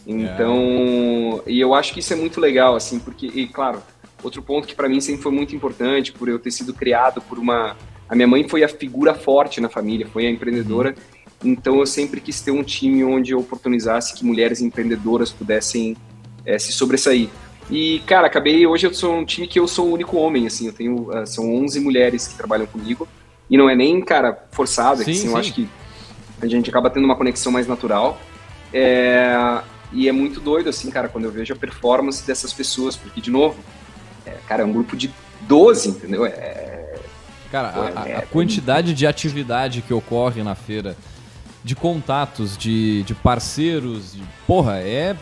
Então, 0.06 1.42
é. 1.46 1.52
e 1.52 1.60
eu 1.60 1.74
acho 1.74 1.94
que 1.94 2.00
isso 2.00 2.14
é 2.14 2.16
muito 2.16 2.40
legal, 2.40 2.76
assim, 2.76 3.00
porque, 3.00 3.26
e 3.28 3.48
claro, 3.48 3.82
outro 4.24 4.42
ponto 4.42 4.68
que 4.68 4.76
para 4.76 4.88
mim 4.88 5.02
sempre 5.02 5.22
foi 5.22 5.32
muito 5.32 5.56
importante, 5.56 6.12
por 6.12 6.30
eu 6.30 6.38
ter 6.38 6.52
sido 6.52 6.74
criado 6.74 7.22
por 7.22 7.40
uma. 7.40 7.76
A 8.08 8.16
minha 8.16 8.28
mãe 8.28 8.48
foi 8.48 8.64
a 8.64 8.68
figura 8.68 9.16
forte 9.16 9.60
na 9.60 9.68
família, 9.68 10.08
foi 10.08 10.28
a 10.28 10.30
empreendedora, 10.30 10.96
uhum. 11.44 11.52
então 11.52 11.80
eu 11.80 11.86
sempre 11.88 12.22
quis 12.22 12.40
ter 12.40 12.52
um 12.52 12.62
time 12.62 13.04
onde 13.04 13.32
eu 13.32 13.40
oportunizasse 13.40 14.14
que 14.14 14.24
mulheres 14.24 14.62
empreendedoras 14.62 15.32
pudessem 15.32 15.98
é, 16.46 16.60
se 16.60 16.72
sobressair. 16.72 17.30
E, 17.70 18.00
cara, 18.06 18.28
acabei, 18.28 18.68
hoje 18.68 18.86
eu 18.86 18.94
sou 18.94 19.16
um 19.16 19.26
time 19.26 19.48
que 19.48 19.60
eu 19.60 19.68
sou 19.68 19.88
o 19.88 19.94
único 19.94 20.18
homem, 20.18 20.46
assim, 20.46 20.68
eu 20.68 20.74
tenho, 20.74 21.10
uh, 21.10 21.26
são 21.26 21.52
11 21.56 21.80
mulheres 21.80 22.28
que 22.28 22.36
trabalham 22.38 22.68
comigo, 22.68 23.08
e 23.50 23.58
não 23.58 23.68
é 23.68 23.76
nem, 23.76 24.00
cara, 24.02 24.48
forçado, 24.52 25.02
é 25.02 25.06
sim, 25.06 25.12
assim, 25.12 25.28
eu 25.30 25.38
acho 25.38 25.52
que 25.52 25.68
a 26.42 26.48
gente 26.48 26.70
acaba 26.70 26.92
tendo 26.92 27.06
uma 27.06 27.16
conexão 27.16 27.52
mais 27.52 27.66
natural. 27.66 28.20
É, 28.72 29.62
e 29.96 30.10
é 30.10 30.12
muito 30.12 30.42
doido, 30.42 30.70
assim, 30.70 30.92
cara, 30.92 31.08
quando 31.08 31.24
eu 31.24 31.32
vejo 31.32 31.54
a 31.54 31.56
performance 31.56 32.28
dessas 32.28 32.52
pessoas, 32.52 32.98
porque, 32.98 33.22
de 33.22 33.32
novo, 33.32 33.56
é, 34.26 34.32
cara, 34.46 34.64
é 34.64 34.66
um 34.66 34.74
grupo 34.74 34.96
de 34.98 35.10
12, 35.42 35.90
entendeu? 35.90 36.26
É, 36.26 37.00
cara, 37.50 37.72
a, 37.74 38.10
é, 38.10 38.18
a, 38.18 38.22
quantidade 38.24 38.94
de 38.94 39.08
atividade 39.08 39.82
que 39.82 39.94
ocorre 39.94 40.44
na 40.44 40.54
feira, 40.54 40.98
de 41.64 41.76
contatos, 41.76 42.58
de, 42.58 43.04
de 43.04 43.16
parceiros, 43.16 44.14
de, 44.14 44.24
porra, 44.46 44.80
é. 44.80 45.16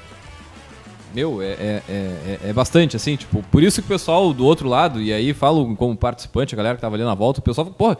Meu, 1.14 1.44
é, 1.44 1.52
é, 1.52 1.82
é, 1.88 2.40
é, 2.46 2.54
bastante, 2.54 2.96
assim, 2.96 3.16
tipo, 3.16 3.44
por 3.52 3.62
isso 3.62 3.80
que 3.80 3.86
o 3.86 3.90
pessoal 3.90 4.34
do 4.34 4.44
outro 4.44 4.68
lado, 4.68 5.00
e 5.00 5.14
aí 5.14 5.32
falo 5.32 5.76
como 5.76 5.96
participante, 5.96 6.56
a 6.56 6.58
galera 6.58 6.76
que 6.76 6.82
tava 6.82 6.96
ali 6.96 7.04
na 7.04 7.14
volta, 7.14 7.40
o 7.40 7.44
pessoal 7.44 7.66
fala, 7.66 7.78
porra, 7.78 7.98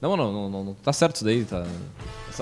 não, 0.00 0.16
não, 0.16 0.32
não, 0.32 0.48
não, 0.48 0.64
não 0.64 0.74
tá 0.74 0.90
certo 0.90 1.16
isso 1.16 1.24
daí, 1.26 1.44
tá. 1.44 1.66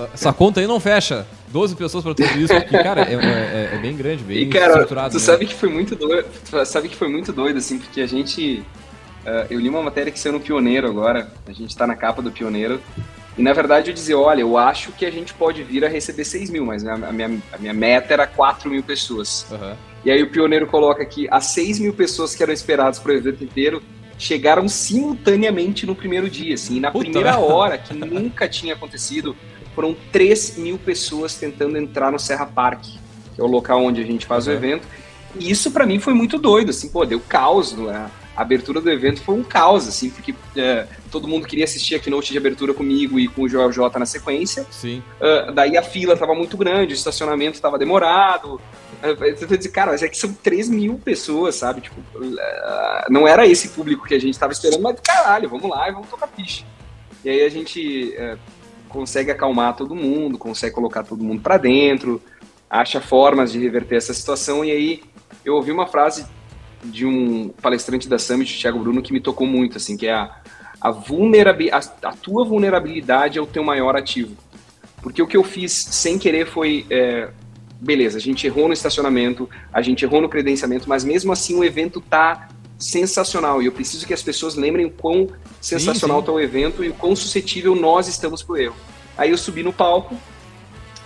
Essa, 0.03 0.09
essa, 0.13 0.33
conta 0.33 0.59
aí 0.59 0.67
não 0.67 0.79
fecha. 0.79 1.25
12 1.49 1.75
pessoas 1.75 2.03
para 2.03 2.13
tudo 2.13 2.39
isso, 2.39 2.53
porque, 2.53 2.77
cara, 2.77 3.01
é, 3.01 3.13
é, 3.13 3.75
é, 3.75 3.77
bem 3.79 3.95
grande, 3.95 4.23
bem 4.23 4.39
e, 4.39 4.45
cara, 4.47 4.73
estruturado. 4.73 5.11
Tu 5.11 5.13
né? 5.13 5.19
sabe 5.19 5.45
que 5.45 5.55
foi 5.55 5.69
muito 5.69 5.95
doido. 5.95 6.27
Tu 6.49 6.65
sabe 6.65 6.89
que 6.89 6.95
foi 6.95 7.07
muito 7.07 7.31
doido, 7.31 7.57
assim, 7.57 7.79
porque 7.79 8.01
a 8.01 8.07
gente. 8.07 8.63
uh, 9.25 9.47
eu 9.49 9.59
li 9.59 9.69
uma 9.69 9.81
matéria 9.81 10.11
que 10.11 10.19
saiu 10.19 10.33
no 10.33 10.39
Pioneiro 10.39 10.87
agora, 10.87 11.31
a 11.47 11.51
gente 11.51 11.69
está 11.69 11.87
na 11.87 11.95
capa 11.95 12.21
do 12.21 12.31
Pioneiro, 12.31 12.81
e 13.37 13.41
na 13.41 13.53
verdade 13.53 13.91
eu 13.91 13.93
dizia, 13.93 14.17
olha, 14.17 14.41
eu 14.41 14.57
acho 14.57 14.91
que 14.91 15.05
a 15.05 15.11
gente 15.11 15.33
pode 15.33 15.63
vir 15.63 15.85
a 15.85 15.87
receber 15.87 16.25
6 16.25 16.49
mil, 16.49 16.65
mas 16.65 16.85
a 16.85 17.11
minha, 17.11 17.39
a 17.51 17.57
minha 17.57 17.73
meta 17.73 18.13
era 18.13 18.27
4 18.27 18.69
mil 18.69 18.83
pessoas. 18.83 19.45
Uhum. 19.51 19.73
E 20.03 20.11
aí 20.11 20.23
o 20.23 20.29
Pioneiro 20.29 20.65
coloca 20.67 21.05
que 21.05 21.27
as 21.29 21.45
6 21.47 21.79
mil 21.79 21.93
pessoas 21.93 22.33
que 22.33 22.41
eram 22.41 22.53
esperadas 22.53 22.97
para 22.99 23.11
o 23.11 23.15
evento 23.15 23.43
inteiro 23.43 23.81
chegaram 24.17 24.67
simultaneamente 24.67 25.85
no 25.85 25.95
primeiro 25.95 26.29
dia, 26.29 26.55
assim, 26.55 26.77
e 26.77 26.79
na 26.79 26.89
Puta 26.89 27.05
primeira 27.05 27.37
hora, 27.37 27.77
que 27.77 27.93
nunca 27.93 28.47
tinha 28.47 28.73
acontecido, 28.73 29.35
foram 29.77 29.95
3 30.11 30.57
mil 30.57 30.79
pessoas 30.79 31.35
tentando 31.35 31.77
entrar 31.77 32.11
no 32.11 32.17
Serra 32.17 32.47
Park, 32.47 32.81
que 32.81 33.39
é 33.39 33.43
o 33.43 33.45
local 33.47 33.83
onde 33.83 34.01
a 34.01 34.03
gente 34.03 34.25
faz 34.25 34.47
uhum. 34.47 34.53
o 34.53 34.55
evento. 34.55 34.87
E 35.39 35.51
isso 35.51 35.69
para 35.69 35.85
mim 35.85 35.99
foi 35.99 36.15
muito 36.15 36.39
doido, 36.39 36.71
assim, 36.71 36.89
pô, 36.89 37.05
deu 37.05 37.19
caos, 37.19 37.73
não 37.73 37.91
é? 37.91 38.09
a 38.35 38.41
abertura 38.41 38.81
do 38.81 38.89
evento 38.89 39.21
foi 39.21 39.33
um 39.35 39.43
caos, 39.43 39.87
assim, 39.87 40.09
porque 40.11 40.33
é, 40.55 40.87
todo 41.11 41.27
mundo 41.27 41.47
queria 41.47 41.65
assistir 41.65 41.93
a 41.93 41.99
keynote 41.99 42.31
de 42.31 42.37
abertura 42.37 42.71
comigo 42.71 43.19
e 43.19 43.27
com 43.27 43.43
o 43.43 43.49
Joel 43.49 43.71
J 43.71 43.99
na 43.99 44.05
sequência. 44.05 44.65
Sim. 44.71 45.01
Uh, 45.19 45.51
daí 45.51 45.75
a 45.75 45.81
fila 45.81 46.13
estava 46.13 46.33
muito 46.33 46.55
grande, 46.55 46.93
o 46.93 46.95
estacionamento 46.95 47.55
estava 47.55 47.79
demorado. 47.79 48.61
Uh, 49.01 49.23
eu 49.23 49.57
disse, 49.57 49.69
cara, 49.69 49.91
mas 49.91 50.03
é 50.03 50.07
que 50.07 50.17
são 50.17 50.31
3 50.31 50.69
mil 50.69 50.99
pessoas, 50.99 51.55
sabe? 51.55 51.81
Tipo, 51.81 51.99
uh, 51.99 53.11
não 53.11 53.27
era 53.27 53.45
esse 53.47 53.69
público 53.69 54.05
que 54.05 54.13
a 54.13 54.19
gente 54.19 54.33
estava 54.33 54.53
esperando, 54.53 54.81
mas 54.81 54.99
caralho, 54.99 55.49
vamos 55.49 55.67
lá 55.67 55.89
e 55.89 55.91
vamos 55.91 56.07
tocar 56.07 56.27
ficha. 56.27 56.63
E 57.25 57.29
aí 57.29 57.43
a 57.43 57.49
gente 57.49 58.15
uh, 58.19 58.37
consegue 58.87 59.31
acalmar 59.31 59.75
todo 59.75 59.95
mundo, 59.95 60.37
consegue 60.37 60.73
colocar 60.73 61.03
todo 61.03 61.23
mundo 61.23 61.41
para 61.41 61.57
dentro, 61.57 62.21
acha 62.69 62.99
formas 62.99 63.51
de 63.51 63.59
reverter 63.59 63.97
essa 63.97 64.13
situação. 64.13 64.63
E 64.63 64.71
aí 64.71 65.01
eu 65.43 65.55
ouvi 65.55 65.71
uma 65.71 65.87
frase 65.87 66.25
de 66.83 67.05
um 67.05 67.49
palestrante 67.49 68.07
da 68.07 68.19
Summit, 68.19 68.59
Thiago 68.59 68.79
Bruno, 68.79 69.01
que 69.01 69.13
me 69.13 69.19
tocou 69.19 69.47
muito, 69.47 69.77
assim, 69.77 69.97
que 69.97 70.07
é 70.07 70.13
a, 70.13 70.41
a, 70.81 70.89
a, 70.89 72.09
a 72.09 72.13
tua 72.13 72.45
vulnerabilidade 72.45 73.37
é 73.37 73.41
o 73.41 73.47
teu 73.47 73.63
maior 73.63 73.95
ativo. 73.95 74.35
Porque 75.01 75.21
o 75.21 75.27
que 75.27 75.37
eu 75.37 75.43
fiz 75.43 75.71
sem 75.71 76.17
querer 76.17 76.45
foi, 76.45 76.85
é, 76.89 77.29
beleza, 77.79 78.17
a 78.17 78.21
gente 78.21 78.45
errou 78.45 78.67
no 78.67 78.73
estacionamento, 78.73 79.49
a 79.71 79.81
gente 79.81 80.03
errou 80.03 80.21
no 80.21 80.29
credenciamento, 80.29 80.89
mas 80.89 81.03
mesmo 81.03 81.31
assim 81.31 81.55
o 81.55 81.63
evento 81.63 82.01
tá 82.01 82.49
sensacional 82.77 83.61
e 83.61 83.65
eu 83.65 83.71
preciso 83.71 84.05
que 84.05 84.13
as 84.13 84.21
pessoas 84.21 84.55
lembrem 84.55 84.85
o 84.85 84.91
quão 84.91 85.27
sensacional 85.59 86.19
está 86.19 86.31
o 86.31 86.39
evento 86.39 86.83
e 86.83 86.89
o 86.89 86.93
quão 86.93 87.15
suscetível 87.15 87.75
nós 87.75 88.07
estamos 88.07 88.43
pro 88.43 88.57
erro. 88.57 88.75
Aí 89.17 89.31
eu 89.31 89.37
subi 89.37 89.63
no 89.63 89.73
palco 89.73 90.15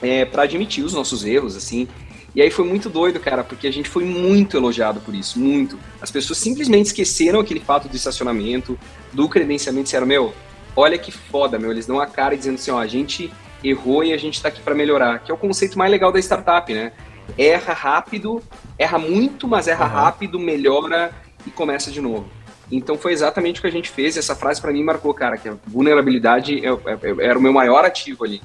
é, 0.02 0.26
para 0.26 0.44
admitir 0.44 0.84
os 0.84 0.94
nossos 0.94 1.24
erros, 1.24 1.56
assim, 1.56 1.88
e 2.34 2.42
aí 2.42 2.50
foi 2.50 2.66
muito 2.66 2.90
doido, 2.90 3.20
cara, 3.20 3.44
porque 3.44 3.68
a 3.68 3.72
gente 3.72 3.90
foi 3.90 4.06
muito 4.06 4.56
elogiado 4.56 5.02
por 5.02 5.14
isso, 5.14 5.38
muito. 5.38 5.78
As 6.02 6.10
pessoas 6.10 6.40
simplesmente 6.40 6.88
esqueceram 6.88 7.42
aquele 7.42 7.60
fato 7.60 7.90
do 7.90 7.96
estacionamento, 7.96 8.80
do 9.12 9.28
credenciamento, 9.28 9.82
e 9.82 9.84
disseram, 9.84 10.08
meu, 10.08 10.34
olha 10.76 10.98
que 10.98 11.12
foda, 11.12 11.60
meu. 11.60 11.72
Eles 11.72 11.86
dão 11.86 12.00
a 12.00 12.08
cara 12.08 12.36
dizendo 12.36 12.56
assim, 12.56 12.72
ó, 12.72 12.80
a 12.80 12.88
gente 12.88 13.32
errou 13.62 14.04
e 14.04 14.14
a 14.14 14.18
gente 14.18 14.42
tá 14.42 14.48
aqui 14.48 14.62
para 14.62 14.74
melhorar, 14.74 15.20
que 15.20 15.30
é 15.30 15.34
o 15.34 15.38
conceito 15.38 15.78
mais 15.78 15.92
legal 15.92 16.12
da 16.12 16.20
startup, 16.20 16.74
né? 16.74 16.94
Erra 17.38 17.74
rápido, 17.74 18.42
erra 18.78 18.98
muito, 18.98 19.46
mas 19.48 19.68
erra 19.68 19.86
uhum. 19.86 19.92
rápido, 19.92 20.40
melhora 20.40 21.14
e 21.46 21.52
começa 21.52 21.92
de 21.92 22.02
novo. 22.02 22.30
Então 22.72 22.98
foi 22.98 23.12
exatamente 23.12 23.60
o 23.60 23.62
que 23.62 23.68
a 23.68 23.72
gente 23.72 23.90
fez. 23.90 24.16
Essa 24.16 24.36
frase 24.36 24.62
para 24.62 24.72
mim 24.72 24.84
marcou, 24.84 25.14
cara, 25.14 25.38
que 25.38 25.50
a 25.50 25.58
vulnerabilidade 25.68 26.66
é, 26.66 26.70
é, 26.70 26.98
é, 27.04 27.26
era 27.28 27.38
o 27.38 27.42
meu 27.42 27.52
maior 27.52 27.84
ativo 27.84 28.24
ali. 28.24 28.42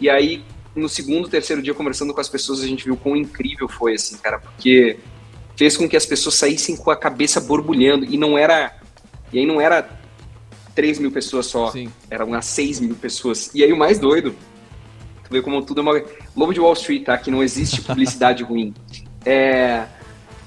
E 0.00 0.08
aí, 0.08 0.44
no 0.76 0.88
segundo, 0.88 1.28
terceiro 1.28 1.60
dia, 1.60 1.74
conversando 1.74 2.14
com 2.14 2.20
as 2.20 2.28
pessoas, 2.28 2.62
a 2.62 2.66
gente 2.66 2.84
viu 2.84 2.96
quão 2.96 3.16
incrível 3.16 3.68
foi, 3.68 3.94
assim, 3.94 4.16
cara, 4.18 4.38
porque 4.38 4.98
fez 5.56 5.76
com 5.76 5.88
que 5.88 5.96
as 5.96 6.06
pessoas 6.06 6.36
saíssem 6.36 6.76
com 6.76 6.90
a 6.90 6.96
cabeça 6.96 7.40
borbulhando, 7.40 8.04
e 8.04 8.16
não 8.16 8.38
era. 8.38 8.76
E 9.32 9.38
aí 9.40 9.46
não 9.46 9.60
era 9.60 9.88
3 10.74 11.00
mil 11.00 11.10
pessoas 11.10 11.46
só, 11.46 11.70
Sim. 11.70 11.90
eram 12.08 12.26
umas 12.26 12.46
6 12.46 12.80
mil 12.80 12.94
pessoas. 12.94 13.50
E 13.54 13.64
aí 13.64 13.72
o 13.72 13.76
mais 13.76 13.98
doido, 13.98 14.34
tu 15.24 15.30
vê 15.30 15.42
como 15.42 15.62
tudo 15.62 15.80
é 15.80 15.82
uma. 15.82 16.02
Lobo 16.36 16.52
de 16.52 16.60
Wall 16.60 16.72
Street, 16.74 17.04
tá? 17.04 17.18
Que 17.18 17.30
não 17.30 17.42
existe 17.42 17.80
publicidade 17.80 18.42
ruim. 18.44 18.72
É 19.24 19.86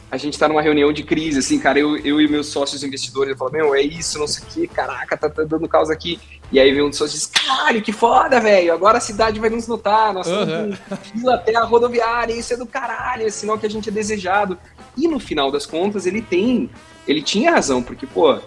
a 0.09 0.15
gente 0.15 0.39
tá 0.39 0.47
numa 0.47 0.61
reunião 0.61 0.93
de 0.93 1.03
crise, 1.03 1.39
assim, 1.39 1.59
cara, 1.59 1.79
eu, 1.79 1.97
eu 1.97 2.21
e 2.21 2.27
meus 2.27 2.47
sócios 2.47 2.81
investidores, 2.81 3.31
eu 3.31 3.37
falo, 3.37 3.51
meu, 3.51 3.75
é 3.75 3.81
isso, 3.81 4.17
não 4.17 4.27
sei 4.27 4.43
o 4.43 4.47
que, 4.47 4.67
caraca, 4.67 5.17
tá, 5.17 5.29
tá, 5.29 5.43
dando 5.43 5.67
causa 5.67 5.91
aqui. 5.91 6.19
E 6.49 6.59
aí 6.59 6.73
vem 6.73 6.81
um 6.81 6.89
dos 6.89 6.97
sócios 6.97 7.25
e 7.25 7.25
diz, 7.25 7.41
caralho, 7.45 7.81
que 7.81 7.91
foda, 7.91 8.39
velho, 8.39 8.73
agora 8.73 8.99
a 8.99 9.01
cidade 9.01 9.37
vai 9.37 9.49
nos 9.49 9.67
notar, 9.67 10.13
nós 10.13 10.27
estamos 10.27 10.79
uhum. 10.79 10.97
fila 11.11 11.35
até 11.35 11.55
a 11.55 11.63
rodoviária, 11.63 12.33
isso 12.33 12.53
é 12.53 12.57
do 12.57 12.65
caralho, 12.65 13.27
é 13.27 13.29
sinal 13.29 13.57
que 13.57 13.65
a 13.65 13.69
gente 13.69 13.89
é 13.89 13.91
desejado. 13.91 14.57
E 14.95 15.09
no 15.09 15.19
final 15.19 15.51
das 15.51 15.65
contas, 15.65 16.05
ele 16.05 16.21
tem, 16.21 16.69
ele 17.05 17.21
tinha 17.21 17.51
razão, 17.51 17.83
porque, 17.83 18.07
pô, 18.07 18.39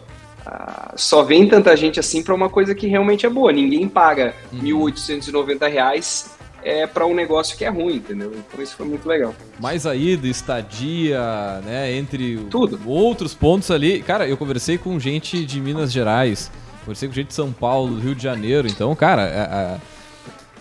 ah, 0.47 0.95
só 0.97 1.23
vem 1.23 1.47
tanta 1.47 1.77
gente 1.77 2.01
assim 2.01 2.23
para 2.23 2.35
uma 2.35 2.49
coisa 2.49 2.75
que 2.75 2.87
realmente 2.87 3.27
é 3.27 3.29
boa, 3.29 3.53
ninguém 3.53 3.87
paga 3.87 4.35
uhum. 4.51 4.87
1.890 4.91 5.71
reais 5.71 6.40
é 6.63 6.87
para 6.87 7.07
um 7.07 7.15
negócio 7.15 7.57
que 7.57 7.65
é 7.65 7.69
ruim, 7.69 7.97
entendeu? 7.97 8.33
Então 8.35 8.63
isso 8.63 8.77
foi 8.77 8.87
muito 8.87 9.09
legal. 9.09 9.35
Mais 9.59 9.87
aí 9.87 10.17
do 10.17 10.27
estadia, 10.27 11.61
né, 11.65 11.93
entre 11.93 12.39
Tudo. 12.51 12.81
outros 12.87 13.35
pontos 13.35 13.71
ali. 13.71 14.03
Cara, 14.03 14.27
eu 14.27 14.37
conversei 14.37 14.79
com 14.79 14.99
gente 14.99 15.45
de 15.45 15.61
Minas 15.61 15.93
Gerais, 15.93 16.51
conversei 16.81 17.09
com 17.09 17.15
gente 17.15 17.29
de 17.29 17.35
São 17.35 17.53
Paulo, 17.53 17.95
do 17.95 18.01
Rio 18.01 18.15
de 18.15 18.23
Janeiro. 18.23 18.69
Então, 18.69 18.95
cara, 18.95 19.23
a, 19.23 19.27
é, 19.27 19.41
a, 19.41 19.79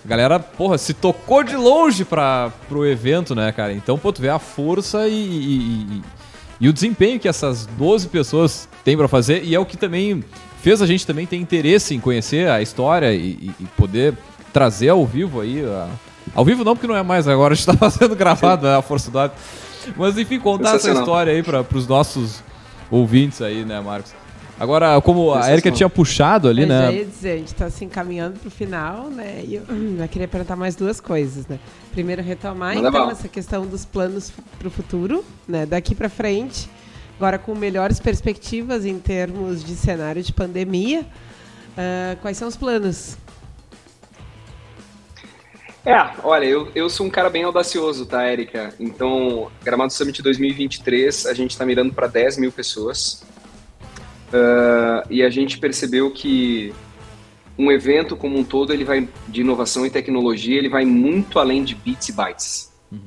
a 0.03 0.07
galera, 0.07 0.39
porra, 0.39 0.77
se 0.77 0.93
tocou 0.93 1.43
de 1.43 1.55
longe 1.55 2.05
para 2.05 2.51
pro 2.67 2.85
evento, 2.85 3.35
né, 3.35 3.51
cara? 3.51 3.73
Então, 3.73 3.97
pô, 3.97 4.11
tu 4.11 4.21
vê 4.21 4.29
a 4.29 4.39
força 4.39 5.07
e, 5.07 5.13
e, 5.13 5.57
e, 5.57 6.01
e 6.61 6.69
o 6.69 6.73
desempenho 6.73 7.19
que 7.19 7.27
essas 7.27 7.65
12 7.65 8.07
pessoas 8.07 8.69
têm 8.83 8.97
para 8.97 9.07
fazer 9.07 9.43
e 9.43 9.53
é 9.53 9.59
o 9.59 9.65
que 9.65 9.77
também 9.77 10.23
fez 10.61 10.81
a 10.81 10.85
gente 10.85 11.05
também 11.05 11.25
ter 11.25 11.37
interesse 11.37 11.95
em 11.95 11.99
conhecer 11.99 12.49
a 12.49 12.61
história 12.61 13.13
e, 13.13 13.51
e 13.59 13.65
poder 13.77 14.13
trazer 14.51 14.89
ao 14.89 15.05
vivo 15.05 15.41
aí. 15.41 15.63
A... 15.63 15.87
Ao 16.35 16.45
vivo 16.45 16.63
não, 16.63 16.75
porque 16.75 16.87
não 16.87 16.95
é 16.95 17.03
mais 17.03 17.27
agora, 17.27 17.53
a 17.53 17.55
gente 17.55 17.65
tá 17.65 17.73
fazendo 17.73 18.15
gravado, 18.15 18.67
né, 18.67 18.75
a 18.75 18.81
Força 18.81 19.09
do 19.09 19.31
Mas 19.95 20.17
enfim, 20.17 20.39
contar 20.39 20.75
essa 20.75 20.91
história 20.91 21.33
aí 21.33 21.43
para 21.43 21.65
os 21.73 21.87
nossos 21.87 22.43
ouvintes 22.91 23.41
aí, 23.41 23.65
né, 23.65 23.79
Marcos? 23.79 24.13
Agora, 24.59 24.99
como 24.99 25.33
a 25.33 25.49
Erika 25.49 25.71
tinha 25.71 25.89
puxado 25.89 26.49
ali, 26.49 26.63
eu 26.63 26.67
né? 26.67 26.87
Eu 26.89 26.91
ia 26.91 27.05
dizer, 27.05 27.31
a 27.31 27.37
gente 27.37 27.47
está 27.47 27.69
se 27.69 27.85
encaminhando 27.85 28.37
para 28.37 28.49
o 28.49 28.51
final, 28.51 29.09
né? 29.09 29.41
E 29.47 29.55
eu, 29.55 29.63
eu, 29.97 30.07
queria 30.09 30.27
perguntar 30.27 30.57
mais 30.57 30.75
duas 30.75 30.99
coisas, 30.99 31.47
né? 31.47 31.57
Primeiro, 31.93 32.21
retomar, 32.21 32.75
Manda 32.75 32.89
então, 32.89 33.09
essa 33.09 33.29
questão 33.29 33.65
dos 33.65 33.85
planos 33.85 34.33
para 34.57 34.67
o 34.67 34.71
futuro, 34.71 35.23
né? 35.47 35.65
Daqui 35.65 35.95
para 35.95 36.09
frente, 36.09 36.69
agora 37.17 37.39
com 37.39 37.55
melhores 37.55 38.01
perspectivas 38.01 38.85
em 38.85 38.99
termos 38.99 39.63
de 39.63 39.77
cenário 39.77 40.21
de 40.21 40.33
pandemia. 40.33 41.05
Uh, 41.69 42.19
quais 42.21 42.35
são 42.35 42.49
os 42.49 42.57
planos 42.57 43.17
é, 45.89 46.13
olha, 46.23 46.45
eu, 46.45 46.71
eu 46.75 46.89
sou 46.89 47.05
um 47.05 47.09
cara 47.09 47.29
bem 47.29 47.43
audacioso, 47.43 48.05
tá, 48.05 48.23
Érica? 48.23 48.73
Então, 48.79 49.49
Gramado 49.63 49.91
Summit 49.91 50.21
2023, 50.21 51.25
a 51.25 51.33
gente 51.33 51.51
está 51.51 51.65
mirando 51.65 51.93
para 51.93 52.05
10 52.07 52.37
mil 52.37 52.51
pessoas. 52.51 53.23
Uh, 54.27 55.01
e 55.09 55.23
a 55.23 55.29
gente 55.29 55.57
percebeu 55.57 56.11
que 56.11 56.73
um 57.57 57.71
evento 57.71 58.15
como 58.15 58.37
um 58.37 58.43
todo, 58.43 58.71
ele 58.71 58.85
vai 58.85 59.09
de 59.27 59.41
inovação 59.41 59.85
e 59.85 59.89
tecnologia, 59.89 60.57
ele 60.57 60.69
vai 60.69 60.85
muito 60.85 61.39
além 61.39 61.63
de 61.63 61.73
bits 61.73 62.09
e 62.09 62.13
bytes. 62.13 62.71
Uhum. 62.91 62.99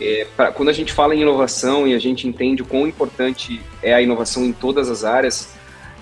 É, 0.00 0.26
pra, 0.36 0.52
quando 0.52 0.68
a 0.68 0.72
gente 0.72 0.92
fala 0.92 1.14
em 1.14 1.22
inovação 1.22 1.86
e 1.86 1.94
a 1.94 1.98
gente 1.98 2.26
entende 2.26 2.62
o 2.62 2.66
quão 2.66 2.86
importante 2.86 3.60
é 3.82 3.94
a 3.94 4.02
inovação 4.02 4.44
em 4.44 4.52
todas 4.52 4.90
as 4.90 5.04
áreas, 5.04 5.54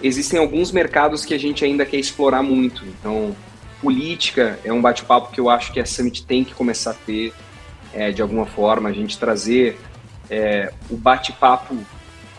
existem 0.02 0.38
alguns 0.38 0.72
mercados 0.72 1.24
que 1.24 1.34
a 1.34 1.38
gente 1.38 1.64
ainda 1.64 1.84
quer 1.84 1.98
explorar 1.98 2.42
muito. 2.42 2.84
Então, 2.84 3.36
política 3.80 4.58
é 4.64 4.72
um 4.72 4.80
bate-papo 4.80 5.32
que 5.32 5.40
eu 5.40 5.48
acho 5.50 5.72
que 5.72 5.80
a 5.80 5.86
Summit 5.86 6.24
tem 6.24 6.44
que 6.44 6.54
começar 6.54 6.92
a 6.92 6.94
ter 6.94 7.32
é, 7.92 8.10
de 8.10 8.20
alguma 8.20 8.46
forma, 8.46 8.88
a 8.88 8.92
gente 8.92 9.18
trazer 9.18 9.78
é, 10.28 10.72
o 10.90 10.96
bate-papo 10.96 11.76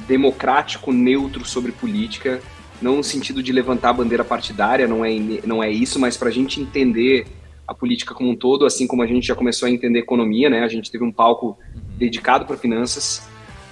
democrático, 0.07 0.91
neutro 0.91 1.43
sobre 1.45 1.71
política, 1.71 2.41
não 2.81 2.97
no 2.97 3.03
sentido 3.03 3.41
de 3.41 3.51
levantar 3.51 3.89
a 3.89 3.93
bandeira 3.93 4.23
partidária, 4.23 4.87
não 4.87 5.03
é, 5.03 5.11
não 5.45 5.63
é 5.63 5.69
isso, 5.71 5.99
mas 5.99 6.15
para 6.15 6.29
a 6.29 6.31
gente 6.31 6.61
entender 6.61 7.25
a 7.67 7.73
política 7.73 8.13
como 8.13 8.29
um 8.29 8.35
todo, 8.35 8.65
assim 8.65 8.87
como 8.87 9.01
a 9.01 9.07
gente 9.07 9.27
já 9.27 9.35
começou 9.35 9.67
a 9.67 9.71
entender 9.71 9.99
economia, 9.99 10.49
né? 10.49 10.63
A 10.63 10.67
gente 10.67 10.89
teve 10.89 11.03
um 11.03 11.11
palco 11.11 11.57
dedicado 11.97 12.45
para 12.45 12.55
finanças, 12.55 13.27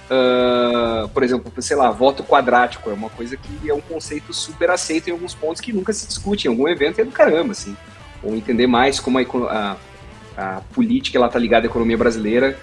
Uh, 0.06 1.08
por 1.08 1.24
exemplo, 1.24 1.52
sei 1.60 1.76
lá, 1.76 1.90
voto 1.90 2.22
quadrático 2.22 2.88
é 2.90 2.92
uma 2.92 3.10
coisa 3.10 3.36
que 3.36 3.68
é 3.68 3.74
um 3.74 3.80
conceito 3.80 4.32
super 4.32 4.70
aceito 4.70 5.08
em 5.08 5.12
alguns 5.12 5.34
pontos 5.34 5.60
que 5.60 5.72
nunca 5.72 5.92
se 5.92 6.06
discute 6.06 6.46
em 6.46 6.50
algum 6.50 6.68
evento 6.68 7.00
é 7.00 7.04
do 7.04 7.10
caramba, 7.10 7.52
assim. 7.52 7.76
Ou 8.22 8.34
entender 8.34 8.66
mais 8.66 9.00
como 9.00 9.18
a, 9.18 9.22
a, 9.26 9.76
a 10.36 10.60
política 10.72 11.18
ela 11.18 11.28
tá 11.28 11.38
ligada 11.38 11.66
à 11.66 11.68
economia 11.68 11.98
brasileira, 11.98 12.56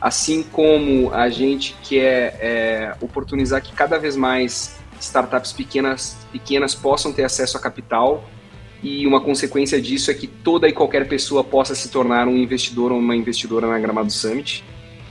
assim 0.00 0.42
como 0.42 1.12
a 1.12 1.28
gente 1.28 1.76
quer 1.82 2.38
é, 2.40 2.94
oportunizar 3.00 3.62
que 3.62 3.72
cada 3.72 3.98
vez 3.98 4.16
mais 4.16 4.78
startups 4.98 5.52
pequenas, 5.52 6.16
pequenas 6.32 6.74
possam 6.74 7.12
ter 7.12 7.24
acesso 7.24 7.56
a 7.56 7.60
capital 7.60 8.24
e 8.82 9.06
uma 9.06 9.20
consequência 9.20 9.80
disso 9.80 10.10
é 10.10 10.14
que 10.14 10.26
toda 10.26 10.68
e 10.68 10.72
qualquer 10.72 11.08
pessoa 11.08 11.42
possa 11.42 11.74
se 11.74 11.88
tornar 11.88 12.28
um 12.28 12.36
investidor 12.36 12.92
ou 12.92 12.98
uma 12.98 13.16
investidora 13.16 13.66
na 13.66 13.78
Gramado 13.78 14.10
Summit. 14.10 14.64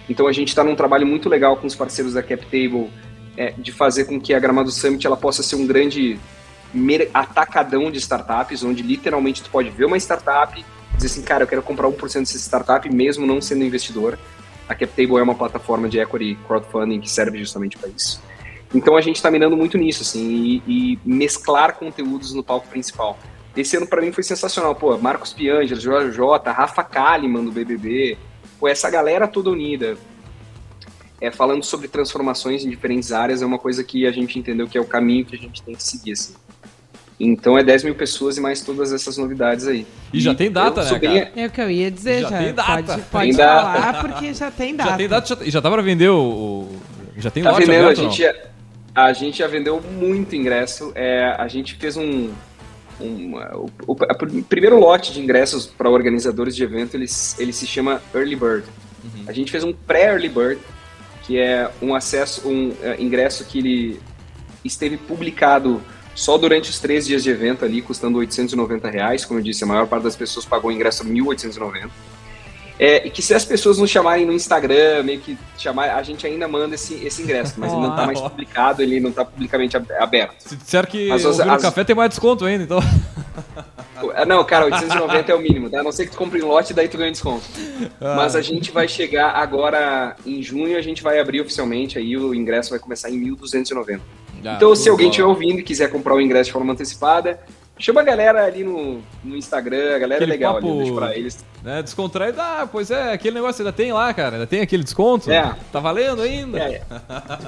Então 0.09 0.27
a 0.27 0.31
gente 0.31 0.49
está 0.49 0.63
num 0.63 0.75
trabalho 0.75 1.05
muito 1.05 1.29
legal 1.29 1.57
com 1.57 1.67
os 1.67 1.75
parceiros 1.75 2.13
da 2.13 2.21
CapTable 2.21 2.89
é, 3.37 3.51
de 3.57 3.71
fazer 3.71 4.05
com 4.05 4.19
que 4.19 4.33
a 4.33 4.39
Gramado 4.39 4.71
Summit 4.71 5.05
ela 5.05 5.17
possa 5.17 5.43
ser 5.43 5.55
um 5.55 5.65
grande 5.65 6.19
atacadão 7.13 7.89
de 7.89 7.97
startups, 7.99 8.63
onde 8.63 8.83
literalmente 8.83 9.41
tu 9.41 9.49
pode 9.49 9.69
ver 9.69 9.85
uma 9.85 9.97
startup 9.97 10.63
dizer 10.95 11.07
assim, 11.07 11.21
cara, 11.21 11.43
eu 11.43 11.47
quero 11.47 11.61
comprar 11.61 11.87
1% 11.87 12.19
dessa 12.19 12.37
startup 12.37 12.89
mesmo 12.93 13.25
não 13.25 13.41
sendo 13.41 13.63
investidor. 13.63 14.17
A 14.67 14.73
CapTable 14.73 15.17
é 15.17 15.23
uma 15.23 15.35
plataforma 15.35 15.87
de 15.87 15.99
equity 15.99 16.37
crowdfunding 16.47 16.99
que 16.99 17.09
serve 17.09 17.37
justamente 17.37 17.77
para 17.77 17.89
isso. 17.89 18.21
Então 18.73 18.97
a 18.97 19.01
gente 19.01 19.17
está 19.17 19.29
mirando 19.29 19.55
muito 19.55 19.77
nisso, 19.77 20.01
assim, 20.01 20.27
e, 20.27 20.63
e, 20.67 20.99
mesclar 21.05 21.75
conteúdos 21.75 22.33
no 22.33 22.43
palco 22.43 22.67
principal. 22.67 23.17
Esse 23.55 23.77
ano 23.77 23.87
para 23.87 24.01
mim 24.01 24.11
foi 24.11 24.23
sensacional, 24.23 24.75
pô, 24.75 24.97
Marcos 24.97 25.31
Piangel, 25.31 25.79
Jorge 25.79 26.11
J, 26.11 26.51
Rafa 26.51 26.83
Kalimann 26.83 27.45
do 27.45 27.51
BBB, 27.51 28.17
pô, 28.59 28.67
essa 28.67 28.89
galera 28.89 29.27
toda 29.27 29.49
unida, 29.49 29.97
é, 31.21 31.31
falando 31.31 31.63
sobre 31.63 31.87
transformações 31.87 32.65
em 32.65 32.69
diferentes 32.69 33.11
áreas, 33.11 33.41
é 33.41 33.45
uma 33.45 33.59
coisa 33.59 33.83
que 33.83 34.05
a 34.05 34.11
gente 34.11 34.37
entendeu 34.37 34.67
que 34.67 34.77
é 34.77 34.81
o 34.81 34.85
caminho 34.85 35.25
que 35.25 35.35
a 35.35 35.39
gente 35.39 35.61
tem 35.61 35.75
que 35.75 35.83
seguir, 35.83 36.11
assim. 36.13 36.33
Então 37.19 37.57
é 37.57 37.63
10 37.63 37.85
mil 37.85 37.95
pessoas 37.95 38.37
e 38.37 38.41
mais 38.41 38.61
todas 38.61 38.91
essas 38.91 39.17
novidades 39.17 39.67
aí. 39.67 39.87
E, 40.11 40.17
e 40.17 40.21
já 40.21 40.35
tem 40.35 40.51
data, 40.51 40.83
né, 40.83 40.99
cara? 40.99 41.31
É 41.35 41.45
o 41.45 41.49
que 41.49 41.61
eu 41.61 41.71
ia 41.71 41.89
dizer, 41.89 42.23
já. 42.23 42.29
já. 42.29 42.37
Tem 42.39 42.53
data. 42.53 42.83
Pode, 42.83 43.01
pode 43.03 43.25
tem 43.27 43.33
falar, 43.33 43.79
data. 43.79 44.07
porque 44.07 44.33
já 44.33 44.51
tem 44.51 44.75
data. 44.75 44.89
Já 44.89 44.97
tem 44.97 45.07
data, 45.07 45.27
já, 45.27 45.49
já 45.49 45.61
tá 45.61 45.71
pra 45.71 45.81
vender 45.81 46.09
o... 46.09 46.67
Já 47.17 47.31
tem 47.31 47.43
tá 47.43 47.51
lote 47.51 47.65
vendendo, 47.65 47.83
aberto, 47.85 47.99
a 48.01 48.03
gente, 48.03 48.21
já, 48.21 48.35
a 48.93 49.13
gente 49.13 49.37
já 49.37 49.47
vendeu 49.47 49.81
muito 49.81 50.35
ingresso. 50.35 50.91
É, 50.93 51.33
a 51.37 51.47
gente 51.47 51.75
fez 51.75 51.95
um... 51.95 52.31
um 52.99 53.35
o, 53.35 53.69
o, 53.87 53.91
o, 53.93 54.43
primeiro 54.43 54.79
lote 54.79 55.13
de 55.13 55.21
ingressos 55.21 55.65
para 55.65 55.89
organizadores 55.89 56.55
de 56.55 56.63
evento, 56.63 56.95
ele, 56.95 57.05
ele 57.37 57.53
se 57.53 57.67
chama 57.67 58.01
Early 58.13 58.35
Bird. 58.35 58.63
Uhum. 59.03 59.23
A 59.27 59.31
gente 59.31 59.51
fez 59.51 59.63
um 59.63 59.73
pré-Early 59.73 60.29
Bird, 60.29 60.61
que 61.23 61.37
é 61.37 61.69
um 61.81 61.93
acesso, 61.93 62.47
um 62.47 62.73
é, 62.81 63.01
ingresso 63.01 63.45
que 63.45 63.59
ele 63.59 63.99
esteve 64.63 64.97
publicado 64.97 65.81
só 66.13 66.37
durante 66.37 66.69
os 66.69 66.79
três 66.79 67.05
dias 67.05 67.23
de 67.23 67.29
evento 67.29 67.65
ali, 67.65 67.81
custando 67.81 68.17
890 68.19 68.89
reais. 68.89 69.25
Como 69.25 69.39
eu 69.39 69.43
disse, 69.43 69.63
a 69.63 69.67
maior 69.67 69.87
parte 69.87 70.03
das 70.03 70.15
pessoas 70.15 70.45
pagou 70.45 70.71
o 70.71 70.73
ingresso 70.73 71.03
1.890. 71.03 71.89
É, 72.77 73.07
e 73.07 73.09
que 73.09 73.21
se 73.21 73.33
as 73.33 73.45
pessoas 73.45 73.77
nos 73.77 73.89
chamarem 73.89 74.25
no 74.25 74.33
Instagram, 74.33 75.03
meio 75.03 75.19
que 75.19 75.37
chamar, 75.57 75.95
a 75.95 76.03
gente 76.03 76.27
ainda 76.27 76.47
manda 76.47 76.75
esse, 76.75 76.93
esse 77.05 77.21
ingresso, 77.21 77.53
mas 77.57 77.71
ele 77.71 77.81
não 77.81 77.91
está 77.91 78.05
mais 78.05 78.19
publicado, 78.19 78.81
ele 78.81 78.99
não 78.99 79.11
está 79.11 79.23
publicamente 79.23 79.77
aberto. 79.77 80.35
Se 80.39 80.55
disser 80.55 80.85
que 80.85 81.09
as, 81.09 81.25
as, 81.25 81.39
as... 81.39 81.61
café 81.61 81.83
tem 81.85 81.95
mais 81.95 82.09
desconto 82.09 82.43
ainda, 82.43 82.63
então. 82.63 82.79
É, 84.13 84.25
não, 84.25 84.43
cara, 84.43 84.65
890 84.65 85.31
é 85.31 85.35
o 85.35 85.39
mínimo, 85.39 85.69
tá? 85.69 85.79
A 85.79 85.83
não 85.83 85.91
ser 85.91 86.05
que 86.05 86.11
tu 86.11 86.17
compre 86.17 86.39
em 86.39 86.41
lote, 86.41 86.73
daí 86.73 86.87
tu 86.87 86.97
ganha 86.97 87.11
desconto. 87.11 87.45
Ah. 88.01 88.15
Mas 88.17 88.35
a 88.35 88.41
gente 88.41 88.71
vai 88.71 88.87
chegar 88.87 89.31
agora 89.31 90.15
em 90.25 90.43
junho, 90.43 90.77
a 90.77 90.81
gente 90.81 91.01
vai 91.01 91.19
abrir 91.19 91.41
oficialmente, 91.41 91.97
aí 91.97 92.17
o 92.17 92.33
ingresso 92.33 92.71
vai 92.71 92.79
começar 92.79 93.09
em 93.09 93.19
1.290. 93.19 94.01
Ah, 94.43 94.55
então, 94.57 94.75
se 94.75 94.89
alguém 94.89 95.07
estiver 95.07 95.27
ouvindo 95.27 95.59
e 95.59 95.63
quiser 95.63 95.89
comprar 95.89 96.13
o 96.13 96.21
ingresso 96.21 96.49
de 96.49 96.53
forma 96.53 96.73
antecipada, 96.73 97.39
chama 97.77 98.01
a 98.01 98.03
galera 98.03 98.45
ali 98.45 98.63
no, 98.63 99.01
no 99.23 99.35
Instagram, 99.35 99.95
a 99.95 99.99
galera 99.99 100.15
aquele 100.15 100.31
é 100.31 100.35
legal 100.35 100.55
papo, 100.55 100.67
ali, 100.67 100.77
deixa 100.77 100.93
pra 100.93 101.15
eles. 101.15 101.45
Né, 101.63 101.81
descontraído, 101.83 102.39
ah, 102.39 102.69
pois 102.71 102.91
é, 102.91 103.13
aquele 103.13 103.35
negócio 103.35 103.61
ainda 103.61 103.73
tem 103.73 103.91
lá, 103.91 104.13
cara, 104.13 104.35
ainda 104.35 104.47
tem 104.47 104.61
aquele 104.61 104.83
desconto? 104.83 105.31
É. 105.31 105.55
Tá 105.71 105.79
valendo 105.79 106.21
ainda? 106.21 106.59
É, 106.59 106.75
é. 106.75 106.81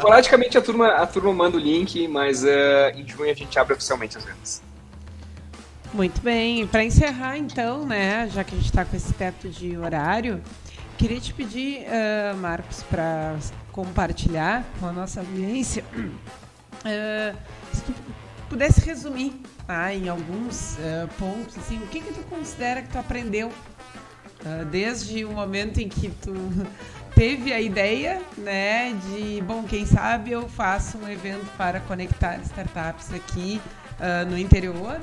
Praticamente 0.02 0.58
a 0.58 0.62
turma, 0.62 0.88
a 0.90 1.08
turma 1.08 1.34
manda 1.34 1.58
o 1.58 1.60
link, 1.60 2.08
mas 2.08 2.44
uh, 2.44 2.48
em 2.96 3.08
junho 3.08 3.32
a 3.32 3.36
gente 3.36 3.58
abre 3.60 3.74
oficialmente 3.74 4.18
as 4.18 4.26
vendas. 4.26 4.62
Muito 5.94 6.20
bem, 6.22 6.68
para 6.68 6.84
encerrar 6.84 7.38
então, 7.38 7.86
né, 7.86 8.30
já 8.34 8.44
que 8.44 8.54
a 8.54 8.58
gente 8.58 8.68
está 8.68 8.84
com 8.84 8.96
esse 8.96 9.14
teto 9.14 9.50
de 9.50 9.78
horário, 9.78 10.42
queria 10.98 11.20
te 11.20 11.34
pedir, 11.34 11.82
uh, 11.84 12.38
Marcos, 12.38 12.84
para 12.84 13.36
compartilhar 13.72 14.66
com 14.80 14.88
a 14.88 14.92
nossa 14.92 15.20
audiência 15.20 15.84
Uh, 16.86 17.36
se 17.74 17.82
tu 17.82 17.94
pudesse 18.50 18.82
resumir 18.82 19.34
tá, 19.68 19.94
em 19.94 20.10
alguns 20.10 20.78
uh, 20.78 21.08
pontos, 21.20 21.58
assim, 21.58 21.78
o 21.78 21.88
que, 21.88 22.00
que 22.02 22.14
tu 22.14 22.22
considera 22.30 22.82
que 22.82 22.90
tu 22.90 22.98
aprendeu 22.98 23.50
uh, 23.50 24.66
desde 24.72 25.26
o 25.26 25.32
momento 25.32 25.80
em 25.80 25.90
que 25.90 26.10
tu 26.10 26.34
teve 27.14 27.52
a 27.52 27.60
ideia, 27.60 28.22
né, 28.38 28.94
de, 28.94 29.42
bom, 29.42 29.64
quem 29.64 29.86
sabe 29.86 30.32
eu 30.32 30.48
faço 30.48 30.98
um 30.98 31.10
evento 31.10 31.46
para 31.58 31.82
conectar 31.82 32.40
startups 32.44 33.14
aqui 33.14 33.60
no 34.30 34.38
interior, 34.38 35.02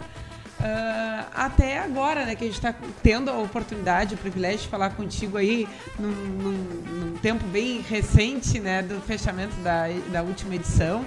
Uh, 0.65 1.27
até 1.35 1.79
agora, 1.79 2.25
né, 2.25 2.35
que 2.35 2.45
a 2.45 2.47
gente 2.47 2.57
está 2.57 2.75
tendo 3.03 3.31
a 3.31 3.37
oportunidade, 3.37 4.15
o 4.15 4.17
privilégio 4.17 4.61
de 4.61 4.69
falar 4.69 4.91
contigo 4.91 5.37
aí 5.37 5.69
num, 5.99 6.09
num, 6.09 6.53
num, 6.53 7.17
tempo 7.19 7.45
bem 7.49 7.83
recente, 7.83 8.59
né, 8.61 8.81
do 8.81 8.99
fechamento 9.03 9.55
da, 9.57 9.89
da 10.11 10.23
última 10.23 10.55
edição. 10.55 11.05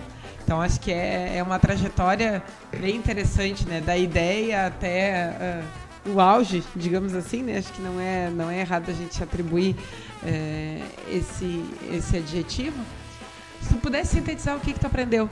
Então 0.47 0.61
acho 0.61 0.79
que 0.79 0.93
é, 0.93 1.35
é 1.35 1.43
uma 1.43 1.59
trajetória 1.59 2.41
bem 2.79 2.95
interessante, 2.95 3.67
né? 3.67 3.81
Da 3.81 3.97
ideia 3.97 4.67
até 4.67 5.61
uh, 6.05 6.11
o 6.13 6.21
auge, 6.21 6.63
digamos 6.73 7.13
assim, 7.13 7.43
né? 7.43 7.57
Acho 7.57 7.73
que 7.73 7.81
não 7.81 7.99
é, 7.99 8.29
não 8.29 8.49
é 8.49 8.61
errado 8.61 8.89
a 8.89 8.93
gente 8.93 9.21
atribuir 9.21 9.75
uh, 10.23 10.85
esse, 11.09 11.65
esse 11.91 12.15
adjetivo. 12.15 12.77
Se 13.61 13.73
tu 13.73 13.75
pudesse 13.81 14.15
sintetizar 14.15 14.55
o 14.55 14.61
que, 14.61 14.71
que 14.71 14.79
tu 14.79 14.87
aprendeu? 14.87 15.29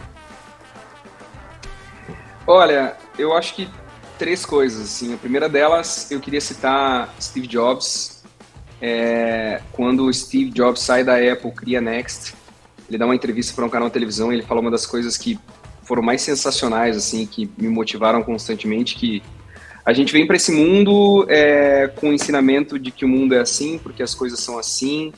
Olha, 2.46 2.98
eu 3.18 3.34
acho 3.38 3.56
que 3.56 3.70
três 4.18 4.46
coisas. 4.46 4.82
Assim. 4.82 5.14
A 5.14 5.18
primeira 5.18 5.48
delas, 5.48 6.12
eu 6.12 6.20
queria 6.20 6.42
citar 6.42 7.16
Steve 7.22 7.48
Jobs. 7.48 8.22
É, 8.82 9.62
quando 9.72 10.08
o 10.08 10.14
Steve 10.14 10.52
Jobs 10.52 10.82
sai 10.82 11.06
da 11.06 11.16
Apple, 11.16 11.54
cria 11.54 11.80
Next, 11.80 12.36
ele 12.88 12.98
dá 12.98 13.06
uma 13.06 13.16
entrevista 13.16 13.54
para 13.54 13.66
um 13.66 13.70
canal 13.70 13.90
de 13.90 13.94
televisão 13.94 14.32
e 14.32 14.36
ele 14.36 14.44
fala 14.44 14.62
uma 14.62 14.72
das 14.72 14.86
coisas 14.86 15.18
que 15.18 15.40
foram 15.84 16.02
mais 16.02 16.22
sensacionais, 16.22 16.98
assim, 16.98 17.26
que 17.26 17.50
me 17.58 17.68
motivaram 17.68 18.24
constantemente, 18.24 18.96
que 18.96 19.22
a 19.86 19.94
gente 19.94 20.12
vem 20.12 20.26
para 20.26 20.36
esse 20.36 20.52
mundo 20.52 21.26
é, 21.30 21.88
com 21.96 22.10
o 22.10 22.14
ensinamento 22.14 22.80
de 22.80 22.90
que 22.90 23.06
o 23.06 23.08
mundo 23.08 23.36
é 23.36 23.40
assim, 23.40 23.78
porque 23.78 24.02
as 24.02 24.16
coisas 24.16 24.40
são 24.40 24.58
assim, 24.58 25.14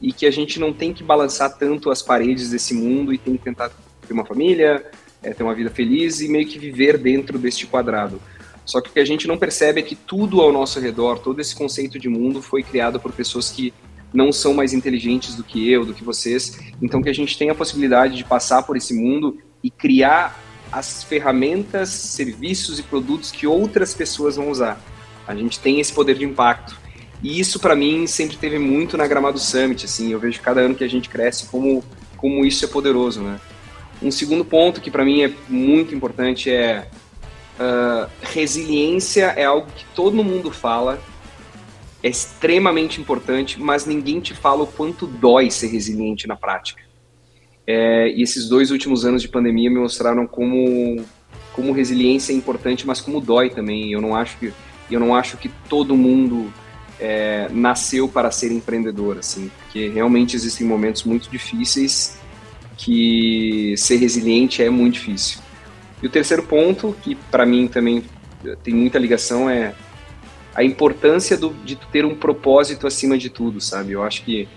e 0.00 0.12
que 0.12 0.26
a 0.26 0.30
gente 0.30 0.60
não 0.60 0.72
tem 0.72 0.92
que 0.92 1.02
balançar 1.02 1.56
tanto 1.56 1.90
as 1.90 2.02
paredes 2.02 2.50
desse 2.50 2.72
mundo 2.72 3.12
e 3.12 3.18
tem 3.18 3.36
que 3.36 3.42
tentar 3.42 3.70
ter 4.06 4.12
uma 4.12 4.24
família, 4.24 4.84
é, 5.22 5.32
ter 5.32 5.42
uma 5.42 5.54
vida 5.54 5.70
feliz 5.70 6.20
e 6.20 6.28
meio 6.28 6.46
que 6.46 6.58
viver 6.58 6.98
dentro 6.98 7.38
deste 7.38 7.66
quadrado. 7.66 8.20
Só 8.64 8.80
que 8.80 8.90
o 8.90 8.92
que 8.92 9.00
a 9.00 9.04
gente 9.04 9.26
não 9.26 9.36
percebe 9.38 9.80
é 9.80 9.82
que 9.82 9.96
tudo 9.96 10.40
ao 10.40 10.52
nosso 10.52 10.78
redor, 10.78 11.18
todo 11.18 11.40
esse 11.40 11.54
conceito 11.54 11.98
de 11.98 12.08
mundo 12.08 12.40
foi 12.40 12.62
criado 12.62 13.00
por 13.00 13.12
pessoas 13.12 13.50
que 13.50 13.72
não 14.12 14.32
são 14.32 14.54
mais 14.54 14.72
inteligentes 14.72 15.34
do 15.34 15.42
que 15.42 15.70
eu, 15.70 15.84
do 15.84 15.94
que 15.94 16.04
vocês. 16.04 16.58
Então 16.80 17.02
que 17.02 17.08
a 17.08 17.14
gente 17.14 17.36
tenha 17.36 17.52
a 17.52 17.54
possibilidade 17.54 18.16
de 18.16 18.24
passar 18.24 18.62
por 18.62 18.76
esse 18.76 18.94
mundo 18.94 19.38
e 19.62 19.70
criar 19.70 20.38
as 20.70 21.04
ferramentas, 21.04 21.90
serviços 21.90 22.78
e 22.78 22.82
produtos 22.82 23.30
que 23.30 23.46
outras 23.46 23.94
pessoas 23.94 24.36
vão 24.36 24.50
usar. 24.50 24.80
A 25.26 25.34
gente 25.34 25.60
tem 25.60 25.80
esse 25.80 25.92
poder 25.92 26.16
de 26.16 26.24
impacto. 26.24 26.80
E 27.22 27.38
isso 27.38 27.60
para 27.60 27.76
mim 27.76 28.06
sempre 28.06 28.36
teve 28.36 28.58
muito 28.58 28.96
na 28.96 29.06
Gramado 29.06 29.38
Summit, 29.38 29.84
assim, 29.84 30.10
eu 30.12 30.18
vejo 30.18 30.40
cada 30.40 30.60
ano 30.60 30.74
que 30.74 30.82
a 30.82 30.88
gente 30.88 31.08
cresce 31.08 31.46
como 31.46 31.84
como 32.16 32.44
isso 32.44 32.64
é 32.64 32.68
poderoso, 32.68 33.20
né? 33.20 33.40
Um 34.00 34.10
segundo 34.10 34.44
ponto 34.44 34.80
que 34.80 34.92
para 34.92 35.04
mim 35.04 35.22
é 35.22 35.32
muito 35.48 35.92
importante 35.92 36.48
é 36.50 36.88
uh, 37.58 38.08
resiliência 38.22 39.34
é 39.36 39.44
algo 39.44 39.66
que 39.74 39.84
todo 39.94 40.22
mundo 40.22 40.50
fala, 40.50 41.00
é 42.02 42.08
extremamente 42.08 43.00
importante, 43.00 43.60
mas 43.60 43.86
ninguém 43.86 44.20
te 44.20 44.34
fala 44.34 44.64
o 44.64 44.66
quanto 44.66 45.06
dói 45.06 45.50
ser 45.50 45.68
resiliente 45.68 46.26
na 46.26 46.36
prática. 46.36 46.82
É, 47.66 48.08
e 48.08 48.22
esses 48.22 48.48
dois 48.48 48.70
últimos 48.70 49.04
anos 49.04 49.22
de 49.22 49.28
pandemia 49.28 49.70
me 49.70 49.78
mostraram 49.78 50.26
como, 50.26 51.04
como 51.52 51.72
resiliência 51.72 52.32
é 52.32 52.36
importante, 52.36 52.86
mas 52.86 53.00
como 53.00 53.20
dói 53.20 53.50
também. 53.50 53.92
Eu 53.92 54.00
não 54.00 54.16
acho 54.16 54.36
que, 54.38 54.52
eu 54.90 54.98
não 54.98 55.14
acho 55.14 55.36
que 55.36 55.48
todo 55.68 55.96
mundo 55.96 56.52
é, 56.98 57.48
nasceu 57.52 58.08
para 58.08 58.30
ser 58.32 58.50
empreendedor, 58.50 59.18
assim, 59.18 59.50
porque 59.58 59.88
realmente 59.88 60.34
existem 60.34 60.66
momentos 60.66 61.04
muito 61.04 61.30
difíceis 61.30 62.18
que 62.76 63.74
ser 63.76 63.96
resiliente 63.96 64.60
é 64.60 64.68
muito 64.68 64.94
difícil. 64.94 65.40
E 66.02 66.06
o 66.06 66.10
terceiro 66.10 66.42
ponto, 66.42 66.96
que 67.00 67.14
para 67.14 67.46
mim 67.46 67.68
também 67.68 68.02
tem 68.64 68.74
muita 68.74 68.98
ligação, 68.98 69.48
é 69.48 69.72
a 70.54 70.62
importância 70.62 71.36
do, 71.36 71.50
de 71.64 71.76
ter 71.76 72.04
um 72.04 72.14
propósito 72.14 72.86
acima 72.86 73.16
de 73.16 73.30
tudo, 73.30 73.60
sabe? 73.60 73.92
Eu 73.92 74.02
acho 74.02 74.22
que 74.22 74.48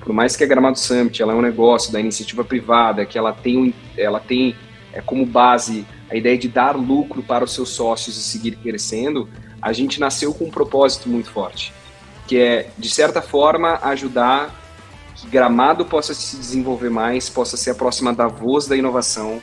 por 0.00 0.12
mais 0.12 0.36
que 0.36 0.44
a 0.44 0.46
Gramado 0.46 0.78
Summit 0.78 1.20
ela 1.20 1.32
é 1.32 1.36
um 1.36 1.42
negócio 1.42 1.92
da 1.92 2.00
iniciativa 2.00 2.44
privada, 2.44 3.04
que 3.04 3.18
ela 3.18 3.32
tem, 3.32 3.74
ela 3.96 4.20
tem 4.20 4.54
é, 4.92 5.00
como 5.00 5.26
base 5.26 5.86
a 6.10 6.16
ideia 6.16 6.38
de 6.38 6.48
dar 6.48 6.76
lucro 6.76 7.22
para 7.22 7.44
os 7.44 7.52
seus 7.52 7.70
sócios 7.70 8.16
e 8.16 8.22
seguir 8.22 8.56
crescendo, 8.56 9.28
a 9.60 9.72
gente 9.72 10.00
nasceu 10.00 10.32
com 10.32 10.44
um 10.44 10.50
propósito 10.50 11.08
muito 11.08 11.30
forte, 11.30 11.72
que 12.26 12.38
é, 12.38 12.70
de 12.78 12.88
certa 12.88 13.20
forma, 13.20 13.78
ajudar 13.82 14.54
que 15.14 15.26
Gramado 15.28 15.84
possa 15.84 16.14
se 16.14 16.36
desenvolver 16.36 16.90
mais, 16.90 17.28
possa 17.28 17.56
ser 17.56 17.72
a 17.72 17.74
próxima 17.74 18.14
da 18.14 18.28
voz 18.28 18.66
da 18.66 18.76
inovação, 18.76 19.42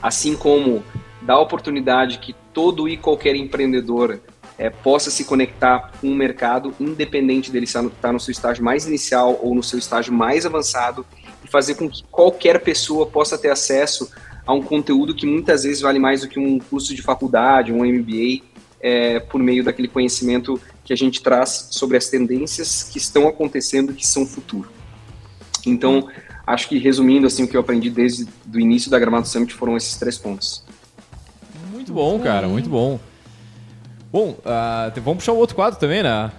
assim 0.00 0.36
como 0.36 0.82
dar 1.20 1.38
oportunidade 1.40 2.18
que 2.18 2.34
todo 2.54 2.88
e 2.88 2.96
qualquer 2.96 3.34
empreendedor 3.34 4.20
é, 4.62 4.70
possa 4.70 5.10
se 5.10 5.24
conectar 5.24 5.90
com 6.00 6.06
o 6.06 6.14
mercado, 6.14 6.72
independente 6.78 7.50
dele 7.50 7.64
estar 7.64 7.82
no, 7.82 7.88
estar 7.88 8.12
no 8.12 8.20
seu 8.20 8.30
estágio 8.30 8.62
mais 8.62 8.86
inicial 8.86 9.36
ou 9.42 9.56
no 9.56 9.62
seu 9.62 9.76
estágio 9.76 10.12
mais 10.12 10.46
avançado, 10.46 11.04
e 11.44 11.48
fazer 11.48 11.74
com 11.74 11.90
que 11.90 12.04
qualquer 12.04 12.60
pessoa 12.60 13.04
possa 13.04 13.36
ter 13.36 13.50
acesso 13.50 14.08
a 14.46 14.52
um 14.52 14.62
conteúdo 14.62 15.16
que 15.16 15.26
muitas 15.26 15.64
vezes 15.64 15.80
vale 15.80 15.98
mais 15.98 16.20
do 16.20 16.28
que 16.28 16.38
um 16.38 16.60
curso 16.60 16.94
de 16.94 17.02
faculdade, 17.02 17.72
um 17.72 17.84
MBA, 17.84 18.44
é, 18.80 19.18
por 19.18 19.42
meio 19.42 19.64
daquele 19.64 19.88
conhecimento 19.88 20.60
que 20.84 20.92
a 20.92 20.96
gente 20.96 21.20
traz 21.20 21.66
sobre 21.72 21.96
as 21.96 22.08
tendências 22.08 22.84
que 22.84 22.98
estão 22.98 23.26
acontecendo, 23.26 23.92
que 23.92 24.06
são 24.06 24.24
futuro. 24.24 24.70
Então, 25.66 26.08
acho 26.46 26.68
que 26.68 26.78
resumindo 26.78 27.26
assim 27.26 27.42
o 27.42 27.48
que 27.48 27.56
eu 27.56 27.60
aprendi 27.60 27.90
desde 27.90 28.28
o 28.54 28.60
início 28.60 28.92
da 28.92 28.98
Gramado 29.00 29.26
Summit 29.26 29.52
foram 29.54 29.76
esses 29.76 29.96
três 29.96 30.18
pontos. 30.18 30.64
Muito 31.72 31.92
bom, 31.92 32.20
cara, 32.20 32.46
muito 32.46 32.70
bom. 32.70 33.00
Bom, 34.12 34.36
uh, 34.44 35.00
vamos 35.00 35.24
puxar 35.24 35.32
o 35.32 35.38
outro 35.38 35.56
quadro 35.56 35.80
também, 35.80 36.02
né? 36.02 36.30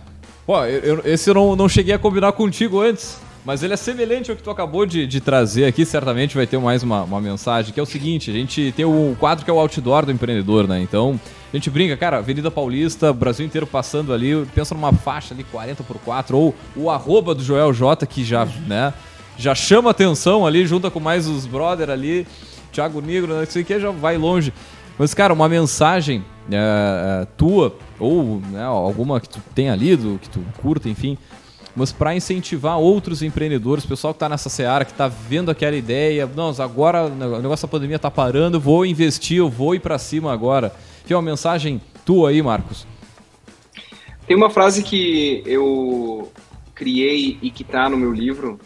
Pô, 0.45 0.63
eu, 0.63 0.97
eu, 0.97 1.01
esse 1.05 1.27
eu 1.27 1.33
não, 1.33 1.55
não 1.55 1.67
cheguei 1.67 1.95
a 1.95 1.97
combinar 1.97 2.31
contigo 2.33 2.79
antes, 2.79 3.19
mas 3.43 3.63
ele 3.63 3.73
é 3.73 3.77
semelhante 3.77 4.29
ao 4.29 4.37
que 4.37 4.43
tu 4.43 4.51
acabou 4.51 4.85
de, 4.85 5.07
de 5.07 5.19
trazer 5.19 5.65
aqui, 5.65 5.83
certamente 5.83 6.35
vai 6.35 6.45
ter 6.45 6.59
mais 6.59 6.83
uma, 6.83 7.01
uma 7.01 7.19
mensagem, 7.19 7.73
que 7.73 7.79
é 7.79 7.83
o 7.83 7.85
seguinte, 7.87 8.29
a 8.29 8.33
gente 8.33 8.71
tem 8.77 8.85
o 8.85 9.15
quadro 9.19 9.43
que 9.43 9.49
é 9.49 9.53
o 9.53 9.57
outdoor 9.57 10.05
do 10.05 10.11
empreendedor, 10.11 10.67
né? 10.67 10.81
Então, 10.81 11.19
a 11.51 11.57
gente 11.57 11.67
brinca, 11.71 11.97
cara, 11.97 12.19
Avenida 12.19 12.51
Paulista, 12.51 13.11
Brasil 13.11 13.43
inteiro 13.43 13.65
passando 13.65 14.13
ali, 14.13 14.45
pensa 14.53 14.75
numa 14.75 14.93
faixa 14.93 15.33
ali 15.33 15.43
40 15.43 15.83
por 15.83 15.97
4 15.97 16.37
ou 16.37 16.53
o 16.75 16.91
arroba 16.91 17.33
do 17.33 17.43
Joel 17.43 17.73
J, 17.73 18.05
que 18.05 18.23
já, 18.23 18.45
né, 18.67 18.93
já 19.35 19.55
chama 19.55 19.89
atenção 19.89 20.45
ali, 20.45 20.63
junta 20.67 20.91
com 20.91 20.99
mais 20.99 21.27
os 21.27 21.47
brother 21.47 21.89
ali, 21.89 22.27
Thiago 22.71 23.01
Negro, 23.01 23.33
não 23.33 23.45
sei 23.47 23.63
o 23.63 23.65
que, 23.65 23.79
já 23.79 23.89
vai 23.89 24.15
longe. 24.15 24.53
Mas, 24.95 25.15
cara, 25.15 25.33
uma 25.33 25.49
mensagem 25.49 26.23
é, 26.51 27.27
tua, 27.37 27.75
ou 27.99 28.41
né, 28.51 28.63
alguma 28.63 29.19
que 29.19 29.29
tu 29.29 29.39
tenha 29.53 29.75
lido, 29.75 30.19
que 30.21 30.29
tu 30.29 30.43
curta, 30.61 30.89
enfim, 30.89 31.17
mas 31.75 31.91
para 31.91 32.15
incentivar 32.15 32.77
outros 32.77 33.23
empreendedores, 33.23 33.85
pessoal 33.85 34.13
que 34.13 34.17
está 34.17 34.29
nessa 34.29 34.49
seara, 34.49 34.85
que 34.85 34.91
está 34.91 35.07
vendo 35.07 35.49
aquela 35.49 35.75
ideia, 35.75 36.29
não, 36.35 36.53
agora 36.59 37.05
o 37.05 37.41
negócio 37.41 37.67
da 37.67 37.71
pandemia 37.71 37.95
está 37.95 38.11
parando, 38.11 38.59
vou 38.59 38.85
investir, 38.85 39.37
eu 39.37 39.49
vou 39.49 39.73
ir 39.73 39.79
para 39.79 39.97
cima 39.97 40.31
agora. 40.31 40.73
É 41.09 41.15
uma 41.15 41.21
mensagem 41.21 41.81
tua 42.05 42.29
aí, 42.29 42.41
Marcos. 42.41 42.87
Tem 44.27 44.37
uma 44.37 44.49
frase 44.49 44.83
que 44.83 45.43
eu 45.45 46.31
criei 46.73 47.37
e 47.41 47.49
que 47.49 47.63
está 47.63 47.89
no 47.89 47.97
meu 47.97 48.13
livro, 48.13 48.59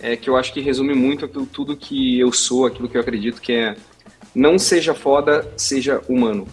é 0.00 0.16
que 0.16 0.28
eu 0.28 0.36
acho 0.36 0.52
que 0.52 0.60
resume 0.60 0.94
muito 0.94 1.24
aquilo, 1.24 1.46
tudo 1.46 1.76
que 1.76 2.18
eu 2.18 2.30
sou, 2.32 2.66
aquilo 2.66 2.88
que 2.88 2.96
eu 2.96 3.00
acredito 3.00 3.40
que 3.40 3.52
é 3.52 3.76
não 4.34 4.58
seja 4.58 4.94
foda, 4.94 5.50
seja 5.56 6.02
humano. 6.08 6.46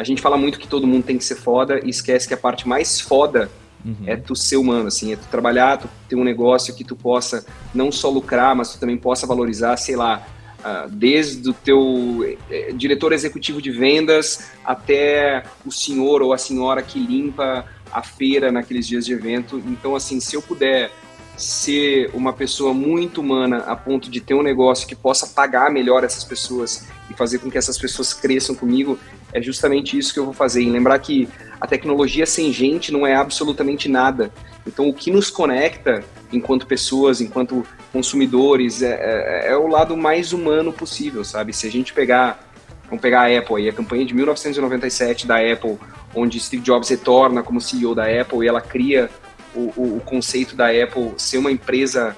A 0.00 0.04
gente 0.04 0.22
fala 0.22 0.38
muito 0.38 0.58
que 0.58 0.66
todo 0.66 0.86
mundo 0.86 1.04
tem 1.04 1.18
que 1.18 1.24
ser 1.24 1.34
foda 1.34 1.78
e 1.84 1.90
esquece 1.90 2.26
que 2.26 2.32
a 2.32 2.36
parte 2.36 2.66
mais 2.66 2.98
foda 2.98 3.50
uhum. 3.84 3.96
é 4.06 4.16
tu 4.16 4.34
ser 4.34 4.56
humano, 4.56 4.88
assim, 4.88 5.12
é 5.12 5.16
tu 5.16 5.28
trabalhar, 5.30 5.76
tu 5.76 5.90
ter 6.08 6.16
um 6.16 6.24
negócio 6.24 6.74
que 6.74 6.82
tu 6.82 6.96
possa 6.96 7.44
não 7.74 7.92
só 7.92 8.08
lucrar, 8.08 8.56
mas 8.56 8.72
tu 8.72 8.80
também 8.80 8.96
possa 8.96 9.26
valorizar, 9.26 9.76
sei 9.76 9.96
lá, 9.96 10.26
uh, 10.60 10.88
desde 10.88 11.50
o 11.50 11.52
teu 11.52 12.36
eh, 12.50 12.72
diretor 12.74 13.12
executivo 13.12 13.60
de 13.60 13.70
vendas 13.70 14.50
até 14.64 15.42
o 15.66 15.70
senhor 15.70 16.22
ou 16.22 16.32
a 16.32 16.38
senhora 16.38 16.80
que 16.80 16.98
limpa 16.98 17.66
a 17.92 18.02
feira 18.02 18.50
naqueles 18.50 18.86
dias 18.86 19.04
de 19.04 19.12
evento. 19.12 19.62
Então, 19.66 19.94
assim, 19.94 20.18
se 20.18 20.34
eu 20.34 20.40
puder 20.40 20.90
ser 21.36 22.10
uma 22.12 22.32
pessoa 22.32 22.72
muito 22.72 23.20
humana 23.20 23.58
a 23.66 23.74
ponto 23.76 24.10
de 24.10 24.20
ter 24.20 24.34
um 24.34 24.42
negócio 24.42 24.86
que 24.86 24.94
possa 24.94 25.26
pagar 25.26 25.70
melhor 25.70 26.04
essas 26.04 26.24
pessoas 26.24 26.86
e 27.10 27.14
fazer 27.14 27.38
com 27.38 27.50
que 27.50 27.56
essas 27.56 27.78
pessoas 27.78 28.12
cresçam 28.12 28.54
comigo, 28.54 28.98
é 29.32 29.40
justamente 29.40 29.96
isso 29.96 30.12
que 30.12 30.18
eu 30.18 30.24
vou 30.24 30.34
fazer. 30.34 30.62
E 30.62 30.70
lembrar 30.70 30.98
que 30.98 31.28
a 31.60 31.66
tecnologia 31.66 32.26
sem 32.26 32.52
gente 32.52 32.92
não 32.92 33.06
é 33.06 33.14
absolutamente 33.14 33.88
nada. 33.88 34.32
Então, 34.66 34.88
o 34.88 34.94
que 34.94 35.10
nos 35.10 35.30
conecta 35.30 36.02
enquanto 36.32 36.66
pessoas, 36.66 37.20
enquanto 37.20 37.66
consumidores, 37.92 38.82
é, 38.82 39.46
é, 39.46 39.52
é 39.52 39.56
o 39.56 39.66
lado 39.66 39.96
mais 39.96 40.32
humano 40.32 40.72
possível, 40.72 41.24
sabe? 41.24 41.52
Se 41.52 41.66
a 41.66 41.70
gente 41.70 41.92
pegar, 41.92 42.40
vamos 42.84 43.00
pegar 43.00 43.22
a 43.22 43.38
Apple 43.38 43.56
aí, 43.56 43.68
a 43.68 43.72
campanha 43.72 44.04
de 44.04 44.14
1997 44.14 45.26
da 45.26 45.36
Apple, 45.36 45.78
onde 46.14 46.38
Steve 46.40 46.62
Jobs 46.62 46.88
retorna 46.88 47.42
como 47.42 47.60
CEO 47.60 47.94
da 47.94 48.04
Apple 48.04 48.44
e 48.44 48.48
ela 48.48 48.60
cria 48.60 49.10
o, 49.54 49.72
o, 49.76 49.96
o 49.96 50.00
conceito 50.00 50.54
da 50.54 50.68
Apple 50.68 51.14
ser 51.16 51.38
uma 51.38 51.50
empresa 51.50 52.16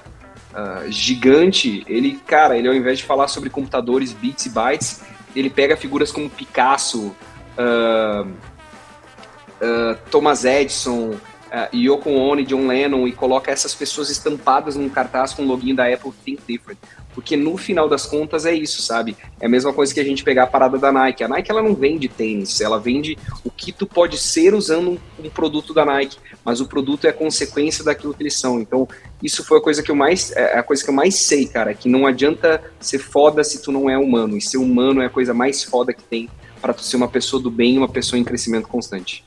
uh, 0.53 0.91
gigante, 0.91 1.83
ele, 1.87 2.19
cara, 2.25 2.57
ele 2.57 2.67
ao 2.67 2.73
invés 2.73 2.99
de 2.99 3.03
falar 3.03 3.27
sobre 3.27 3.49
computadores, 3.49 4.13
bits 4.13 4.45
e 4.45 4.49
bytes, 4.49 5.01
ele 5.35 5.49
pega 5.49 5.75
figuras 5.75 6.11
como 6.11 6.29
Picasso, 6.29 7.15
uh, 7.57 8.27
uh, 8.27 9.95
Thomas 10.09 10.45
Edison, 10.45 11.15
uh, 11.53 11.75
Yoko 11.75 12.09
Ono 12.09 12.41
e 12.41 12.45
John 12.45 12.67
Lennon 12.67 13.07
e 13.07 13.11
coloca 13.11 13.51
essas 13.51 13.75
pessoas 13.75 14.09
estampadas 14.09 14.75
num 14.75 14.89
cartaz 14.89 15.33
com 15.33 15.43
o 15.43 15.45
login 15.45 15.75
da 15.75 15.87
Apple 15.87 16.11
Think 16.25 16.41
Different. 16.47 16.79
Porque 17.13 17.37
no 17.37 17.55
final 17.57 17.87
das 17.87 18.07
contas 18.07 18.43
é 18.43 18.53
isso, 18.55 18.81
sabe? 18.81 19.15
É 19.39 19.45
a 19.45 19.49
mesma 19.49 19.71
coisa 19.71 19.93
que 19.93 19.99
a 19.99 20.03
gente 20.03 20.23
pegar 20.23 20.43
a 20.43 20.47
parada 20.47 20.79
da 20.79 20.91
Nike. 20.91 21.23
A 21.23 21.27
Nike 21.27 21.51
ela 21.51 21.61
não 21.61 21.75
vende 21.75 22.07
tênis, 22.07 22.59
ela 22.59 22.79
vende 22.79 23.15
o 23.43 23.51
que 23.51 23.71
tu 23.71 23.85
pode 23.85 24.17
ser 24.17 24.55
usando 24.55 24.99
um, 25.23 25.29
produto 25.29 25.75
da 25.75 25.85
Nike, 25.85 26.17
mas 26.43 26.59
o 26.59 26.65
produto 26.65 27.05
é 27.05 27.11
consequência 27.11 27.83
daquilo 27.83 28.15
que 28.15 28.23
eles 28.23 28.39
são. 28.39 28.59
Então, 28.59 28.87
isso 29.21 29.45
foi 29.45 29.59
a 29.59 29.61
coisa 29.61 29.83
que 29.83 29.91
eu 29.91 29.95
mais 29.95 30.31
é 30.31 30.57
a 30.57 30.63
coisa 30.63 30.83
que 30.83 30.89
eu 30.89 30.93
mais 30.93 31.15
sei, 31.15 31.45
cara, 31.45 31.75
que 31.75 31.87
não 31.87 32.07
adianta 32.07 32.63
ser 32.79 32.97
foda 32.97 33.43
se 33.43 33.61
tu 33.61 33.71
não 33.71 33.87
é 33.87 33.95
humano. 33.95 34.35
E 34.35 34.41
ser 34.41 34.57
humano 34.57 34.99
é 34.99 35.05
a 35.05 35.09
coisa 35.09 35.35
mais 35.35 35.63
foda 35.63 35.93
que 35.93 36.03
tem 36.03 36.27
para 36.59 36.73
tu 36.73 36.81
ser 36.81 36.95
uma 36.95 37.07
pessoa 37.07 37.43
do 37.43 37.51
bem, 37.51 37.77
uma 37.77 37.89
pessoa 37.89 38.19
em 38.19 38.23
crescimento 38.23 38.67
constante. 38.67 39.23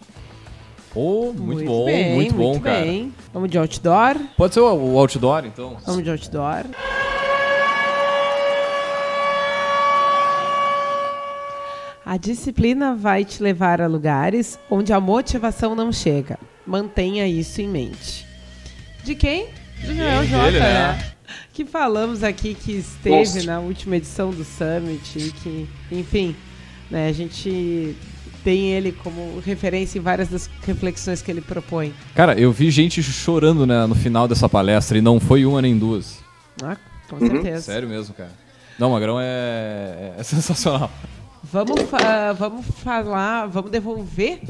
Oh, 0.98 1.26
muito, 1.26 1.42
muito 1.42 1.64
bom, 1.66 1.84
bem, 1.84 2.14
muito 2.14 2.34
bom, 2.34 2.50
muito 2.52 2.62
cara. 2.62 2.80
Bem. 2.80 3.12
Vamos 3.30 3.50
de 3.50 3.58
outdoor? 3.58 4.16
Pode 4.34 4.54
ser 4.54 4.60
o 4.60 4.98
outdoor, 4.98 5.44
então. 5.44 5.76
Vamos 5.84 6.02
de 6.02 6.10
outdoor. 6.10 6.64
A 12.02 12.16
disciplina 12.16 12.94
vai 12.94 13.26
te 13.26 13.42
levar 13.42 13.82
a 13.82 13.86
lugares 13.86 14.58
onde 14.70 14.90
a 14.90 14.98
motivação 14.98 15.74
não 15.74 15.92
chega. 15.92 16.38
Mantenha 16.66 17.28
isso 17.28 17.60
em 17.60 17.68
mente. 17.68 18.26
De 19.04 19.14
quem? 19.14 19.48
Do 19.84 19.94
Joel 19.94 20.24
Jota, 20.24 20.50
né? 20.52 20.58
né? 20.60 21.12
Que 21.52 21.66
falamos 21.66 22.22
aqui 22.22 22.54
que 22.54 22.72
esteve 22.72 23.18
Nossa. 23.18 23.42
na 23.42 23.60
última 23.60 23.96
edição 23.96 24.30
do 24.30 24.44
Summit 24.44 25.18
e 25.18 25.30
que, 25.32 25.68
enfim, 25.92 26.34
né, 26.90 27.08
a 27.08 27.12
gente 27.12 27.94
tem 28.46 28.70
ele 28.72 28.92
como 28.92 29.40
referência 29.40 29.98
em 29.98 30.00
várias 30.00 30.28
das 30.28 30.48
reflexões 30.64 31.20
que 31.20 31.28
ele 31.28 31.40
propõe. 31.40 31.92
Cara, 32.14 32.38
eu 32.38 32.52
vi 32.52 32.70
gente 32.70 33.02
chorando 33.02 33.66
né, 33.66 33.84
no 33.86 33.94
final 33.96 34.28
dessa 34.28 34.48
palestra 34.48 34.96
e 34.96 35.00
não 35.00 35.18
foi 35.18 35.44
uma 35.44 35.60
nem 35.60 35.76
duas. 35.76 36.20
Ah, 36.62 36.76
com 37.08 37.16
uhum. 37.16 37.28
certeza. 37.28 37.62
Sério 37.62 37.88
mesmo, 37.88 38.14
cara. 38.14 38.30
Não, 38.78 38.92
Magrão 38.92 39.18
é, 39.20 40.12
é 40.16 40.22
sensacional. 40.22 40.88
Vamos, 41.52 41.82
fa 41.82 42.32
vamos 42.32 42.66
falar, 42.82 43.46
vamos 43.46 43.70
devolver 43.70 44.40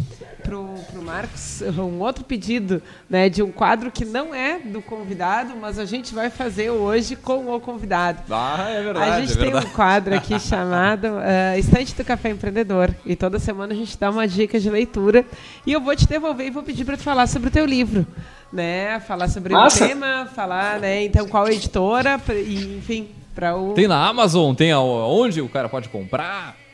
pro, 0.42 0.74
pro 0.90 1.02
Marcos 1.02 1.60
um 1.78 2.00
outro 2.00 2.24
pedido, 2.24 2.80
né, 3.08 3.28
de 3.28 3.42
um 3.42 3.52
quadro 3.52 3.90
que 3.90 4.04
não 4.04 4.34
é 4.34 4.58
do 4.60 4.80
convidado, 4.80 5.54
mas 5.60 5.78
a 5.78 5.84
gente 5.84 6.14
vai 6.14 6.30
fazer 6.30 6.70
hoje 6.70 7.14
com 7.14 7.54
o 7.54 7.60
convidado. 7.60 8.22
Ah, 8.30 8.70
é 8.70 8.82
verdade. 8.82 9.10
A 9.10 9.20
gente 9.20 9.32
é 9.32 9.36
tem 9.36 9.44
verdade. 9.44 9.66
um 9.66 9.70
quadro 9.70 10.14
aqui 10.14 10.38
chamado 10.40 11.08
uh, 11.08 11.58
Estante 11.58 11.94
do 11.94 12.02
Café 12.02 12.30
Empreendedor 12.30 12.94
e 13.04 13.14
toda 13.14 13.38
semana 13.38 13.74
a 13.74 13.76
gente 13.76 13.98
dá 13.98 14.10
uma 14.10 14.26
dica 14.26 14.58
de 14.58 14.70
leitura 14.70 15.24
e 15.66 15.72
eu 15.72 15.80
vou 15.82 15.94
te 15.94 16.06
devolver 16.08 16.46
e 16.46 16.50
vou 16.50 16.62
pedir 16.62 16.86
para 16.86 16.96
tu 16.96 17.02
falar 17.02 17.26
sobre 17.26 17.48
o 17.48 17.52
teu 17.52 17.66
livro, 17.66 18.06
né, 18.50 19.00
falar 19.00 19.28
sobre 19.28 19.52
Nossa. 19.52 19.84
o 19.84 19.88
tema, 19.88 20.28
falar, 20.34 20.80
né, 20.80 21.04
então 21.04 21.28
qual 21.28 21.46
editora, 21.46 22.18
e, 22.30 22.78
enfim, 22.78 23.10
para 23.34 23.54
o 23.54 23.74
Tem 23.74 23.86
na 23.86 24.06
Amazon, 24.08 24.54
tem 24.54 24.72
aonde 24.72 25.42
o 25.42 25.48
cara 25.48 25.68
pode 25.68 25.90
comprar? 25.90 26.65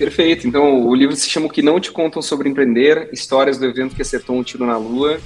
Perfeito. 0.00 0.48
Então, 0.48 0.86
o 0.86 0.94
livro 0.94 1.14
se 1.14 1.28
chama 1.28 1.46
O 1.46 1.50
que 1.50 1.60
não 1.60 1.78
te 1.78 1.92
contam 1.92 2.22
sobre 2.22 2.48
empreender, 2.48 3.10
histórias 3.12 3.58
do 3.58 3.66
evento 3.66 3.94
que 3.94 4.00
acertou 4.00 4.34
um 4.34 4.42
tiro 4.42 4.64
na 4.64 4.78
lua. 4.78 5.20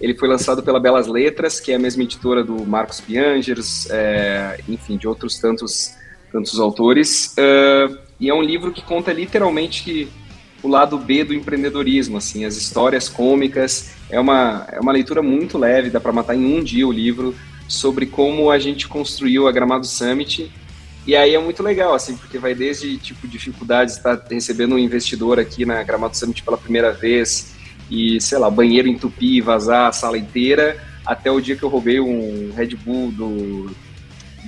Ele 0.00 0.14
foi 0.14 0.26
lançado 0.28 0.64
pela 0.64 0.80
Belas 0.80 1.06
Letras, 1.06 1.60
que 1.60 1.70
é 1.70 1.76
a 1.76 1.78
mesma 1.78 2.02
editora 2.02 2.42
do 2.42 2.66
Marcos 2.66 3.00
Piangers, 3.00 3.88
é, 3.88 4.58
enfim, 4.68 4.96
de 4.96 5.06
outros 5.06 5.38
tantos, 5.38 5.94
tantos 6.32 6.58
autores. 6.58 7.36
Uh, 7.38 7.96
e 8.18 8.28
é 8.28 8.34
um 8.34 8.42
livro 8.42 8.72
que 8.72 8.82
conta 8.82 9.12
literalmente 9.12 10.08
o 10.60 10.66
lado 10.66 10.98
B 10.98 11.22
do 11.22 11.32
empreendedorismo, 11.32 12.16
assim, 12.16 12.44
as 12.44 12.56
histórias 12.56 13.08
cômicas. 13.08 13.92
É 14.10 14.18
uma, 14.18 14.66
é 14.72 14.80
uma 14.80 14.90
leitura 14.90 15.22
muito 15.22 15.56
leve, 15.56 15.88
dá 15.88 16.00
para 16.00 16.12
matar 16.12 16.34
em 16.34 16.58
um 16.58 16.64
dia 16.64 16.88
o 16.88 16.90
livro, 16.90 17.32
sobre 17.68 18.06
como 18.06 18.50
a 18.50 18.58
gente 18.58 18.88
construiu 18.88 19.46
a 19.46 19.52
Gramado 19.52 19.86
Summit 19.86 20.50
e 21.06 21.14
aí 21.14 21.34
é 21.34 21.38
muito 21.38 21.62
legal, 21.62 21.94
assim, 21.94 22.16
porque 22.16 22.36
vai 22.36 22.52
desde, 22.52 22.98
tipo, 22.98 23.28
dificuldades 23.28 23.94
de 23.94 24.00
estar 24.00 24.20
recebendo 24.28 24.74
um 24.74 24.78
investidor 24.78 25.38
aqui 25.38 25.64
na 25.64 25.80
Gramado 25.84 26.16
Summit 26.16 26.42
pela 26.42 26.58
primeira 26.58 26.92
vez 26.92 27.54
e, 27.88 28.20
sei 28.20 28.38
lá, 28.38 28.50
banheiro 28.50 28.88
entupir 28.88 29.34
e 29.34 29.40
vazar 29.40 29.88
a 29.88 29.92
sala 29.92 30.18
inteira, 30.18 30.82
até 31.04 31.30
o 31.30 31.40
dia 31.40 31.54
que 31.54 31.62
eu 31.62 31.68
roubei 31.68 32.00
um 32.00 32.52
Red 32.56 32.74
Bull 32.74 33.12
do, 33.12 33.70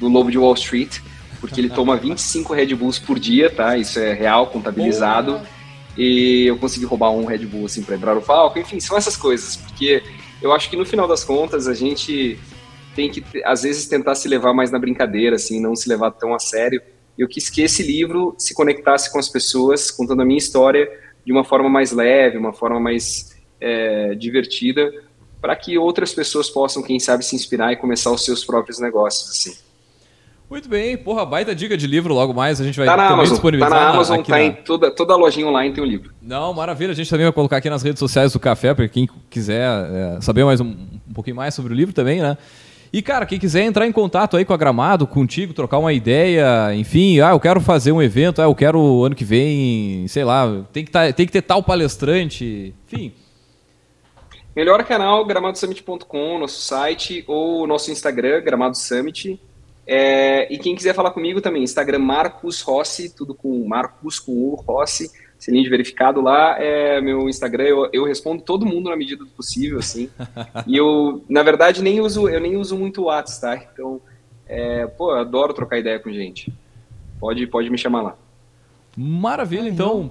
do 0.00 0.08
Lobo 0.08 0.32
de 0.32 0.38
Wall 0.38 0.54
Street, 0.54 0.98
porque 1.40 1.60
ele 1.60 1.70
toma 1.70 1.94
25 1.96 2.52
Red 2.52 2.74
Bulls 2.74 2.98
por 2.98 3.20
dia, 3.20 3.48
tá? 3.48 3.76
Isso 3.76 4.00
é 4.00 4.12
real, 4.12 4.48
contabilizado. 4.48 5.40
E 5.96 6.46
eu 6.46 6.58
consegui 6.58 6.86
roubar 6.86 7.10
um 7.10 7.24
Red 7.24 7.46
Bull, 7.46 7.66
assim, 7.66 7.82
para 7.82 7.94
entrar 7.94 8.16
no 8.16 8.22
palco. 8.22 8.58
Enfim, 8.58 8.80
são 8.80 8.96
essas 8.96 9.16
coisas, 9.16 9.54
porque 9.54 10.02
eu 10.42 10.52
acho 10.52 10.68
que 10.68 10.76
no 10.76 10.84
final 10.84 11.06
das 11.06 11.22
contas 11.22 11.68
a 11.68 11.74
gente 11.74 12.36
tem 12.98 13.08
que, 13.08 13.22
às 13.44 13.62
vezes, 13.62 13.86
tentar 13.86 14.16
se 14.16 14.26
levar 14.26 14.52
mais 14.52 14.72
na 14.72 14.78
brincadeira, 14.78 15.36
assim, 15.36 15.60
não 15.60 15.76
se 15.76 15.88
levar 15.88 16.10
tão 16.10 16.34
a 16.34 16.40
sério. 16.40 16.82
Eu 17.16 17.28
quis 17.28 17.48
que 17.48 17.62
esse 17.62 17.80
livro 17.80 18.34
se 18.36 18.52
conectasse 18.52 19.12
com 19.12 19.20
as 19.20 19.28
pessoas, 19.28 19.88
contando 19.88 20.22
a 20.22 20.24
minha 20.24 20.38
história 20.38 20.90
de 21.24 21.30
uma 21.30 21.44
forma 21.44 21.68
mais 21.68 21.92
leve, 21.92 22.36
uma 22.36 22.52
forma 22.52 22.80
mais 22.80 23.36
é, 23.60 24.16
divertida, 24.16 24.92
para 25.40 25.54
que 25.54 25.78
outras 25.78 26.12
pessoas 26.12 26.50
possam, 26.50 26.82
quem 26.82 26.98
sabe, 26.98 27.24
se 27.24 27.36
inspirar 27.36 27.72
e 27.72 27.76
começar 27.76 28.10
os 28.10 28.24
seus 28.24 28.44
próprios 28.44 28.80
negócios, 28.80 29.30
assim. 29.30 29.56
Muito 30.50 30.68
bem, 30.68 30.96
porra, 30.96 31.24
baita 31.24 31.54
dica 31.54 31.76
de 31.76 31.86
livro 31.86 32.12
logo 32.12 32.34
mais, 32.34 32.60
a 32.60 32.64
gente 32.64 32.76
vai 32.76 32.86
tá 32.86 32.96
na 32.96 33.10
Amazon, 33.10 33.34
disponibilizar. 33.34 33.78
Tá 33.78 33.84
na 33.84 33.90
Amazon, 33.90 34.22
tá 34.22 34.30
na... 34.30 34.42
em 34.42 34.52
toda, 34.54 34.90
toda 34.90 35.12
a 35.12 35.16
lojinha 35.16 35.46
online 35.46 35.72
tem 35.72 35.84
o 35.84 35.86
um 35.86 35.88
livro. 35.88 36.10
Não, 36.20 36.52
maravilha, 36.52 36.90
a 36.90 36.96
gente 36.96 37.08
também 37.08 37.26
vai 37.26 37.32
colocar 37.32 37.58
aqui 37.58 37.70
nas 37.70 37.82
redes 37.82 38.00
sociais 38.00 38.32
do 38.32 38.40
Café, 38.40 38.74
para 38.74 38.88
quem 38.88 39.08
quiser 39.30 39.68
é, 39.68 40.20
saber 40.20 40.44
mais 40.44 40.60
um, 40.60 40.74
um 41.08 41.12
pouquinho 41.14 41.36
mais 41.36 41.54
sobre 41.54 41.72
o 41.72 41.76
livro 41.76 41.94
também, 41.94 42.20
né? 42.20 42.36
E, 42.92 43.02
cara, 43.02 43.26
quem 43.26 43.38
quiser 43.38 43.62
entrar 43.62 43.86
em 43.86 43.92
contato 43.92 44.36
aí 44.36 44.44
com 44.44 44.52
a 44.52 44.56
Gramado, 44.56 45.06
contigo, 45.06 45.52
trocar 45.52 45.78
uma 45.78 45.92
ideia, 45.92 46.74
enfim, 46.74 47.20
ah, 47.20 47.30
eu 47.30 47.40
quero 47.40 47.60
fazer 47.60 47.92
um 47.92 48.02
evento, 48.02 48.40
ah, 48.40 48.44
eu 48.44 48.54
quero 48.54 49.04
ano 49.04 49.14
que 49.14 49.24
vem, 49.24 50.06
sei 50.08 50.24
lá, 50.24 50.64
tem 50.72 50.84
que, 50.84 50.90
tá, 50.90 51.12
tem 51.12 51.26
que 51.26 51.32
ter 51.32 51.42
tal 51.42 51.62
palestrante, 51.62 52.74
enfim. 52.86 53.12
Melhor 54.56 54.82
canal, 54.84 55.24
gramadosummit.com, 55.24 56.38
nosso 56.38 56.60
site, 56.62 57.22
ou 57.28 57.66
nosso 57.66 57.92
Instagram, 57.92 58.42
Gramado 58.42 58.76
Summit. 58.76 59.40
É, 59.86 60.52
e 60.52 60.58
quem 60.58 60.74
quiser 60.74 60.94
falar 60.94 61.12
comigo 61.12 61.40
também, 61.40 61.62
Instagram 61.62 62.00
Marcos 62.00 62.60
Rossi, 62.60 63.14
tudo 63.14 63.34
com 63.34 63.66
Marcos 63.66 64.18
com 64.18 64.32
U, 64.32 64.54
Rossi, 64.56 65.10
selinho 65.38 65.64
de 65.64 65.70
verificado 65.70 66.20
lá, 66.20 66.56
é 66.58 67.00
meu 67.00 67.28
Instagram, 67.28 67.64
eu, 67.64 67.90
eu 67.92 68.04
respondo 68.04 68.42
todo 68.42 68.66
mundo 68.66 68.90
na 68.90 68.96
medida 68.96 69.24
do 69.24 69.30
possível, 69.30 69.78
assim. 69.78 70.10
e 70.66 70.76
eu, 70.76 71.24
na 71.28 71.42
verdade, 71.42 71.82
nem 71.82 72.00
uso, 72.00 72.28
eu 72.28 72.40
nem 72.40 72.56
uso 72.56 72.76
muito 72.76 73.02
o 73.02 73.04
WhatsApp, 73.04 73.40
tá? 73.40 73.70
Então, 73.72 74.00
é, 74.46 74.86
pô, 74.86 75.12
eu 75.12 75.18
adoro 75.18 75.54
trocar 75.54 75.78
ideia 75.78 76.00
com 76.00 76.12
gente. 76.12 76.52
Pode, 77.20 77.46
pode 77.46 77.70
me 77.70 77.78
chamar 77.78 78.02
lá. 78.02 78.16
Maravilha, 78.96 79.68
então. 79.68 80.10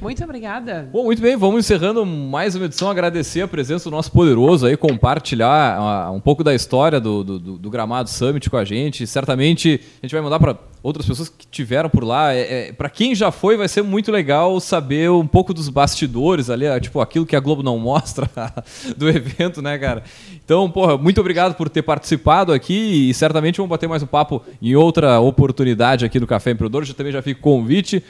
Muito 0.00 0.22
obrigada. 0.22 0.88
Bom, 0.92 1.02
muito 1.02 1.20
bem, 1.20 1.36
vamos 1.36 1.64
encerrando 1.64 2.06
mais 2.06 2.54
uma 2.54 2.66
edição. 2.66 2.88
Agradecer 2.88 3.40
a 3.40 3.48
presença 3.48 3.90
do 3.90 3.90
nosso 3.90 4.12
poderoso 4.12 4.64
aí, 4.64 4.76
compartilhar 4.76 6.08
uh, 6.08 6.14
um 6.14 6.20
pouco 6.20 6.44
da 6.44 6.54
história 6.54 7.00
do, 7.00 7.24
do, 7.24 7.38
do, 7.58 7.68
Gramado 7.70 8.08
Summit 8.08 8.48
com 8.48 8.56
a 8.56 8.64
gente. 8.64 9.04
Certamente 9.08 9.80
a 10.00 10.06
gente 10.06 10.12
vai 10.12 10.20
mandar 10.20 10.38
para 10.38 10.56
outras 10.84 11.04
pessoas 11.04 11.28
que 11.28 11.44
tiveram 11.48 11.90
por 11.90 12.04
lá. 12.04 12.32
É, 12.32 12.68
é 12.68 12.72
para 12.72 12.88
quem 12.88 13.12
já 13.12 13.32
foi, 13.32 13.56
vai 13.56 13.66
ser 13.66 13.82
muito 13.82 14.12
legal 14.12 14.60
saber 14.60 15.10
um 15.10 15.26
pouco 15.26 15.52
dos 15.52 15.68
bastidores 15.68 16.48
ali, 16.48 16.64
é, 16.64 16.78
tipo 16.78 17.00
aquilo 17.00 17.26
que 17.26 17.34
a 17.34 17.40
Globo 17.40 17.64
não 17.64 17.76
mostra 17.80 18.30
do 18.96 19.08
evento, 19.08 19.60
né, 19.60 19.76
cara? 19.78 20.04
Então, 20.44 20.70
porra, 20.70 20.96
muito 20.96 21.20
obrigado 21.20 21.56
por 21.56 21.68
ter 21.68 21.82
participado 21.82 22.52
aqui 22.52 23.10
e 23.10 23.14
certamente 23.14 23.56
vamos 23.56 23.70
bater 23.70 23.88
mais 23.88 24.04
um 24.04 24.06
papo 24.06 24.44
em 24.62 24.76
outra 24.76 25.18
oportunidade 25.18 26.04
aqui 26.04 26.20
no 26.20 26.26
Café 26.26 26.52
Empreendedor. 26.52 26.84
Já 26.84 26.94
também 26.94 27.12
já 27.12 27.20
fica 27.20 27.40
convite. 27.40 28.00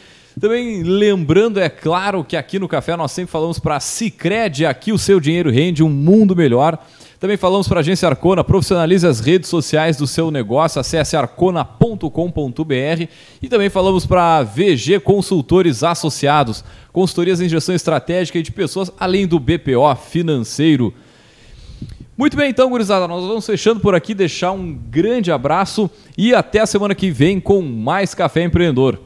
Também 0.40 0.82
lembrando, 0.82 1.58
é 1.58 1.68
claro, 1.68 2.22
que 2.22 2.36
aqui 2.36 2.58
no 2.58 2.68
Café 2.68 2.96
nós 2.96 3.10
sempre 3.10 3.32
falamos 3.32 3.58
para 3.58 3.80
Cicred, 3.80 4.66
aqui 4.66 4.92
o 4.92 4.98
seu 4.98 5.18
dinheiro 5.18 5.50
rende 5.50 5.82
um 5.82 5.88
mundo 5.88 6.36
melhor. 6.36 6.78
Também 7.18 7.36
falamos 7.36 7.66
para 7.66 7.78
a 7.78 7.80
agência 7.80 8.08
Arcona, 8.08 8.44
profissionalize 8.44 9.04
as 9.04 9.18
redes 9.18 9.48
sociais 9.48 9.96
do 9.96 10.06
seu 10.06 10.30
negócio, 10.30 10.80
acesse 10.80 11.16
arcona.com.br 11.16 13.08
e 13.42 13.48
também 13.48 13.68
falamos 13.68 14.06
para 14.06 14.44
VG 14.44 15.00
Consultores 15.00 15.82
Associados, 15.82 16.64
consultorias 16.92 17.40
em 17.40 17.48
gestão 17.48 17.74
estratégica 17.74 18.38
e 18.38 18.42
de 18.42 18.52
pessoas, 18.52 18.92
além 19.00 19.26
do 19.26 19.40
BPO 19.40 19.96
financeiro. 20.08 20.94
Muito 22.16 22.36
bem, 22.36 22.50
então, 22.50 22.70
gurizada, 22.70 23.08
nós 23.08 23.24
vamos 23.24 23.46
fechando 23.46 23.80
por 23.80 23.96
aqui, 23.96 24.14
deixar 24.14 24.52
um 24.52 24.72
grande 24.72 25.32
abraço 25.32 25.90
e 26.16 26.32
até 26.32 26.60
a 26.60 26.66
semana 26.66 26.94
que 26.94 27.10
vem 27.10 27.40
com 27.40 27.60
mais 27.62 28.14
Café 28.14 28.44
Empreendedor. 28.44 29.00